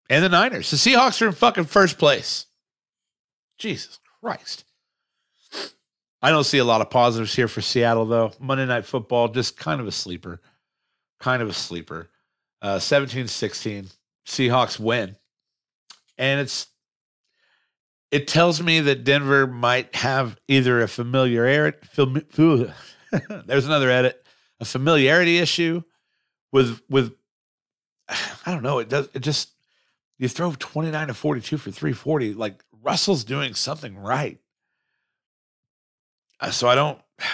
and 0.09 0.25
the 0.25 0.29
Niners. 0.29 0.70
The 0.70 0.77
Seahawks 0.77 1.20
are 1.22 1.27
in 1.27 1.33
fucking 1.33 1.64
first 1.64 1.99
place. 1.99 2.47
Jesus 3.59 3.99
Christ. 4.20 4.64
I 6.22 6.31
don't 6.31 6.45
see 6.45 6.59
a 6.59 6.64
lot 6.64 6.81
of 6.81 6.89
positives 6.89 7.35
here 7.35 7.49
for 7.49 7.61
Seattle, 7.61 8.07
though. 8.07 8.33
Monday 8.41 8.64
Night 8.64 8.87
Football, 8.87 9.29
just 9.29 9.59
kind 9.59 9.81
of 9.81 9.87
a 9.87 9.93
sleeper. 9.93 10.41
Kind 11.20 11.43
of 11.43 11.49
a 11.51 11.53
sleeper. 11.53 12.09
Uh, 12.62 12.79
17 12.79 13.29
16. 13.29 13.89
Seahawks 14.27 14.79
win. 14.81 15.16
And 16.16 16.41
it's 16.41 16.68
it 18.15 18.29
tells 18.29 18.62
me 18.62 18.79
that 18.79 19.03
Denver 19.03 19.45
might 19.45 19.93
have 19.97 20.39
either 20.47 20.81
a 20.81 20.87
familiarity, 20.87 21.77
there's 21.97 23.67
another 23.67 23.91
edit, 23.91 24.25
a 24.61 24.65
familiarity 24.65 25.39
issue 25.39 25.83
with 26.53 26.81
with 26.89 27.12
I 28.09 28.53
don't 28.53 28.62
know. 28.62 28.79
It 28.79 28.89
does 28.89 29.09
it 29.15 29.19
just 29.19 29.51
you 30.17 30.29
throw 30.29 30.55
29 30.57 31.09
to 31.09 31.15
42 31.15 31.59
for 31.59 31.73
340. 31.73 32.35
Like 32.35 32.62
Russell's 32.83 33.25
doing 33.25 33.55
something 33.55 33.99
right. 33.99 34.39
Uh, 36.39 36.53
so 36.53 36.69
I 36.69 36.77
don't. 36.77 37.01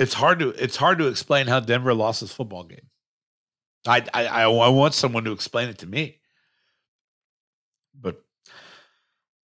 It's 0.00 0.14
hard 0.14 0.40
to 0.40 0.48
it's 0.48 0.74
hard 0.74 0.98
to 0.98 1.06
explain 1.06 1.46
how 1.46 1.60
Denver 1.60 1.94
lost 1.94 2.20
this 2.20 2.32
football 2.32 2.64
game. 2.64 2.88
I 3.86 4.04
I 4.12 4.42
I 4.42 4.68
want 4.68 4.92
someone 4.92 5.22
to 5.22 5.30
explain 5.30 5.68
it 5.68 5.78
to 5.78 5.86
me. 5.86 6.18
But 7.94 8.23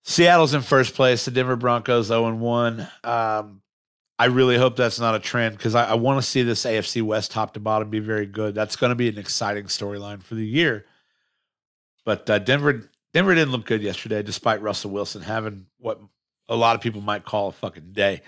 Seattle's 0.10 0.56
in 0.56 0.64
first 0.64 0.96
place. 0.96 1.26
The 1.26 1.32
Denver 1.32 1.56
Broncos 1.56 2.08
0 2.08 2.34
1. 2.34 2.88
Um, 3.04 3.62
I 4.18 4.26
really 4.26 4.58
hope 4.58 4.76
that's 4.76 5.00
not 5.00 5.14
a 5.14 5.20
trend 5.20 5.56
because 5.56 5.76
I, 5.76 5.92
I 5.92 5.94
want 5.94 6.20
to 6.20 6.28
see 6.28 6.42
this 6.42 6.66
AFC 6.66 7.04
West 7.04 7.30
top 7.30 7.54
to 7.54 7.60
bottom 7.60 7.92
be 7.92 8.00
very 8.00 8.26
good. 8.26 8.56
That's 8.56 8.76
going 8.76 8.90
to 8.90 8.96
be 8.96 9.08
an 9.08 9.20
exciting 9.20 9.66
storyline 9.66 10.24
for 10.24 10.34
the 10.34 10.46
year. 10.46 10.88
But 12.06 12.28
uh, 12.28 12.40
Denver 12.40 12.90
Denver 13.14 13.36
didn't 13.36 13.52
look 13.52 13.68
good 13.68 13.84
yesterday, 13.84 14.24
despite 14.24 14.64
Russell 14.64 14.90
Wilson 14.90 15.22
having 15.22 15.68
what 15.78 16.02
a 16.48 16.56
lot 16.56 16.76
of 16.76 16.82
people 16.82 17.02
might 17.02 17.24
call 17.24 17.50
a 17.50 17.52
fucking 17.52 17.92
day. 17.94 18.24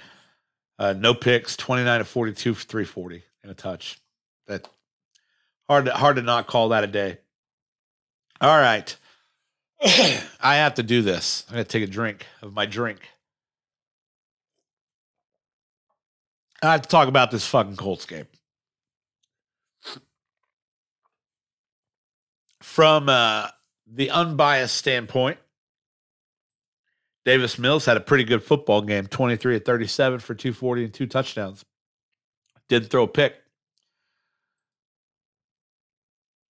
Uh, 0.78 0.94
no 0.94 1.16
picks, 1.16 1.58
29 1.58 1.98
to 1.98 2.06
42 2.06 2.54
for 2.54 2.64
340 2.64 3.24
and 3.42 3.52
a 3.52 3.56
touch. 3.56 4.00
That 4.46 4.70
hard 5.68 5.86
to, 5.86 5.94
hard 5.94 6.18
to 6.18 6.22
not 6.22 6.46
call 6.46 6.70
that 6.70 6.84
a 6.84 6.88
day. 6.88 7.18
All 8.40 8.56
right. 8.56 8.96
I 10.42 10.56
have 10.56 10.76
to 10.76 10.84
do 10.84 11.02
this. 11.02 11.44
I'm 11.50 11.56
going 11.56 11.66
to 11.66 11.70
take 11.70 11.84
a 11.84 11.92
drink 11.92 12.26
of 12.42 12.54
my 12.54 12.66
drink. 12.66 13.00
I 16.62 16.74
have 16.74 16.84
to 16.84 16.90
talk 16.90 17.08
about 17.08 17.32
this 17.32 17.48
fucking 17.48 17.78
Colts 17.78 18.06
game. 18.06 18.28
From 22.62 23.10
uh, 23.10 23.48
the 23.92 24.12
unbiased 24.12 24.76
standpoint, 24.76 25.40
Davis 27.26 27.58
Mills 27.58 27.86
had 27.86 27.98
a 27.98 28.02
pretty 28.02 28.24
good 28.24 28.44
football 28.44 28.82
game 28.84 29.08
23 29.08 29.56
at 29.56 29.66
37 29.66 30.20
for 30.20 30.36
240 30.36 30.86
and 30.86 30.94
two 30.94 31.08
touchdowns. 31.08 31.66
Didn't 32.70 32.90
throw 32.90 33.04
a 33.04 33.08
pick. 33.08 33.36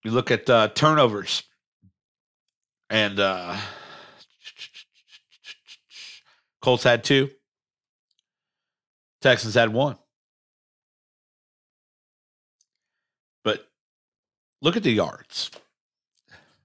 You 0.04 0.10
look 0.10 0.30
at 0.30 0.50
uh, 0.50 0.68
turnovers, 0.68 1.42
and 2.92 3.18
uh, 3.18 3.56
Colts 6.60 6.84
had 6.84 7.02
two, 7.02 7.30
Texans 9.22 9.54
had 9.54 9.72
one. 9.72 9.96
But 13.42 13.66
look 14.60 14.76
at 14.76 14.82
the 14.82 14.92
yards. 14.92 15.50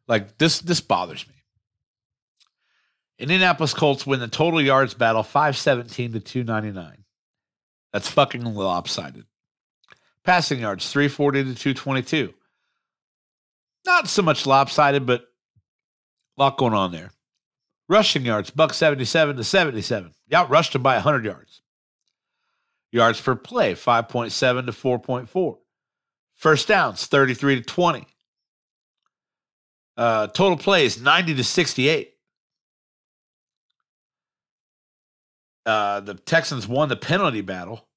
Like 0.09 0.37
this, 0.37 0.59
this 0.59 0.81
bothers 0.81 1.25
me. 1.29 1.33
Indianapolis 3.19 3.73
Colts 3.73 4.05
win 4.05 4.19
the 4.19 4.27
total 4.27 4.61
yards 4.61 4.93
battle 4.93 5.23
517 5.23 6.11
to 6.11 6.19
299. 6.19 7.05
That's 7.93 8.09
fucking 8.09 8.43
lopsided. 8.43 9.25
Passing 10.25 10.59
yards 10.59 10.91
340 10.91 11.43
to 11.45 11.55
222. 11.55 12.33
not 13.85 14.09
so 14.09 14.21
much 14.21 14.45
lopsided, 14.45 15.05
but 15.05 15.26
a 16.37 16.41
lot 16.41 16.57
going 16.57 16.73
on 16.73 16.91
there. 16.91 17.11
Rushing 17.89 18.25
yards, 18.25 18.49
buck 18.49 18.73
77 18.73 19.37
to 19.37 19.43
77. 19.43 20.13
You 20.27 20.37
outrushed 20.37 20.73
them 20.73 20.83
by 20.83 20.95
100 20.95 21.25
yards. 21.25 21.61
Yards 22.91 23.21
per 23.21 23.35
play, 23.35 23.73
5.7 23.73 24.65
to 24.65 24.71
4.4. 24.71 25.57
First 26.35 26.67
downs, 26.67 27.05
33 27.05 27.57
to 27.57 27.61
20. 27.61 28.07
Uh, 29.95 30.27
total 30.27 30.57
plays, 30.57 31.01
90 31.01 31.35
to 31.35 31.43
68. 31.43 32.13
Uh, 35.65 35.99
the 35.99 36.13
Texans 36.13 36.67
won 36.67 36.87
the 36.89 36.95
penalty 36.95 37.41
battle. 37.41 37.87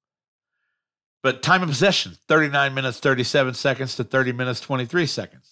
But 1.22 1.43
time 1.43 1.62
of 1.62 1.68
possession, 1.68 2.16
39 2.28 2.72
minutes, 2.72 2.99
37 2.99 3.55
seconds 3.55 3.97
to 3.97 4.05
30 4.05 4.32
minutes, 4.32 4.61
23 4.61 5.07
seconds. 5.07 5.49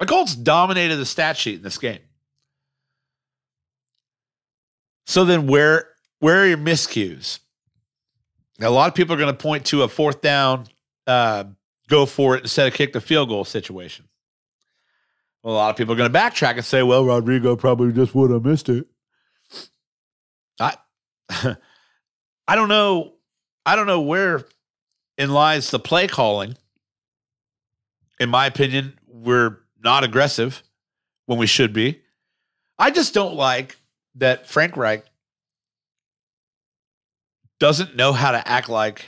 The 0.00 0.06
Colts 0.06 0.34
dominated 0.34 0.96
the 0.96 1.06
stat 1.06 1.36
sheet 1.36 1.56
in 1.56 1.62
this 1.62 1.78
game. 1.78 2.00
So 5.06 5.24
then 5.24 5.46
where 5.46 5.88
where 6.20 6.42
are 6.42 6.46
your 6.46 6.58
miscues? 6.58 7.38
Now, 8.58 8.68
a 8.68 8.70
lot 8.70 8.88
of 8.88 8.94
people 8.94 9.14
are 9.14 9.18
going 9.18 9.34
to 9.34 9.42
point 9.42 9.66
to 9.66 9.82
a 9.82 9.88
fourth 9.88 10.20
down, 10.20 10.66
uh, 11.06 11.44
go 11.88 12.06
for 12.06 12.36
it 12.36 12.42
instead 12.42 12.68
of 12.68 12.74
kick 12.74 12.92
the 12.92 13.00
field 13.00 13.28
goal 13.28 13.44
situation. 13.44 14.08
Well, 15.42 15.54
a 15.54 15.56
lot 15.56 15.70
of 15.70 15.76
people 15.76 15.92
are 15.92 15.96
going 15.96 16.10
to 16.10 16.18
backtrack 16.18 16.54
and 16.54 16.64
say, 16.64 16.82
well, 16.82 17.04
Rodrigo 17.04 17.56
probably 17.56 17.92
just 17.92 18.14
would 18.14 18.30
have 18.30 18.44
missed 18.44 18.68
it. 18.68 18.86
I 20.58 20.76
I 21.28 22.54
don't 22.54 22.68
know. 22.68 23.14
I 23.66 23.76
don't 23.76 23.86
know 23.86 24.00
where 24.00 24.44
in 25.18 25.30
lies 25.30 25.70
the 25.70 25.78
play 25.78 26.06
calling. 26.06 26.56
In 28.20 28.30
my 28.30 28.46
opinion, 28.46 28.98
we're 29.06 29.58
not 29.84 30.02
aggressive 30.02 30.62
when 31.26 31.38
we 31.38 31.46
should 31.46 31.72
be. 31.72 32.00
I 32.78 32.90
just 32.90 33.14
don't 33.14 33.34
like 33.34 33.76
that 34.16 34.48
Frank 34.48 34.76
Reich 34.76 35.04
doesn't 37.60 37.94
know 37.94 38.12
how 38.12 38.32
to 38.32 38.48
act 38.48 38.68
like 38.68 39.04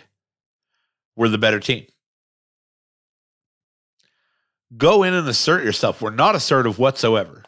we're 1.16 1.28
the 1.28 1.38
better 1.38 1.58
team. 1.58 1.86
Go 4.76 5.02
in 5.02 5.14
and 5.14 5.28
assert 5.28 5.64
yourself. 5.64 6.02
We're 6.02 6.10
not 6.10 6.34
assertive 6.34 6.78
whatsoever. 6.78 7.44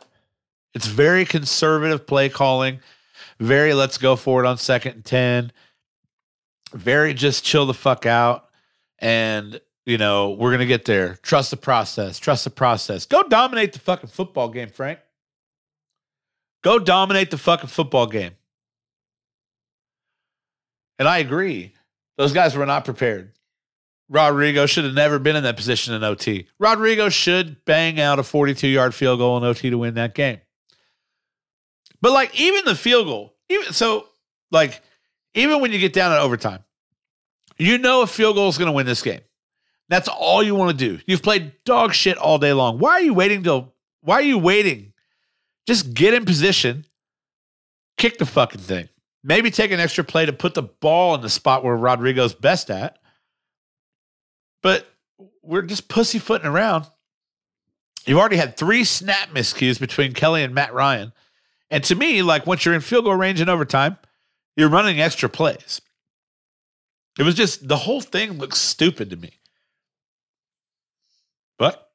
It's 0.74 0.86
very 0.86 1.24
conservative 1.24 2.06
play 2.06 2.28
calling, 2.28 2.80
very 3.40 3.74
let's 3.74 3.98
go 3.98 4.16
for 4.16 4.44
it 4.44 4.46
on 4.46 4.58
second 4.58 4.92
and 4.92 5.04
10, 5.04 5.52
very 6.72 7.14
just 7.14 7.44
chill 7.44 7.66
the 7.66 7.74
fuck 7.74 8.06
out. 8.06 8.48
And, 8.98 9.60
you 9.88 9.96
know, 9.96 10.32
we're 10.32 10.50
going 10.50 10.60
to 10.60 10.66
get 10.66 10.84
there. 10.84 11.14
Trust 11.22 11.50
the 11.50 11.56
process. 11.56 12.18
Trust 12.18 12.44
the 12.44 12.50
process. 12.50 13.06
Go 13.06 13.22
dominate 13.22 13.72
the 13.72 13.78
fucking 13.78 14.10
football 14.10 14.50
game, 14.50 14.68
Frank. 14.68 14.98
Go 16.62 16.78
dominate 16.78 17.30
the 17.30 17.38
fucking 17.38 17.70
football 17.70 18.06
game. 18.06 18.32
And 20.98 21.08
I 21.08 21.18
agree. 21.18 21.72
Those 22.18 22.34
guys 22.34 22.54
were 22.54 22.66
not 22.66 22.84
prepared. 22.84 23.32
Rodrigo 24.10 24.66
should 24.66 24.84
have 24.84 24.92
never 24.92 25.18
been 25.18 25.36
in 25.36 25.44
that 25.44 25.56
position 25.56 25.94
in 25.94 26.04
OT. 26.04 26.48
Rodrigo 26.58 27.08
should 27.08 27.64
bang 27.64 27.98
out 27.98 28.18
a 28.18 28.22
42 28.22 28.68
yard 28.68 28.94
field 28.94 29.18
goal 29.20 29.38
in 29.38 29.44
OT 29.44 29.70
to 29.70 29.78
win 29.78 29.94
that 29.94 30.14
game. 30.14 30.40
But 32.02 32.12
like 32.12 32.38
even 32.38 32.66
the 32.66 32.74
field 32.74 33.06
goal, 33.06 33.36
even 33.48 33.72
so, 33.72 34.06
like 34.50 34.82
even 35.32 35.62
when 35.62 35.72
you 35.72 35.78
get 35.78 35.94
down 35.94 36.12
at 36.12 36.18
overtime, 36.18 36.62
you 37.56 37.78
know 37.78 38.02
a 38.02 38.06
field 38.06 38.36
goal 38.36 38.50
is 38.50 38.58
going 38.58 38.66
to 38.66 38.72
win 38.72 38.84
this 38.84 39.02
game. 39.02 39.20
That's 39.88 40.08
all 40.08 40.42
you 40.42 40.54
want 40.54 40.76
to 40.76 40.76
do. 40.76 41.02
You've 41.06 41.22
played 41.22 41.52
dog 41.64 41.94
shit 41.94 42.18
all 42.18 42.38
day 42.38 42.52
long. 42.52 42.78
Why 42.78 42.92
are 42.92 43.02
you 43.02 43.14
waiting 43.14 43.42
till? 43.42 43.72
Why 44.02 44.16
are 44.16 44.22
you 44.22 44.38
waiting? 44.38 44.92
Just 45.66 45.94
get 45.94 46.14
in 46.14 46.24
position, 46.24 46.86
kick 47.96 48.18
the 48.18 48.26
fucking 48.26 48.60
thing. 48.60 48.88
Maybe 49.24 49.50
take 49.50 49.70
an 49.70 49.80
extra 49.80 50.04
play 50.04 50.26
to 50.26 50.32
put 50.32 50.54
the 50.54 50.62
ball 50.62 51.14
in 51.14 51.20
the 51.20 51.28
spot 51.28 51.64
where 51.64 51.76
Rodrigo's 51.76 52.34
best 52.34 52.70
at. 52.70 52.98
But 54.62 54.86
we're 55.42 55.62
just 55.62 55.88
pussyfooting 55.88 56.46
around. 56.46 56.86
You've 58.06 58.18
already 58.18 58.36
had 58.36 58.56
three 58.56 58.84
snap 58.84 59.30
miscues 59.30 59.78
between 59.78 60.14
Kelly 60.14 60.42
and 60.42 60.54
Matt 60.54 60.72
Ryan. 60.72 61.12
And 61.70 61.84
to 61.84 61.94
me, 61.94 62.22
like 62.22 62.46
once 62.46 62.64
you're 62.64 62.74
in 62.74 62.80
field 62.80 63.04
goal 63.04 63.14
range 63.14 63.40
in 63.40 63.48
overtime, 63.48 63.98
you're 64.56 64.70
running 64.70 65.00
extra 65.00 65.28
plays. 65.28 65.80
It 67.18 67.24
was 67.24 67.34
just 67.34 67.68
the 67.68 67.76
whole 67.76 68.00
thing 68.00 68.38
looks 68.38 68.58
stupid 68.58 69.10
to 69.10 69.16
me. 69.16 69.37
But 71.58 71.90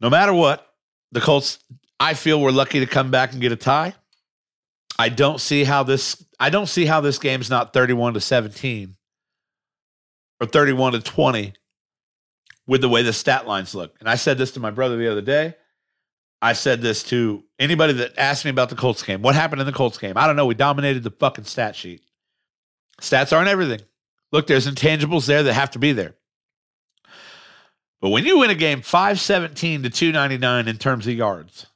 no 0.00 0.10
matter 0.10 0.32
what, 0.32 0.66
the 1.12 1.20
Colts, 1.20 1.58
I 1.98 2.14
feel 2.14 2.40
we're 2.40 2.50
lucky 2.50 2.80
to 2.80 2.86
come 2.86 3.10
back 3.10 3.32
and 3.32 3.40
get 3.40 3.52
a 3.52 3.56
tie. 3.56 3.94
I 4.98 5.08
don't 5.08 5.40
see 5.40 5.64
how 5.64 5.82
this 5.82 6.24
I 6.38 6.50
don't 6.50 6.66
see 6.66 6.86
how 6.86 7.00
this 7.00 7.18
game's 7.18 7.50
not 7.50 7.72
31 7.72 8.14
to 8.14 8.20
17 8.20 8.96
or 10.40 10.46
31 10.46 10.92
to 10.92 11.00
20 11.00 11.54
with 12.66 12.80
the 12.80 12.88
way 12.88 13.02
the 13.02 13.12
stat 13.12 13.46
lines 13.46 13.74
look. 13.74 13.96
And 14.00 14.08
I 14.08 14.16
said 14.16 14.38
this 14.38 14.52
to 14.52 14.60
my 14.60 14.70
brother 14.70 14.96
the 14.96 15.10
other 15.10 15.22
day. 15.22 15.54
I 16.42 16.52
said 16.52 16.82
this 16.82 17.02
to 17.04 17.44
anybody 17.58 17.94
that 17.94 18.18
asked 18.18 18.44
me 18.44 18.50
about 18.50 18.68
the 18.68 18.76
Colts 18.76 19.02
game. 19.02 19.22
What 19.22 19.34
happened 19.34 19.60
in 19.60 19.66
the 19.66 19.72
Colts 19.72 19.98
game? 19.98 20.14
I 20.16 20.26
don't 20.26 20.36
know. 20.36 20.46
We 20.46 20.54
dominated 20.54 21.02
the 21.02 21.10
fucking 21.10 21.44
stat 21.44 21.74
sheet. 21.74 22.02
Stats 23.00 23.34
aren't 23.34 23.48
everything. 23.48 23.80
Look, 24.32 24.46
there's 24.46 24.68
intangibles 24.68 25.26
there 25.26 25.42
that 25.42 25.54
have 25.54 25.70
to 25.72 25.78
be 25.78 25.92
there. 25.92 26.14
But 28.06 28.10
when 28.10 28.24
you 28.24 28.38
win 28.38 28.50
a 28.50 28.54
game 28.54 28.82
517 28.82 29.82
to 29.82 29.90
299 29.90 30.68
in 30.68 30.78
terms 30.78 31.08
of 31.08 31.14
yards, 31.14 31.66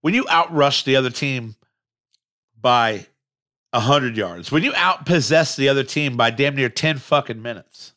when 0.00 0.14
you 0.14 0.24
outrush 0.24 0.84
the 0.84 0.96
other 0.96 1.10
team 1.10 1.56
by 2.58 3.04
100 3.72 4.16
yards, 4.16 4.50
when 4.50 4.62
you 4.62 4.72
outpossess 4.72 5.54
the 5.54 5.68
other 5.68 5.84
team 5.84 6.16
by 6.16 6.30
damn 6.30 6.56
near 6.56 6.70
10 6.70 6.96
fucking 6.96 7.42
minutes, 7.42 7.92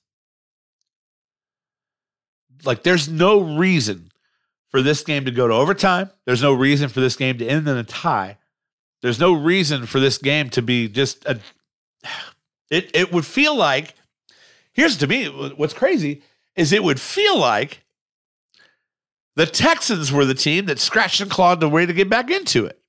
like 2.66 2.84
there's 2.84 3.08
no 3.08 3.40
reason 3.40 4.12
for 4.68 4.82
this 4.82 5.06
game 5.06 5.24
to 5.24 5.32
go 5.32 5.48
to 5.48 5.54
overtime. 5.54 6.10
There's 6.26 6.42
no 6.42 6.52
reason 6.52 6.90
for 6.90 7.00
this 7.00 7.16
game 7.16 7.38
to 7.38 7.48
end 7.48 7.66
in 7.66 7.78
a 7.78 7.86
tie. 7.86 8.40
There's 9.02 9.22
no 9.22 9.32
reason 9.32 9.86
for 9.86 10.02
this 10.02 10.18
game 10.18 10.50
to 10.50 10.62
be 10.62 10.90
just 10.90 11.26
a. 11.26 11.40
It 12.70 12.92
it 12.94 13.14
would 13.14 13.26
feel 13.26 13.56
like. 13.56 13.96
Here's 14.74 14.98
to 14.98 15.08
me 15.08 15.28
what's 15.28 15.74
crazy 15.74 16.24
is 16.56 16.72
it 16.72 16.84
would 16.84 17.00
feel 17.00 17.38
like 17.38 17.84
the 19.36 19.46
Texans 19.46 20.12
were 20.12 20.26
the 20.26 20.36
team 20.36 20.66
that 20.66 20.80
scratched 20.80 21.20
and 21.22 21.32
clawed 21.32 21.60
the 21.60 21.70
way 21.70 21.86
to 21.86 21.94
get 21.94 22.10
back 22.10 22.30
into 22.30 22.66
it. 22.66 22.80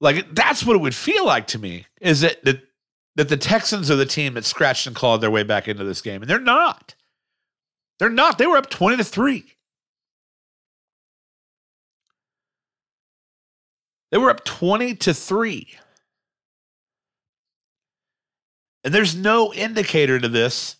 Like 0.00 0.34
that's 0.34 0.64
what 0.64 0.76
it 0.76 0.80
would 0.80 0.94
feel 0.94 1.26
like 1.26 1.46
to 1.48 1.58
me 1.58 1.86
is 2.00 2.22
that 2.22 2.42
that, 2.44 2.62
that 3.16 3.28
the 3.28 3.36
Texans 3.36 3.90
are 3.90 3.96
the 3.96 4.06
team 4.06 4.34
that 4.34 4.44
scratched 4.44 4.86
and 4.86 4.96
clawed 4.96 5.20
their 5.20 5.30
way 5.30 5.42
back 5.42 5.68
into 5.68 5.84
this 5.84 6.00
game, 6.00 6.22
and 6.22 6.30
they're 6.30 6.38
not. 6.38 6.94
They're 7.98 8.08
not. 8.08 8.38
They 8.38 8.46
were 8.46 8.56
up 8.56 8.70
twenty 8.70 8.96
to 8.96 9.04
three. 9.04 9.56
They 14.10 14.18
were 14.18 14.30
up 14.30 14.44
twenty 14.44 14.94
to 14.94 15.12
three. 15.12 15.76
And 18.84 18.94
there's 18.94 19.14
no 19.14 19.52
indicator 19.52 20.18
to 20.18 20.28
this 20.28 20.76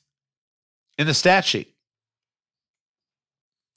in 0.99 1.07
the 1.07 1.15
stat 1.15 1.45
sheet. 1.45 1.75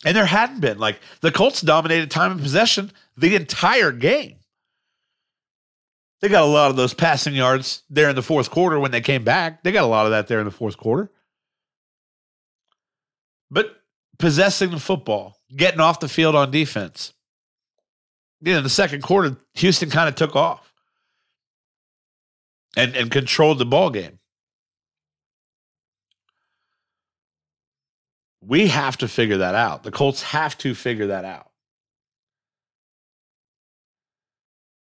And 0.06 0.16
there 0.16 0.26
hadn't 0.26 0.60
been. 0.60 0.80
Like 0.80 1.00
the 1.22 1.32
Colts 1.32 1.62
dominated 1.62 2.12
time 2.12 2.32
of 2.32 2.42
possession 2.42 2.92
the 3.18 3.36
entire 3.36 3.92
game. 3.92 4.38
They 6.22 6.30
got 6.30 6.44
a 6.44 6.46
lot 6.46 6.70
of 6.70 6.78
those 6.78 6.94
passing 6.94 7.34
yards 7.34 7.84
there 7.90 8.10
in 8.10 8.16
the 8.16 8.22
fourth 8.22 8.50
quarter 8.50 8.80
when 8.80 8.92
they 8.92 9.02
came 9.02 9.26
back. 9.26 9.64
They 9.64 9.74
got 9.74 9.84
a 9.84 9.88
lot 9.88 10.06
of 10.06 10.12
that 10.12 10.28
there 10.28 10.40
in 10.40 10.46
the 10.46 10.52
fourth 10.52 10.78
quarter. 10.78 11.12
But 13.52 13.76
possessing 14.20 14.72
the 14.72 14.80
football, 14.80 15.38
getting 15.56 15.82
off 15.82 16.00
the 16.00 16.08
field 16.08 16.36
on 16.36 16.50
defense. 16.50 17.14
You 18.42 18.54
know, 18.54 18.62
the 18.62 18.70
second 18.70 19.04
quarter, 19.04 19.38
Houston 19.56 19.90
kind 19.90 20.08
of 20.08 20.16
took 20.16 20.36
off 20.36 20.73
and, 22.76 22.96
and 22.96 23.12
controlled 23.12 23.60
the 23.60 23.66
ball 23.66 23.90
game. 23.90 24.20
We 28.42 28.68
have 28.68 28.98
to 28.98 29.08
figure 29.08 29.38
that 29.38 29.56
out. 29.56 29.84
The 29.84 29.92
Colts 29.92 30.22
have 30.24 30.58
to 30.60 30.76
figure 30.76 31.08
that 31.08 31.24
out. 31.24 31.50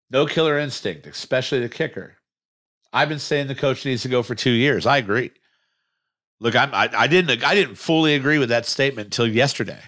No 0.09 0.25
killer 0.25 0.59
instinct, 0.59 1.07
especially 1.07 1.59
the 1.59 1.69
kicker. 1.69 2.17
I've 2.91 3.09
been 3.09 3.19
saying 3.19 3.47
the 3.47 3.55
coach 3.55 3.83
needs 3.85 4.03
to 4.03 4.09
go 4.09 4.21
for 4.21 4.35
two 4.35 4.51
years. 4.51 4.85
I 4.85 4.97
agree. 4.97 5.31
Look, 6.39 6.55
I'm, 6.55 6.73
I, 6.73 6.89
I 6.93 7.07
didn't 7.07 7.43
I 7.43 7.55
didn't 7.55 7.75
fully 7.75 8.13
agree 8.13 8.37
with 8.37 8.49
that 8.49 8.65
statement 8.65 9.07
until 9.07 9.27
yesterday. 9.27 9.79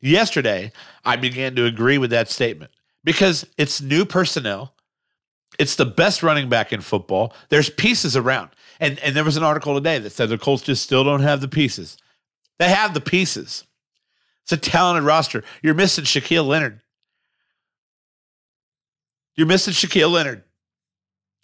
Yesterday, 0.00 0.72
I 1.04 1.16
began 1.16 1.56
to 1.56 1.66
agree 1.66 1.98
with 1.98 2.10
that 2.10 2.30
statement 2.30 2.70
because 3.04 3.44
it's 3.58 3.80
new 3.80 4.04
personnel. 4.04 4.74
It's 5.58 5.76
the 5.76 5.86
best 5.86 6.22
running 6.22 6.48
back 6.48 6.72
in 6.72 6.80
football. 6.80 7.32
There's 7.48 7.70
pieces 7.70 8.16
around. 8.16 8.50
And 8.80 8.98
and 9.00 9.14
there 9.16 9.24
was 9.24 9.36
an 9.36 9.42
article 9.42 9.74
today 9.74 9.98
that 9.98 10.10
said 10.10 10.28
the 10.28 10.38
Colts 10.38 10.62
just 10.62 10.82
still 10.82 11.04
don't 11.04 11.22
have 11.22 11.40
the 11.40 11.48
pieces. 11.48 11.96
They 12.58 12.68
have 12.68 12.94
the 12.94 13.00
pieces. 13.00 13.64
It's 14.42 14.52
a 14.52 14.56
talented 14.56 15.04
roster. 15.04 15.44
You're 15.62 15.74
missing 15.74 16.04
Shaquille 16.04 16.46
Leonard. 16.46 16.80
You're 19.36 19.46
missing 19.46 19.74
Shaquille 19.74 20.10
Leonard. 20.10 20.44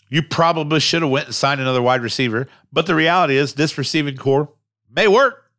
You 0.09 0.23
probably 0.23 0.81
should 0.81 1.03
have 1.03 1.11
went 1.11 1.27
and 1.27 1.35
signed 1.35 1.61
another 1.61 1.83
wide 1.83 2.03
receiver, 2.03 2.47
but 2.73 2.87
the 2.87 2.95
reality 2.95 3.37
is 3.37 3.55
this 3.55 3.77
receiving 3.79 4.17
corps 4.17 4.49
may 4.91 5.09
work. 5.09 5.51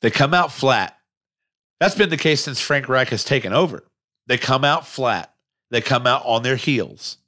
They 0.00 0.10
come 0.10 0.34
out 0.34 0.52
flat. 0.52 0.98
That's 1.80 1.94
been 1.94 2.10
the 2.10 2.16
case 2.16 2.42
since 2.42 2.60
Frank 2.60 2.88
Reich 2.88 3.08
has 3.08 3.24
taken 3.24 3.52
over. 3.52 3.84
They 4.26 4.38
come 4.38 4.64
out 4.64 4.86
flat. 4.86 5.34
They 5.70 5.80
come 5.80 6.06
out 6.06 6.22
on 6.24 6.42
their 6.42 6.56
heels. 6.56 7.18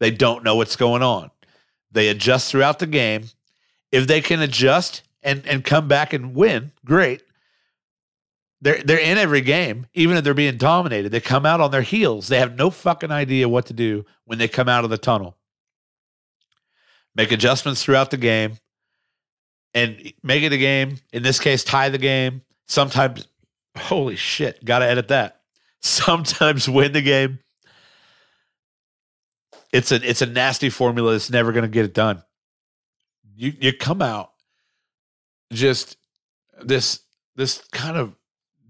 They 0.00 0.10
don't 0.10 0.44
know 0.44 0.56
what's 0.56 0.76
going 0.76 1.02
on. 1.02 1.30
They 1.90 2.08
adjust 2.08 2.50
throughout 2.50 2.78
the 2.78 2.86
game. 2.86 3.26
If 3.92 4.06
they 4.06 4.20
can 4.20 4.40
adjust 4.40 5.02
and, 5.22 5.46
and 5.46 5.64
come 5.64 5.86
back 5.86 6.12
and 6.12 6.34
win, 6.34 6.72
great. 6.84 7.22
They're 8.60 8.82
they're 8.82 8.98
in 8.98 9.18
every 9.18 9.42
game, 9.42 9.86
even 9.94 10.16
if 10.16 10.24
they're 10.24 10.34
being 10.34 10.56
dominated. 10.56 11.10
They 11.10 11.20
come 11.20 11.44
out 11.44 11.60
on 11.60 11.70
their 11.70 11.82
heels. 11.82 12.28
They 12.28 12.38
have 12.38 12.56
no 12.56 12.70
fucking 12.70 13.10
idea 13.10 13.48
what 13.48 13.66
to 13.66 13.72
do 13.72 14.06
when 14.24 14.38
they 14.38 14.48
come 14.48 14.68
out 14.68 14.84
of 14.84 14.90
the 14.90 14.98
tunnel. 14.98 15.36
Make 17.14 17.30
adjustments 17.30 17.84
throughout 17.84 18.10
the 18.10 18.16
game 18.16 18.58
and 19.74 20.12
make 20.22 20.42
it 20.42 20.52
a 20.52 20.58
game. 20.58 20.96
In 21.12 21.22
this 21.22 21.38
case, 21.38 21.62
tie 21.62 21.90
the 21.90 21.98
game. 21.98 22.42
Sometimes, 22.66 23.28
holy 23.76 24.16
shit, 24.16 24.64
got 24.64 24.78
to 24.78 24.86
edit 24.86 25.08
that. 25.08 25.42
Sometimes 25.84 26.66
win 26.66 26.92
the 26.92 27.02
game. 27.02 27.40
It's 29.70 29.92
a 29.92 29.96
it's 29.96 30.22
a 30.22 30.26
nasty 30.26 30.70
formula 30.70 31.12
that's 31.12 31.28
never 31.28 31.52
going 31.52 31.64
to 31.64 31.68
get 31.68 31.84
it 31.84 31.92
done. 31.92 32.22
You 33.36 33.52
you 33.60 33.72
come 33.74 34.00
out 34.00 34.30
just 35.52 35.98
this 36.62 37.00
this 37.36 37.62
kind 37.70 37.98
of 37.98 38.14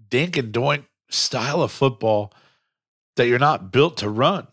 dink 0.09 0.35
and 0.35 0.53
doink 0.53 0.87
style 1.09 1.61
of 1.61 1.71
football 1.71 2.33
that 3.15 3.27
you're 3.27 3.39
not 3.39 3.71
built 3.71 3.95
to 3.97 4.09
run. 4.09 4.47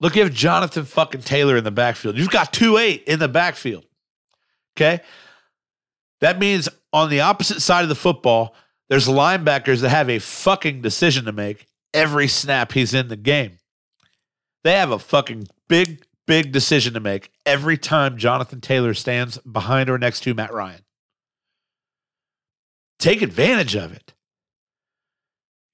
Look, 0.00 0.16
you 0.16 0.24
have 0.24 0.34
Jonathan 0.34 0.84
fucking 0.84 1.22
Taylor 1.22 1.56
in 1.56 1.64
the 1.64 1.70
backfield. 1.70 2.18
You've 2.18 2.28
got 2.28 2.52
2 2.52 2.76
8 2.76 3.04
in 3.04 3.18
the 3.18 3.28
backfield. 3.28 3.86
Okay. 4.76 5.00
That 6.20 6.38
means 6.38 6.68
on 6.92 7.08
the 7.08 7.20
opposite 7.20 7.62
side 7.62 7.82
of 7.82 7.88
the 7.88 7.94
football, 7.94 8.54
there's 8.88 9.08
linebackers 9.08 9.80
that 9.80 9.90
have 9.90 10.10
a 10.10 10.18
fucking 10.18 10.82
decision 10.82 11.24
to 11.24 11.32
make 11.32 11.66
every 11.92 12.28
snap 12.28 12.72
he's 12.72 12.94
in 12.94 13.08
the 13.08 13.16
game. 13.16 13.58
They 14.62 14.72
have 14.72 14.90
a 14.90 14.98
fucking 14.98 15.48
big, 15.68 16.04
big 16.26 16.52
decision 16.52 16.94
to 16.94 17.00
make 17.00 17.30
every 17.46 17.78
time 17.78 18.16
Jonathan 18.16 18.60
Taylor 18.60 18.94
stands 18.94 19.38
behind 19.38 19.88
or 19.88 19.98
next 19.98 20.20
to 20.20 20.34
Matt 20.34 20.52
Ryan. 20.52 20.82
Take 22.98 23.22
advantage 23.22 23.74
of 23.74 23.92
it. 23.92 24.14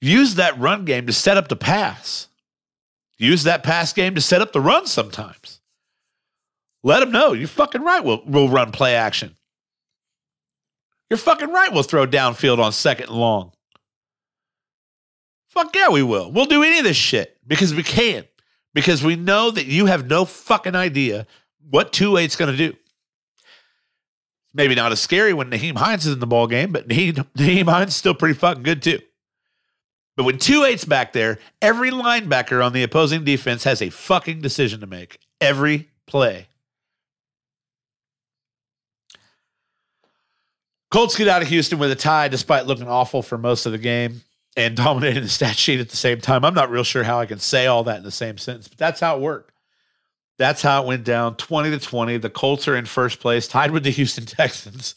Use 0.01 0.37
that 0.37 0.59
run 0.59 0.85
game 0.85 1.07
to 1.07 1.13
set 1.13 1.37
up 1.37 1.49
the 1.49 1.57
pass. 1.57 2.29
Use 3.19 3.43
that 3.43 3.63
pass 3.63 3.93
game 3.93 4.15
to 4.15 4.21
set 4.21 4.41
up 4.41 4.53
the 4.53 4.61
run 4.61 4.87
sometimes. 4.87 5.61
Let 6.83 7.01
them 7.01 7.13
know 7.13 7.35
you're 7.35 7.49
fucking 7.49 7.83
right. 7.83 8.03
We'll, 8.03 8.23
we'll 8.25 8.49
run 8.49 8.73
play 8.73 8.95
action. 8.95 9.37
You're 11.11 11.19
fucking 11.19 11.51
right. 11.51 11.73
We'll 11.73 11.83
throw 11.83 12.07
downfield 12.07 12.61
on 12.61 12.73
second 12.73 13.11
long. 13.11 13.53
Fuck 15.49 15.75
yeah, 15.75 15.89
we 15.89 16.05
will. 16.05 16.31
We'll 16.31 16.47
do 16.47 16.63
any 16.63 16.79
of 16.79 16.85
this 16.85 16.97
shit 16.97 17.37
because 17.47 17.75
we 17.75 17.83
can. 17.83 18.25
Because 18.73 19.03
we 19.03 19.17
know 19.17 19.51
that 19.51 19.67
you 19.67 19.87
have 19.87 20.07
no 20.07 20.25
fucking 20.25 20.77
idea 20.77 21.27
what 21.69 21.93
2 21.93 22.13
8's 22.13 22.37
going 22.37 22.53
to 22.53 22.57
do. 22.57 22.77
Maybe 24.55 24.77
not 24.77 24.93
as 24.93 25.01
scary 25.01 25.33
when 25.33 25.51
Nyheim 25.51 25.77
Hines 25.77 26.07
is 26.07 26.15
in 26.15 26.21
the 26.21 26.27
ball 26.27 26.47
game, 26.47 26.71
but 26.71 26.87
Nyheim 26.87 27.69
Hines 27.69 27.91
is 27.91 27.97
still 27.97 28.15
pretty 28.15 28.35
fucking 28.35 28.63
good 28.63 28.81
too. 28.81 29.01
But 30.17 30.25
when 30.25 30.39
2 30.39 30.61
8's 30.61 30.85
back 30.85 31.13
there, 31.13 31.41
every 31.61 31.91
linebacker 31.91 32.65
on 32.65 32.73
the 32.73 32.85
opposing 32.85 33.25
defense 33.25 33.65
has 33.65 33.83
a 33.83 33.91
fucking 33.91 34.41
decision 34.41 34.79
to 34.81 34.87
make 34.87 35.19
every 35.41 35.91
play. 36.07 36.50
Colts 40.91 41.17
get 41.17 41.29
out 41.29 41.43
of 41.43 41.49
Houston 41.49 41.79
with 41.79 41.93
a 41.93 41.97
tie 41.97 42.29
despite 42.29 42.67
looking 42.67 42.89
awful 42.89 43.23
for 43.23 43.39
most 43.39 43.65
of 43.67 43.73
the 43.73 43.79
game 43.79 44.23
and 44.57 44.77
dominating 44.77 45.23
the 45.23 45.29
stat 45.29 45.57
sheet 45.57 45.81
at 45.81 45.89
the 45.89 45.97
same 45.97 46.21
time. 46.21 46.45
I'm 46.45 46.55
not 46.55 46.71
real 46.71 46.85
sure 46.85 47.05
how 47.05 47.21
I 47.21 47.27
can 47.27 47.39
say 47.39 47.67
all 47.67 47.85
that 47.85 47.99
in 47.99 48.03
the 48.03 48.11
same 48.11 48.39
sentence, 48.39 48.69
but 48.69 48.79
that's 48.79 49.01
how 49.01 49.17
it 49.17 49.23
worked. 49.23 49.53
That's 50.39 50.63
how 50.63 50.83
it 50.83 50.87
went 50.87 51.05
down 51.05 51.37
20 51.37 51.71
to 51.71 51.79
20. 51.79 52.17
The 52.17 52.31
Colts 52.31 52.67
are 52.67 52.75
in 52.75 52.87
first 52.87 53.21
place, 53.21 53.47
tied 53.47 53.73
with 53.73 53.85
the 53.85 53.91
Houston 53.91 54.25
Texans, 54.27 54.95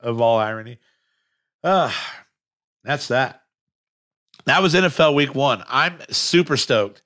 of 0.00 0.20
all 0.20 0.38
irony. 0.38 0.78
Uh, 1.64 1.90
that's 2.84 3.08
that. 3.08 3.42
That 4.44 4.62
was 4.62 4.74
NFL 4.74 5.14
week 5.14 5.34
one. 5.34 5.64
I'm 5.66 5.98
super 6.10 6.56
stoked 6.56 7.02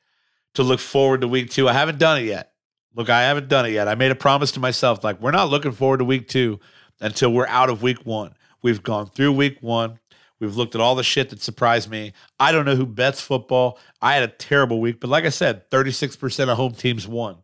to 0.55 0.63
look 0.63 0.81
forward 0.81 1.23
to 1.23 1.29
week 1.29 1.51
two. 1.51 1.69
I 1.69 1.73
haven't 1.73 1.99
done 1.99 2.19
it 2.19 2.25
yet. 2.25 2.53
Look, 2.95 3.09
I 3.09 3.23
haven't 3.23 3.49
done 3.49 3.67
it 3.67 3.71
yet. 3.71 3.87
I 3.89 3.95
made 3.95 4.11
a 4.11 4.17
promise 4.17 4.51
to 4.53 4.61
myself 4.61 5.05
like, 5.05 5.21
we're 5.21 5.31
not 5.31 5.49
looking 5.49 5.73
forward 5.73 5.99
to 5.99 6.05
week 6.05 6.29
two 6.29 6.59
until 7.01 7.33
we're 7.33 7.47
out 7.47 7.71
of 7.71 7.83
week 7.83 8.05
one. 8.05 8.35
We've 8.63 8.83
gone 8.83 9.07
through 9.07 9.33
week 9.33 9.59
one. 9.61 9.99
We've 10.39 10.57
looked 10.57 10.75
at 10.75 10.81
all 10.81 10.95
the 10.95 11.03
shit 11.03 11.31
that 11.31 11.43
surprised 11.43 11.91
me. 11.91 12.13
I 12.39 12.51
don't 12.51 12.65
know 12.65 12.77
who 12.77 12.87
bets 12.87 13.21
football. 13.21 13.79
I 14.01 14.15
had 14.15 14.23
a 14.23 14.29
terrible 14.29 14.81
week, 14.81 14.99
but 15.01 15.11
like 15.11 15.25
I 15.25 15.29
said, 15.29 15.69
36% 15.71 16.49
of 16.49 16.57
home 16.57 16.73
teams 16.73 17.07
won. 17.07 17.37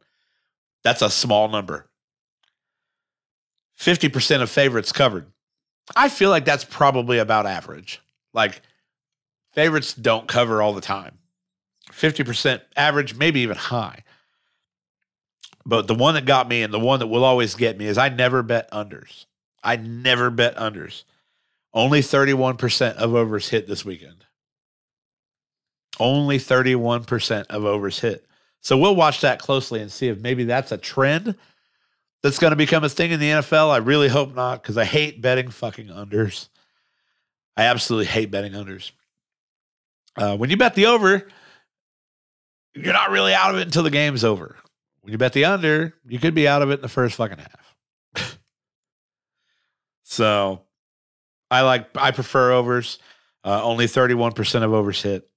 That's 0.83 1.03
a 1.03 1.11
small 1.11 1.49
number. 1.49 1.89
50% 3.79 4.41
of 4.41 4.51
favorites 4.51 4.93
covered. 4.93 5.27
I 5.95 6.09
feel 6.09 6.31
like 6.31 6.47
that's 6.47 6.65
probably 6.65 7.19
about 7.19 7.47
average. 7.47 8.01
Like 8.33 8.63
favorites 9.53 9.93
don't 9.93 10.27
cover 10.27 10.63
all 10.63 10.73
the 10.73 10.81
time. 10.81 11.19
50% 11.93 12.63
average, 12.77 13.15
maybe 13.15 13.41
even 13.41 13.57
high. 13.57 14.03
But 15.65 15.87
the 15.87 15.95
one 15.95 16.15
that 16.15 16.25
got 16.25 16.49
me 16.49 16.63
and 16.63 16.73
the 16.73 16.79
one 16.81 17.01
that 17.01 17.09
will 17.09 17.25
always 17.25 17.55
get 17.55 17.77
me 17.77 17.87
is 17.87 17.99
I 17.99 18.09
never 18.09 18.43
bet 18.43 18.71
unders. 18.71 19.27
I 19.67 19.75
never 19.77 20.31
bet 20.31 20.57
unders. 20.57 21.03
Only 21.75 22.01
31% 22.01 22.95
of 22.95 23.15
overs 23.15 23.49
hit 23.49 23.67
this 23.67 23.85
weekend. 23.85 24.25
Only 25.99 26.39
31% 26.39 27.47
of 27.51 27.65
overs 27.65 27.99
hit. 27.99 28.25
So 28.61 28.79
we'll 28.79 28.95
watch 28.95 29.23
that 29.23 29.41
closely 29.41 29.81
and 29.81 29.91
see 29.91 30.07
if 30.09 30.21
maybe 30.21 30.45
that's 30.45 30.71
a 30.71 30.79
trend 30.79 31.35
that's 32.23 32.39
going 32.39 32.53
to 32.53 32.57
become 32.57 32.85
a 32.85 32.89
thing 32.89 33.11
in 33.11 33.19
the 33.19 33.31
NFL. 33.31 33.71
I 33.71 33.79
really 33.79 34.09
hope 34.09 34.35
not 34.37 34.63
because 34.63 34.79
I 34.79 34.85
hate 34.85 35.21
betting 35.21 35.51
fucking 35.51 35.89
unders. 35.89 36.49
I 37.57 37.65
absolutely 37.65 38.07
hate 38.07 38.31
betting 38.31 38.53
unders. 38.53 38.93
Uh, 40.17 40.37
when 40.37 40.49
you 40.49 40.57
bet 40.57 40.77
the 40.77 40.87
over, 40.87 41.27
you're 42.73 42.93
not 42.93 43.11
really 43.11 43.35
out 43.35 43.53
of 43.53 43.61
it 43.61 43.67
until 43.67 43.83
the 43.83 43.91
game's 43.91 44.23
over. 44.23 44.57
When 45.01 45.11
you 45.11 45.19
bet 45.19 45.33
the 45.33 45.45
under, 45.45 45.95
you 46.07 46.21
could 46.21 46.35
be 46.35 46.47
out 46.47 46.63
of 46.63 46.71
it 46.71 46.75
in 46.75 46.83
the 46.83 46.89
first 46.89 47.17
fucking 47.17 47.39
half. 47.39 47.66
So 50.17 50.63
I 51.51 51.61
like 51.61 51.89
I 51.95 52.11
prefer 52.11 52.53
overs. 52.53 52.99
Uh, 53.45 53.63
only 53.63 53.85
31% 53.85 54.63
of 54.63 54.73
overs 54.73 55.03
hit. 55.03 55.29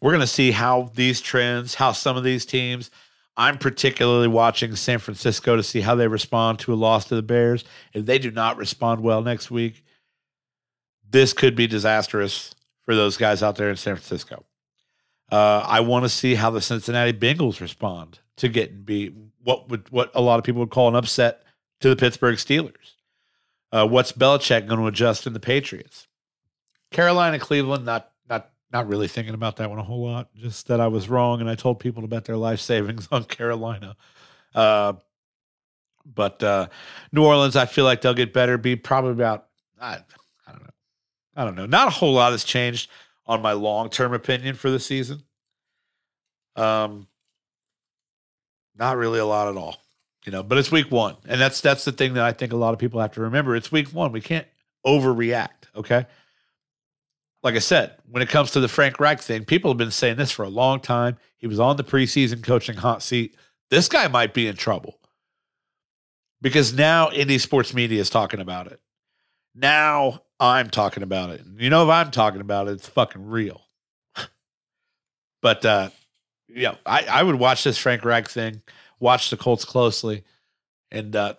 We're 0.00 0.12
going 0.12 0.20
to 0.20 0.26
see 0.26 0.50
how 0.50 0.90
these 0.94 1.20
trends, 1.20 1.74
how 1.74 1.92
some 1.92 2.16
of 2.16 2.24
these 2.24 2.46
teams. 2.46 2.90
I'm 3.36 3.58
particularly 3.58 4.28
watching 4.28 4.76
San 4.76 4.98
Francisco 4.98 5.56
to 5.56 5.62
see 5.62 5.80
how 5.80 5.94
they 5.94 6.06
respond 6.06 6.58
to 6.60 6.72
a 6.72 6.76
loss 6.76 7.06
to 7.06 7.14
the 7.14 7.22
Bears. 7.22 7.64
If 7.92 8.06
they 8.06 8.18
do 8.18 8.30
not 8.30 8.56
respond 8.56 9.02
well 9.02 9.22
next 9.22 9.50
week, 9.50 9.82
this 11.08 11.32
could 11.32 11.56
be 11.56 11.66
disastrous 11.66 12.54
for 12.84 12.94
those 12.94 13.16
guys 13.16 13.42
out 13.42 13.56
there 13.56 13.70
in 13.70 13.76
San 13.76 13.96
Francisco. 13.96 14.44
Uh, 15.30 15.64
I 15.66 15.80
want 15.80 16.04
to 16.04 16.10
see 16.10 16.34
how 16.34 16.50
the 16.50 16.60
Cincinnati 16.60 17.12
Bengals 17.12 17.60
respond 17.60 18.20
to 18.36 18.48
getting 18.48 18.82
beat. 18.82 19.14
What 19.42 19.70
would 19.70 19.90
what 19.90 20.10
a 20.14 20.20
lot 20.20 20.38
of 20.38 20.44
people 20.44 20.60
would 20.60 20.70
call 20.70 20.88
an 20.88 20.94
upset 20.94 21.42
to 21.80 21.88
the 21.88 21.96
Pittsburgh 21.96 22.36
Steelers. 22.36 22.91
Uh, 23.72 23.86
what's 23.86 24.12
Belichick 24.12 24.68
going 24.68 24.80
to 24.80 24.86
adjust 24.86 25.26
in 25.26 25.32
the 25.32 25.40
Patriots? 25.40 26.06
Carolina, 26.90 27.38
Cleveland, 27.38 27.86
not 27.86 28.10
not 28.28 28.50
not 28.70 28.86
really 28.86 29.08
thinking 29.08 29.34
about 29.34 29.56
that 29.56 29.70
one 29.70 29.78
a 29.78 29.82
whole 29.82 30.02
lot. 30.02 30.28
Just 30.36 30.68
that 30.68 30.80
I 30.80 30.88
was 30.88 31.08
wrong, 31.08 31.40
and 31.40 31.48
I 31.48 31.54
told 31.54 31.80
people 31.80 32.02
to 32.02 32.08
bet 32.08 32.26
their 32.26 32.36
life 32.36 32.60
savings 32.60 33.08
on 33.12 33.24
Carolina. 33.24 33.96
Uh, 34.54 34.94
but 36.04 36.42
uh, 36.42 36.68
New 37.12 37.24
Orleans, 37.24 37.56
I 37.56 37.64
feel 37.64 37.84
like 37.84 38.02
they'll 38.02 38.12
get 38.12 38.34
better. 38.34 38.58
Be 38.58 38.76
probably 38.76 39.12
about 39.12 39.46
I, 39.80 40.00
I 40.46 40.52
don't 40.52 40.62
know, 40.62 40.70
I 41.36 41.44
don't 41.44 41.54
know. 41.54 41.66
Not 41.66 41.88
a 41.88 41.90
whole 41.90 42.12
lot 42.12 42.32
has 42.32 42.44
changed 42.44 42.90
on 43.24 43.40
my 43.40 43.52
long 43.52 43.88
term 43.88 44.12
opinion 44.12 44.54
for 44.54 44.70
the 44.70 44.80
season. 44.80 45.22
Um, 46.56 47.06
not 48.76 48.98
really 48.98 49.18
a 49.18 49.24
lot 49.24 49.48
at 49.48 49.56
all 49.56 49.78
you 50.24 50.32
know 50.32 50.42
but 50.42 50.58
it's 50.58 50.70
week 50.70 50.90
one 50.90 51.16
and 51.26 51.40
that's 51.40 51.60
that's 51.60 51.84
the 51.84 51.92
thing 51.92 52.14
that 52.14 52.24
i 52.24 52.32
think 52.32 52.52
a 52.52 52.56
lot 52.56 52.72
of 52.72 52.78
people 52.78 53.00
have 53.00 53.12
to 53.12 53.20
remember 53.20 53.56
it's 53.56 53.72
week 53.72 53.88
one 53.88 54.12
we 54.12 54.20
can't 54.20 54.46
overreact 54.86 55.68
okay 55.76 56.06
like 57.42 57.56
I 57.56 57.60
said, 57.60 57.96
when 58.08 58.22
it 58.22 58.28
comes 58.28 58.52
to 58.52 58.60
the 58.60 58.68
Frank 58.68 59.00
Reich 59.00 59.20
thing, 59.20 59.44
people 59.44 59.70
have 59.70 59.78
been 59.78 59.90
saying 59.90 60.16
this 60.16 60.30
for 60.30 60.44
a 60.44 60.48
long 60.48 60.80
time. 60.80 61.16
He 61.36 61.46
was 61.46 61.58
on 61.58 61.76
the 61.76 61.84
preseason 61.84 62.42
coaching 62.42 62.76
hot 62.76 63.02
seat. 63.02 63.36
This 63.70 63.88
guy 63.88 64.06
might 64.08 64.32
be 64.32 64.46
in 64.46 64.56
trouble 64.56 65.00
because 66.40 66.72
now 66.72 67.10
Indy 67.10 67.38
sports 67.38 67.74
media 67.74 68.00
is 68.00 68.10
talking 68.10 68.40
about 68.40 68.68
it. 68.68 68.80
Now 69.54 70.22
I'm 70.38 70.70
talking 70.70 71.02
about 71.02 71.30
it. 71.30 71.42
You 71.56 71.68
know, 71.68 71.82
if 71.84 71.90
I'm 71.90 72.10
talking 72.10 72.40
about 72.40 72.68
it, 72.68 72.72
it's 72.72 72.88
fucking 72.88 73.26
real. 73.26 73.62
but 75.42 75.64
uh, 75.64 75.90
yeah, 76.48 76.76
I, 76.86 77.06
I 77.10 77.22
would 77.22 77.36
watch 77.36 77.64
this 77.64 77.78
Frank 77.78 78.04
Reich 78.04 78.28
thing, 78.28 78.62
watch 79.02 79.28
the 79.30 79.36
Colts 79.36 79.64
closely, 79.64 80.22
and 80.90 81.14
uh, 81.14 81.34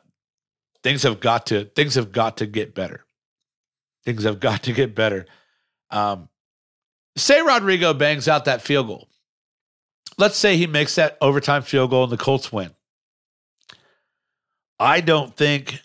things 0.83 1.03
have 1.03 1.19
got 1.19 1.47
to 1.47 1.65
things 1.65 1.95
have 1.95 2.11
got 2.11 2.37
to 2.37 2.45
get 2.45 2.75
better. 2.75 3.05
Things 4.05 4.23
have 4.25 4.39
got 4.39 4.63
to 4.63 4.73
get 4.73 4.93
better. 4.93 5.25
Um, 5.89 6.27
say 7.15 7.41
Rodrigo 7.41 7.93
bangs 7.93 8.27
out 8.27 8.45
that 8.45 8.61
field 8.61 8.87
goal. 8.87 9.07
Let's 10.17 10.37
say 10.37 10.57
he 10.57 10.67
makes 10.67 10.95
that 10.95 11.17
overtime 11.21 11.63
field 11.63 11.89
goal 11.89 12.03
and 12.03 12.11
the 12.11 12.17
Colts 12.17 12.51
win. 12.51 12.71
I 14.79 14.99
don't 14.99 15.35
think 15.35 15.79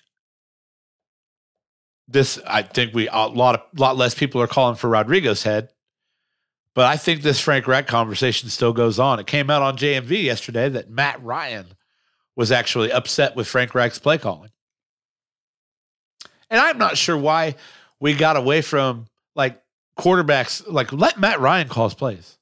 this. 2.09 2.41
I 2.45 2.62
think 2.62 2.93
we 2.93 3.09
a 3.09 3.26
lot 3.26 3.55
of 3.55 3.79
lot 3.79 3.97
less 3.97 4.14
people 4.14 4.43
are 4.43 4.49
calling 4.49 4.74
for 4.74 4.91
Rodrigo's 4.91 5.45
head, 5.45 5.70
but 6.79 6.87
I 6.87 6.97
think 6.97 7.22
this 7.22 7.41
Frank 7.41 7.66
Reich 7.66 7.89
conversation 7.89 8.49
still 8.51 8.72
goes 8.72 9.01
on. 9.01 9.18
It 9.18 9.26
came 9.26 9.51
out 9.51 9.62
on 9.62 9.76
JMV 9.76 10.22
yesterday 10.22 10.68
that 10.68 10.89
Matt 10.89 11.20
Ryan 11.24 11.66
was 12.37 12.53
actually 12.53 12.93
upset 12.93 13.35
with 13.35 13.49
Frank 13.49 13.74
Reich's 13.74 13.99
play 13.99 14.16
calling, 14.16 14.51
and 16.49 16.61
I'm 16.61 16.79
not 16.79 16.97
sure 16.97 17.18
why 17.18 17.57
we 17.99 18.14
got 18.14 18.37
away 18.37 18.62
from 18.62 19.07
like 19.35 19.61
quarterbacks. 19.99 20.62
Like 20.68 20.93
let 20.93 21.18
Matt 21.18 21.41
Ryan 21.41 21.66
call 21.66 21.89
his 21.89 21.95
plays. 21.95 22.39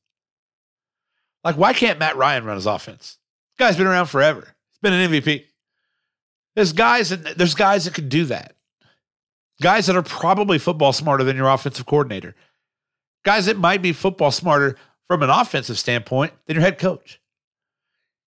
Like 1.42 1.56
why 1.56 1.72
can't 1.72 1.98
Matt 1.98 2.18
Ryan 2.18 2.44
run 2.44 2.56
his 2.56 2.66
offense? 2.66 3.16
Guy's 3.58 3.78
been 3.78 3.86
around 3.86 4.08
forever. 4.08 4.54
He's 4.68 4.80
been 4.82 4.92
an 4.92 5.12
MVP. 5.12 5.44
There's 6.56 6.74
guys 6.74 7.08
there's 7.08 7.54
guys 7.54 7.86
that 7.86 7.94
can 7.94 8.10
do 8.10 8.26
that. 8.26 8.54
Guys 9.62 9.86
that 9.86 9.96
are 9.96 10.02
probably 10.02 10.58
football 10.58 10.92
smarter 10.92 11.24
than 11.24 11.38
your 11.38 11.48
offensive 11.48 11.86
coordinator. 11.86 12.34
Guys 13.26 13.46
that 13.46 13.58
might 13.58 13.82
be 13.82 13.92
football 13.92 14.30
smarter 14.30 14.76
from 15.08 15.20
an 15.24 15.30
offensive 15.30 15.76
standpoint 15.76 16.32
than 16.46 16.54
your 16.54 16.62
head 16.62 16.78
coach. 16.78 17.20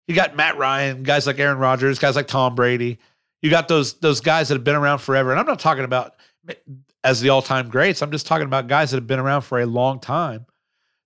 You 0.09 0.15
got 0.15 0.35
Matt 0.35 0.57
Ryan, 0.57 1.03
guys 1.03 1.25
like 1.25 1.39
Aaron 1.39 1.57
Rodgers, 1.57 1.99
guys 1.99 2.17
like 2.17 2.27
Tom 2.27 2.53
Brady. 2.53 2.99
You 3.41 3.49
got 3.49 3.69
those 3.69 3.93
those 3.93 4.19
guys 4.19 4.49
that 4.49 4.55
have 4.55 4.65
been 4.65 4.75
around 4.75 4.99
forever. 4.99 5.31
And 5.31 5.39
I'm 5.39 5.45
not 5.45 5.59
talking 5.59 5.85
about 5.85 6.15
as 7.01 7.21
the 7.21 7.29
all-time 7.29 7.69
greats. 7.69 8.01
I'm 8.01 8.11
just 8.11 8.27
talking 8.27 8.45
about 8.45 8.67
guys 8.67 8.91
that 8.91 8.97
have 8.97 9.07
been 9.07 9.19
around 9.19 9.43
for 9.43 9.61
a 9.61 9.65
long 9.65 10.01
time 10.01 10.45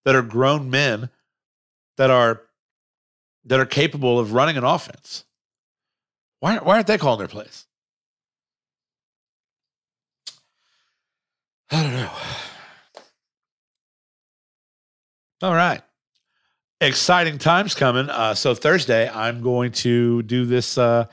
that 0.06 0.16
are 0.16 0.24
grown 0.24 0.72
men 0.72 1.12
that 1.98 2.10
are 2.10 2.41
that 3.46 3.60
are 3.60 3.66
capable 3.68 4.18
of 4.18 4.34
running 4.34 4.58
an 4.58 4.64
offense. 4.64 5.24
Why, 6.39 6.58
why 6.58 6.78
aren't 6.78 6.88
they 6.88 6.98
calling 6.98 7.20
their 7.20 7.28
plays? 7.28 7.68
I 11.70 11.84
don't 11.84 11.94
know. 11.94 12.12
All 15.44 15.54
right. 15.54 15.82
Exciting 16.80 17.38
times 17.38 17.76
coming. 17.76 18.10
Uh, 18.10 18.34
so 18.34 18.56
Thursday, 18.56 19.10
I'm 19.10 19.41
going 19.41 19.74
to 19.74 20.24
do 20.24 20.46
this 20.46 20.78
uh, 20.78 21.08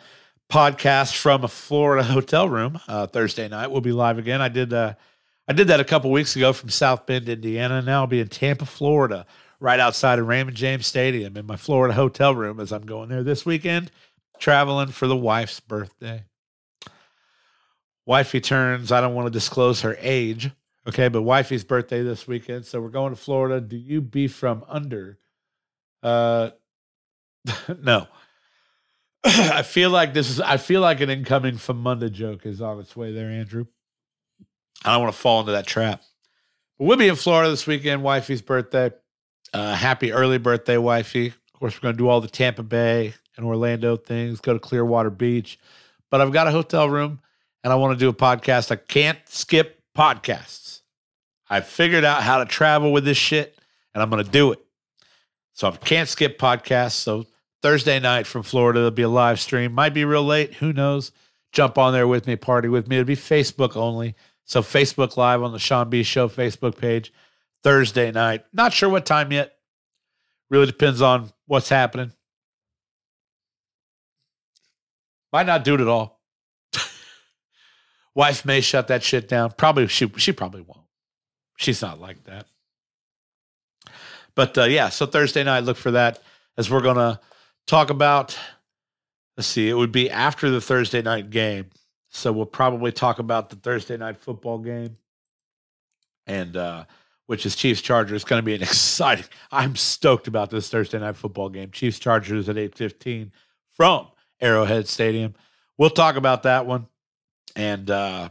podcast 0.49 1.17
from 1.17 1.43
a 1.43 1.49
Florida 1.49 2.05
hotel 2.05 2.49
room. 2.49 2.79
Uh, 2.87 3.09
Thursday 3.09 3.49
night, 3.49 3.73
we'll 3.73 3.81
be 3.81 3.91
live 3.91 4.19
again. 4.19 4.41
I 4.41 4.49
did 4.49 4.73
uh, 4.73 4.95
I 5.49 5.53
did 5.53 5.67
that 5.67 5.81
a 5.81 5.85
couple 5.85 6.13
weeks 6.13 6.37
ago 6.37 6.53
from 6.53 6.69
South 6.69 7.07
Bend, 7.07 7.29
Indiana. 7.29 7.83
Now 7.83 8.03
I'll 8.03 8.07
be 8.07 8.21
in 8.21 8.29
Tampa, 8.29 8.67
Florida, 8.67 9.27
right 9.59 9.81
outside 9.81 10.21
of 10.21 10.29
Raymond 10.29 10.57
James 10.57 10.87
Stadium 10.87 11.37
in 11.37 11.45
my 11.45 11.57
Florida 11.57 11.95
hotel 11.95 12.33
room 12.33 12.61
as 12.61 12.73
I'm 12.73 12.87
going 12.87 13.09
there 13.09 13.25
this 13.25 13.45
weekend 13.45 13.91
traveling 14.39 14.93
for 14.93 15.09
the 15.09 15.17
wife's 15.17 15.59
birthday. 15.59 16.23
Wifey 18.07 18.41
turns, 18.41 18.93
I 18.93 19.01
don't 19.01 19.17
want 19.17 19.27
to 19.27 19.33
disclose 19.33 19.81
her 19.81 19.97
age. 19.99 20.53
Okay, 20.89 21.09
but 21.09 21.23
wifey's 21.23 21.65
birthday 21.65 22.03
this 22.03 22.27
weekend. 22.27 22.65
So 22.67 22.81
we're 22.81 22.89
going 22.89 23.15
to 23.15 23.21
Florida. 23.21 23.61
Do 23.61 23.77
you 23.77 24.01
be 24.01 24.29
from 24.29 24.65
under? 24.69 25.19
Uh 26.03 26.51
no. 27.83 28.07
I 29.25 29.63
feel 29.63 29.91
like 29.91 30.15
this 30.15 30.31
is 30.31 30.41
I 30.41 30.57
feel 30.57 30.81
like 30.81 31.01
an 31.01 31.11
incoming 31.11 31.57
Famunda 31.57 32.11
joke 32.11 32.47
is 32.47 32.63
on 32.63 32.81
its 32.81 32.97
way 32.97 33.13
there, 33.13 33.29
Andrew. 33.29 33.67
I 34.85 34.95
don't 34.95 35.03
want 35.03 35.15
to 35.15 35.21
fall 35.21 35.41
into 35.41 35.53
that 35.53 35.67
trap. 35.67 36.03
But 36.79 36.87
we'll 36.87 36.97
be 36.97 37.09
in 37.09 37.17
Florida 37.17 37.51
this 37.51 37.67
weekend, 37.67 38.03
wifey's 38.03 38.41
birthday. 38.41 38.91
Uh, 39.53 39.75
happy 39.75 40.13
early 40.13 40.39
birthday, 40.39 40.79
wifey. 40.79 41.27
Of 41.27 41.53
course, 41.53 41.75
we're 41.75 41.81
going 41.81 41.95
to 41.95 41.99
do 41.99 42.09
all 42.09 42.23
the 42.23 42.29
Tampa 42.29 42.63
Bay 42.63 43.13
and 43.37 43.45
Orlando 43.45 43.97
things, 43.97 44.41
go 44.41 44.55
to 44.55 44.59
Clearwater 44.59 45.11
Beach. 45.11 45.59
But 46.11 46.23
I've 46.23 46.33
got 46.33 46.47
a 46.47 46.51
hotel 46.51 46.89
room 46.89 47.21
and 47.63 47.73
I 47.73 47.77
want 47.77 47.99
to 47.99 48.03
do 48.03 48.09
a 48.09 48.15
podcast. 48.15 48.71
I 48.71 48.77
can't 48.77 49.19
skip 49.27 49.83
podcasts. 49.97 50.70
I 51.51 51.61
figured 51.61 52.05
out 52.05 52.23
how 52.23 52.39
to 52.39 52.45
travel 52.47 52.93
with 52.93 53.05
this 53.05 53.19
shit 53.19 53.59
and 53.93 54.03
I'm 54.03 54.09
going 54.09 54.25
to 54.25 54.31
do 54.31 54.53
it. 54.53 54.61
So 55.53 55.69
I 55.69 55.73
can't 55.73 56.09
skip 56.09 56.39
podcasts. 56.39 56.93
So 56.93 57.27
Thursday 57.61 57.99
night 57.99 58.27
from 58.27 58.45
Florida, 58.45 58.79
there'll 58.79 58.93
be 58.93 59.03
a 59.03 59.09
live 59.09 59.41
stream. 59.41 59.73
Might 59.73 59.93
be 59.93 60.05
real 60.05 60.25
late. 60.25 60.55
Who 60.55 60.73
knows? 60.73 61.11
Jump 61.53 61.77
on 61.77 61.93
there 61.93 62.07
with 62.07 62.29
me, 62.29 62.37
party 62.37 62.69
with 62.69 62.87
me. 62.87 62.97
It'll 62.97 63.07
be 63.07 63.17
Facebook 63.17 63.77
only. 63.77 64.15
So 64.45 64.63
Facebook 64.63 65.17
Live 65.17 65.43
on 65.43 65.53
the 65.53 65.59
Sean 65.59 65.91
B 65.91 66.03
Show 66.03 66.29
Facebook 66.29 66.77
page 66.77 67.13
Thursday 67.63 68.11
night. 68.11 68.45
Not 68.53 68.73
sure 68.73 68.89
what 68.89 69.07
time 69.07 69.33
yet. 69.33 69.57
Really 70.49 70.67
depends 70.67 71.03
on 71.03 71.33
what's 71.47 71.69
happening. 71.69 72.13
Might 75.33 75.47
not 75.47 75.63
do 75.63 75.75
it 75.75 75.81
at 75.81 75.89
all. 75.89 76.21
Wife 78.15 78.45
may 78.45 78.61
shut 78.61 78.89
that 78.89 79.03
shit 79.03 79.29
down. 79.29 79.53
Probably 79.57 79.87
she 79.87 80.09
she 80.17 80.33
probably 80.33 80.63
won't. 80.63 80.81
She's 81.61 81.83
not 81.83 82.01
like 82.01 82.25
that. 82.25 82.47
But 84.35 84.57
uh, 84.57 84.65
yeah, 84.65 84.89
so 84.89 85.05
Thursday 85.05 85.45
night, 85.45 85.65
look 85.65 85.77
for 85.77 85.91
that 85.91 86.23
as 86.57 86.71
we're 86.71 86.81
gonna 86.81 87.21
talk 87.67 87.91
about. 87.91 88.39
Let's 89.37 89.47
see, 89.47 89.69
it 89.69 89.75
would 89.75 89.93
be 89.93 90.09
after 90.11 90.49
the 90.49 90.63
Thursday 90.63 91.03
night 91.03 91.29
game, 91.29 91.67
so 92.09 92.33
we'll 92.33 92.47
probably 92.47 92.93
talk 92.93 93.19
about 93.19 93.51
the 93.51 93.57
Thursday 93.57 93.99
night 93.99 94.17
football 94.17 94.57
game, 94.57 94.97
and 96.27 96.57
uh, 96.57 96.85
which 97.27 97.45
is 97.45 97.55
Chiefs 97.55 97.83
Chargers. 97.83 98.23
It's 98.23 98.25
Going 98.25 98.41
to 98.41 98.47
be 98.47 98.55
an 98.55 98.63
exciting. 98.63 99.27
I'm 99.53 99.77
stoked 99.77 100.29
about 100.29 100.49
this 100.49 100.71
Thursday 100.71 100.99
night 100.99 101.17
football 101.17 101.51
game. 101.51 101.73
Chiefs 101.73 101.99
Chargers 101.99 102.49
at 102.49 102.57
eight 102.57 102.75
fifteen 102.75 103.33
from 103.69 104.07
Arrowhead 104.41 104.89
Stadium. 104.89 105.35
We'll 105.77 105.91
talk 105.91 106.17
about 106.17 106.45
that 106.45 106.65
one, 106.65 106.87
and 107.55 107.91
uh, 107.91 108.31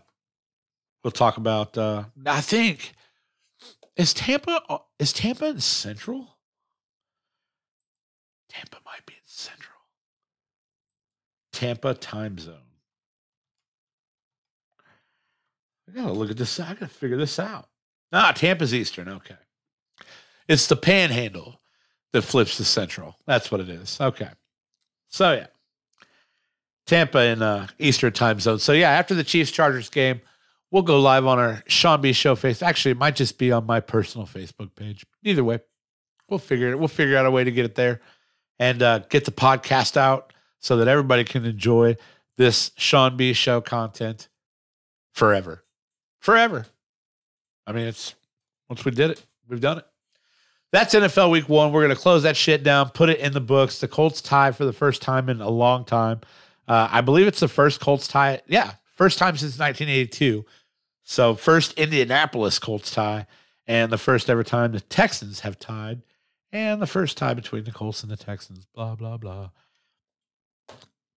we'll 1.03 1.11
talk 1.11 1.37
about. 1.37 1.77
Uh, 1.77 2.05
I 2.25 2.41
think 2.41 2.95
is 3.99 4.13
Tampa 4.13 4.61
uh, 4.69 4.77
is 4.97 5.11
Tampa 5.11 5.47
in 5.47 5.59
Central. 5.59 6.37
Tampa 8.47 8.77
might 8.85 9.05
be 9.05 9.13
in 9.13 9.19
Central. 9.25 9.77
Tampa 11.51 11.93
time 11.93 12.39
zone. 12.39 12.55
I 15.87 15.91
gotta 15.91 16.13
look 16.13 16.31
at 16.31 16.37
this. 16.37 16.59
I 16.59 16.73
gotta 16.73 16.87
figure 16.87 17.17
this 17.17 17.37
out. 17.37 17.67
Ah, 18.13 18.31
Tampa's 18.31 18.73
Eastern. 18.73 19.09
Okay. 19.09 19.35
It's 20.47 20.67
the 20.67 20.77
panhandle 20.77 21.59
that 22.13 22.21
flips 22.21 22.57
to 22.57 22.63
Central. 22.63 23.17
That's 23.27 23.51
what 23.51 23.59
it 23.61 23.69
is. 23.69 23.99
Okay. 23.99 24.29
So 25.09 25.33
yeah. 25.33 25.47
Tampa 26.87 27.23
in 27.23 27.41
uh, 27.41 27.67
Eastern 27.77 28.13
time 28.13 28.39
zone. 28.39 28.59
So 28.59 28.71
yeah, 28.71 28.89
after 28.91 29.13
the 29.13 29.23
Chiefs 29.23 29.51
Chargers 29.51 29.89
game, 29.89 30.21
we'll 30.71 30.83
go 30.83 30.99
live 30.99 31.25
on 31.25 31.39
our 31.39 31.63
Sean 31.67 32.01
B 32.01 32.13
Show 32.13 32.35
face. 32.35 32.61
Actually, 32.61 32.91
it 32.91 32.97
might 32.97 33.15
just 33.15 33.37
be 33.37 33.51
on 33.51 33.65
my 33.65 33.79
personal 33.79 34.27
Facebook 34.27 34.75
page. 34.75 35.05
Either 35.23 35.43
way, 35.43 35.59
we'll 36.29 36.39
figure 36.39 36.69
it. 36.69 36.79
We'll 36.79 36.87
figure 36.87 37.17
out 37.17 37.25
a 37.25 37.31
way 37.31 37.43
to 37.43 37.51
get 37.51 37.65
it 37.65 37.75
there 37.75 38.01
and 38.57 38.81
uh, 38.81 38.99
get 39.09 39.25
the 39.25 39.31
podcast 39.31 39.97
out 39.97 40.33
so 40.59 40.77
that 40.77 40.87
everybody 40.87 41.23
can 41.23 41.45
enjoy 41.45 41.95
this 42.37 42.71
Sean 42.77 43.17
B 43.17 43.33
Show 43.33 43.61
content 43.61 44.29
forever, 45.13 45.63
forever. 46.19 46.65
I 47.65 47.71
mean, 47.71 47.85
it's 47.85 48.15
once 48.69 48.85
we 48.85 48.91
did 48.91 49.11
it, 49.11 49.25
we've 49.47 49.61
done 49.61 49.79
it. 49.79 49.85
That's 50.71 50.93
NFL 50.93 51.31
Week 51.31 51.49
One. 51.49 51.71
We're 51.71 51.87
to 51.87 51.95
close 51.95 52.23
that 52.23 52.37
shit 52.37 52.63
down, 52.63 52.89
put 52.89 53.09
it 53.09 53.19
in 53.19 53.33
the 53.33 53.41
books. 53.41 53.79
The 53.79 53.87
Colts 53.87 54.21
tie 54.21 54.51
for 54.51 54.65
the 54.65 54.73
first 54.73 55.01
time 55.01 55.27
in 55.29 55.41
a 55.41 55.49
long 55.49 55.83
time. 55.83 56.21
Uh, 56.67 56.87
I 56.91 57.01
believe 57.01 57.25
it's 57.25 57.39
the 57.39 57.47
first 57.47 57.79
Colts 57.79 58.07
tie. 58.07 58.41
Yeah, 58.47 58.73
first 58.95 59.17
time 59.17 59.35
since 59.35 59.57
1982. 59.57 60.45
So 61.09 61.33
first 61.33 61.73
Indianapolis 61.73 62.59
Colts 62.59 62.91
tie, 62.91 63.25
and 63.65 63.91
the 63.91 63.97
first 63.97 64.29
ever 64.29 64.43
time 64.43 64.73
the 64.73 64.79
Texans 64.79 65.39
have 65.39 65.57
tied, 65.57 66.03
and 66.51 66.79
the 66.79 66.85
first 66.85 67.17
tie 67.17 67.33
between 67.33 67.63
the 67.63 67.71
Colts 67.71 68.03
and 68.03 68.11
the 68.11 68.15
Texans. 68.15 68.67
Blah 68.75 68.93
blah 68.93 69.17
blah. 69.17 69.49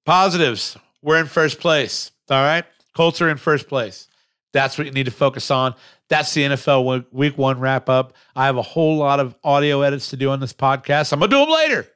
Positives. 0.07 0.79
We're 1.03 1.19
in 1.19 1.27
first 1.27 1.61
place. 1.61 2.11
All 2.31 2.43
right, 2.43 2.65
Colts 2.97 3.21
are 3.21 3.29
in 3.29 3.37
first 3.37 3.69
place. 3.69 4.09
That's 4.55 4.79
what 4.79 4.87
you 4.87 4.95
need 4.95 5.05
to 5.05 5.11
focus 5.11 5.51
on. 5.51 5.75
That's 6.09 6.33
the 6.33 6.45
NFL 6.45 7.05
week 7.13 7.37
one 7.37 7.61
wrap 7.61 7.91
up. 7.91 8.15
I 8.35 8.47
have 8.47 8.57
a 8.57 8.63
whole 8.63 8.97
lot 8.97 9.21
of 9.21 9.35
audio 9.45 9.83
edits 9.83 10.09
to 10.09 10.17
do 10.17 10.31
on 10.31 10.41
this 10.41 10.55
podcast. 10.55 11.13
I'm 11.13 11.19
going 11.19 11.31
to 11.31 11.37
do 11.37 11.41
them 11.41 11.51
later. 11.51 11.87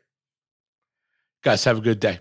Guys, 1.42 1.64
have 1.64 1.78
a 1.78 1.82
good 1.82 2.00
day. 2.00 2.20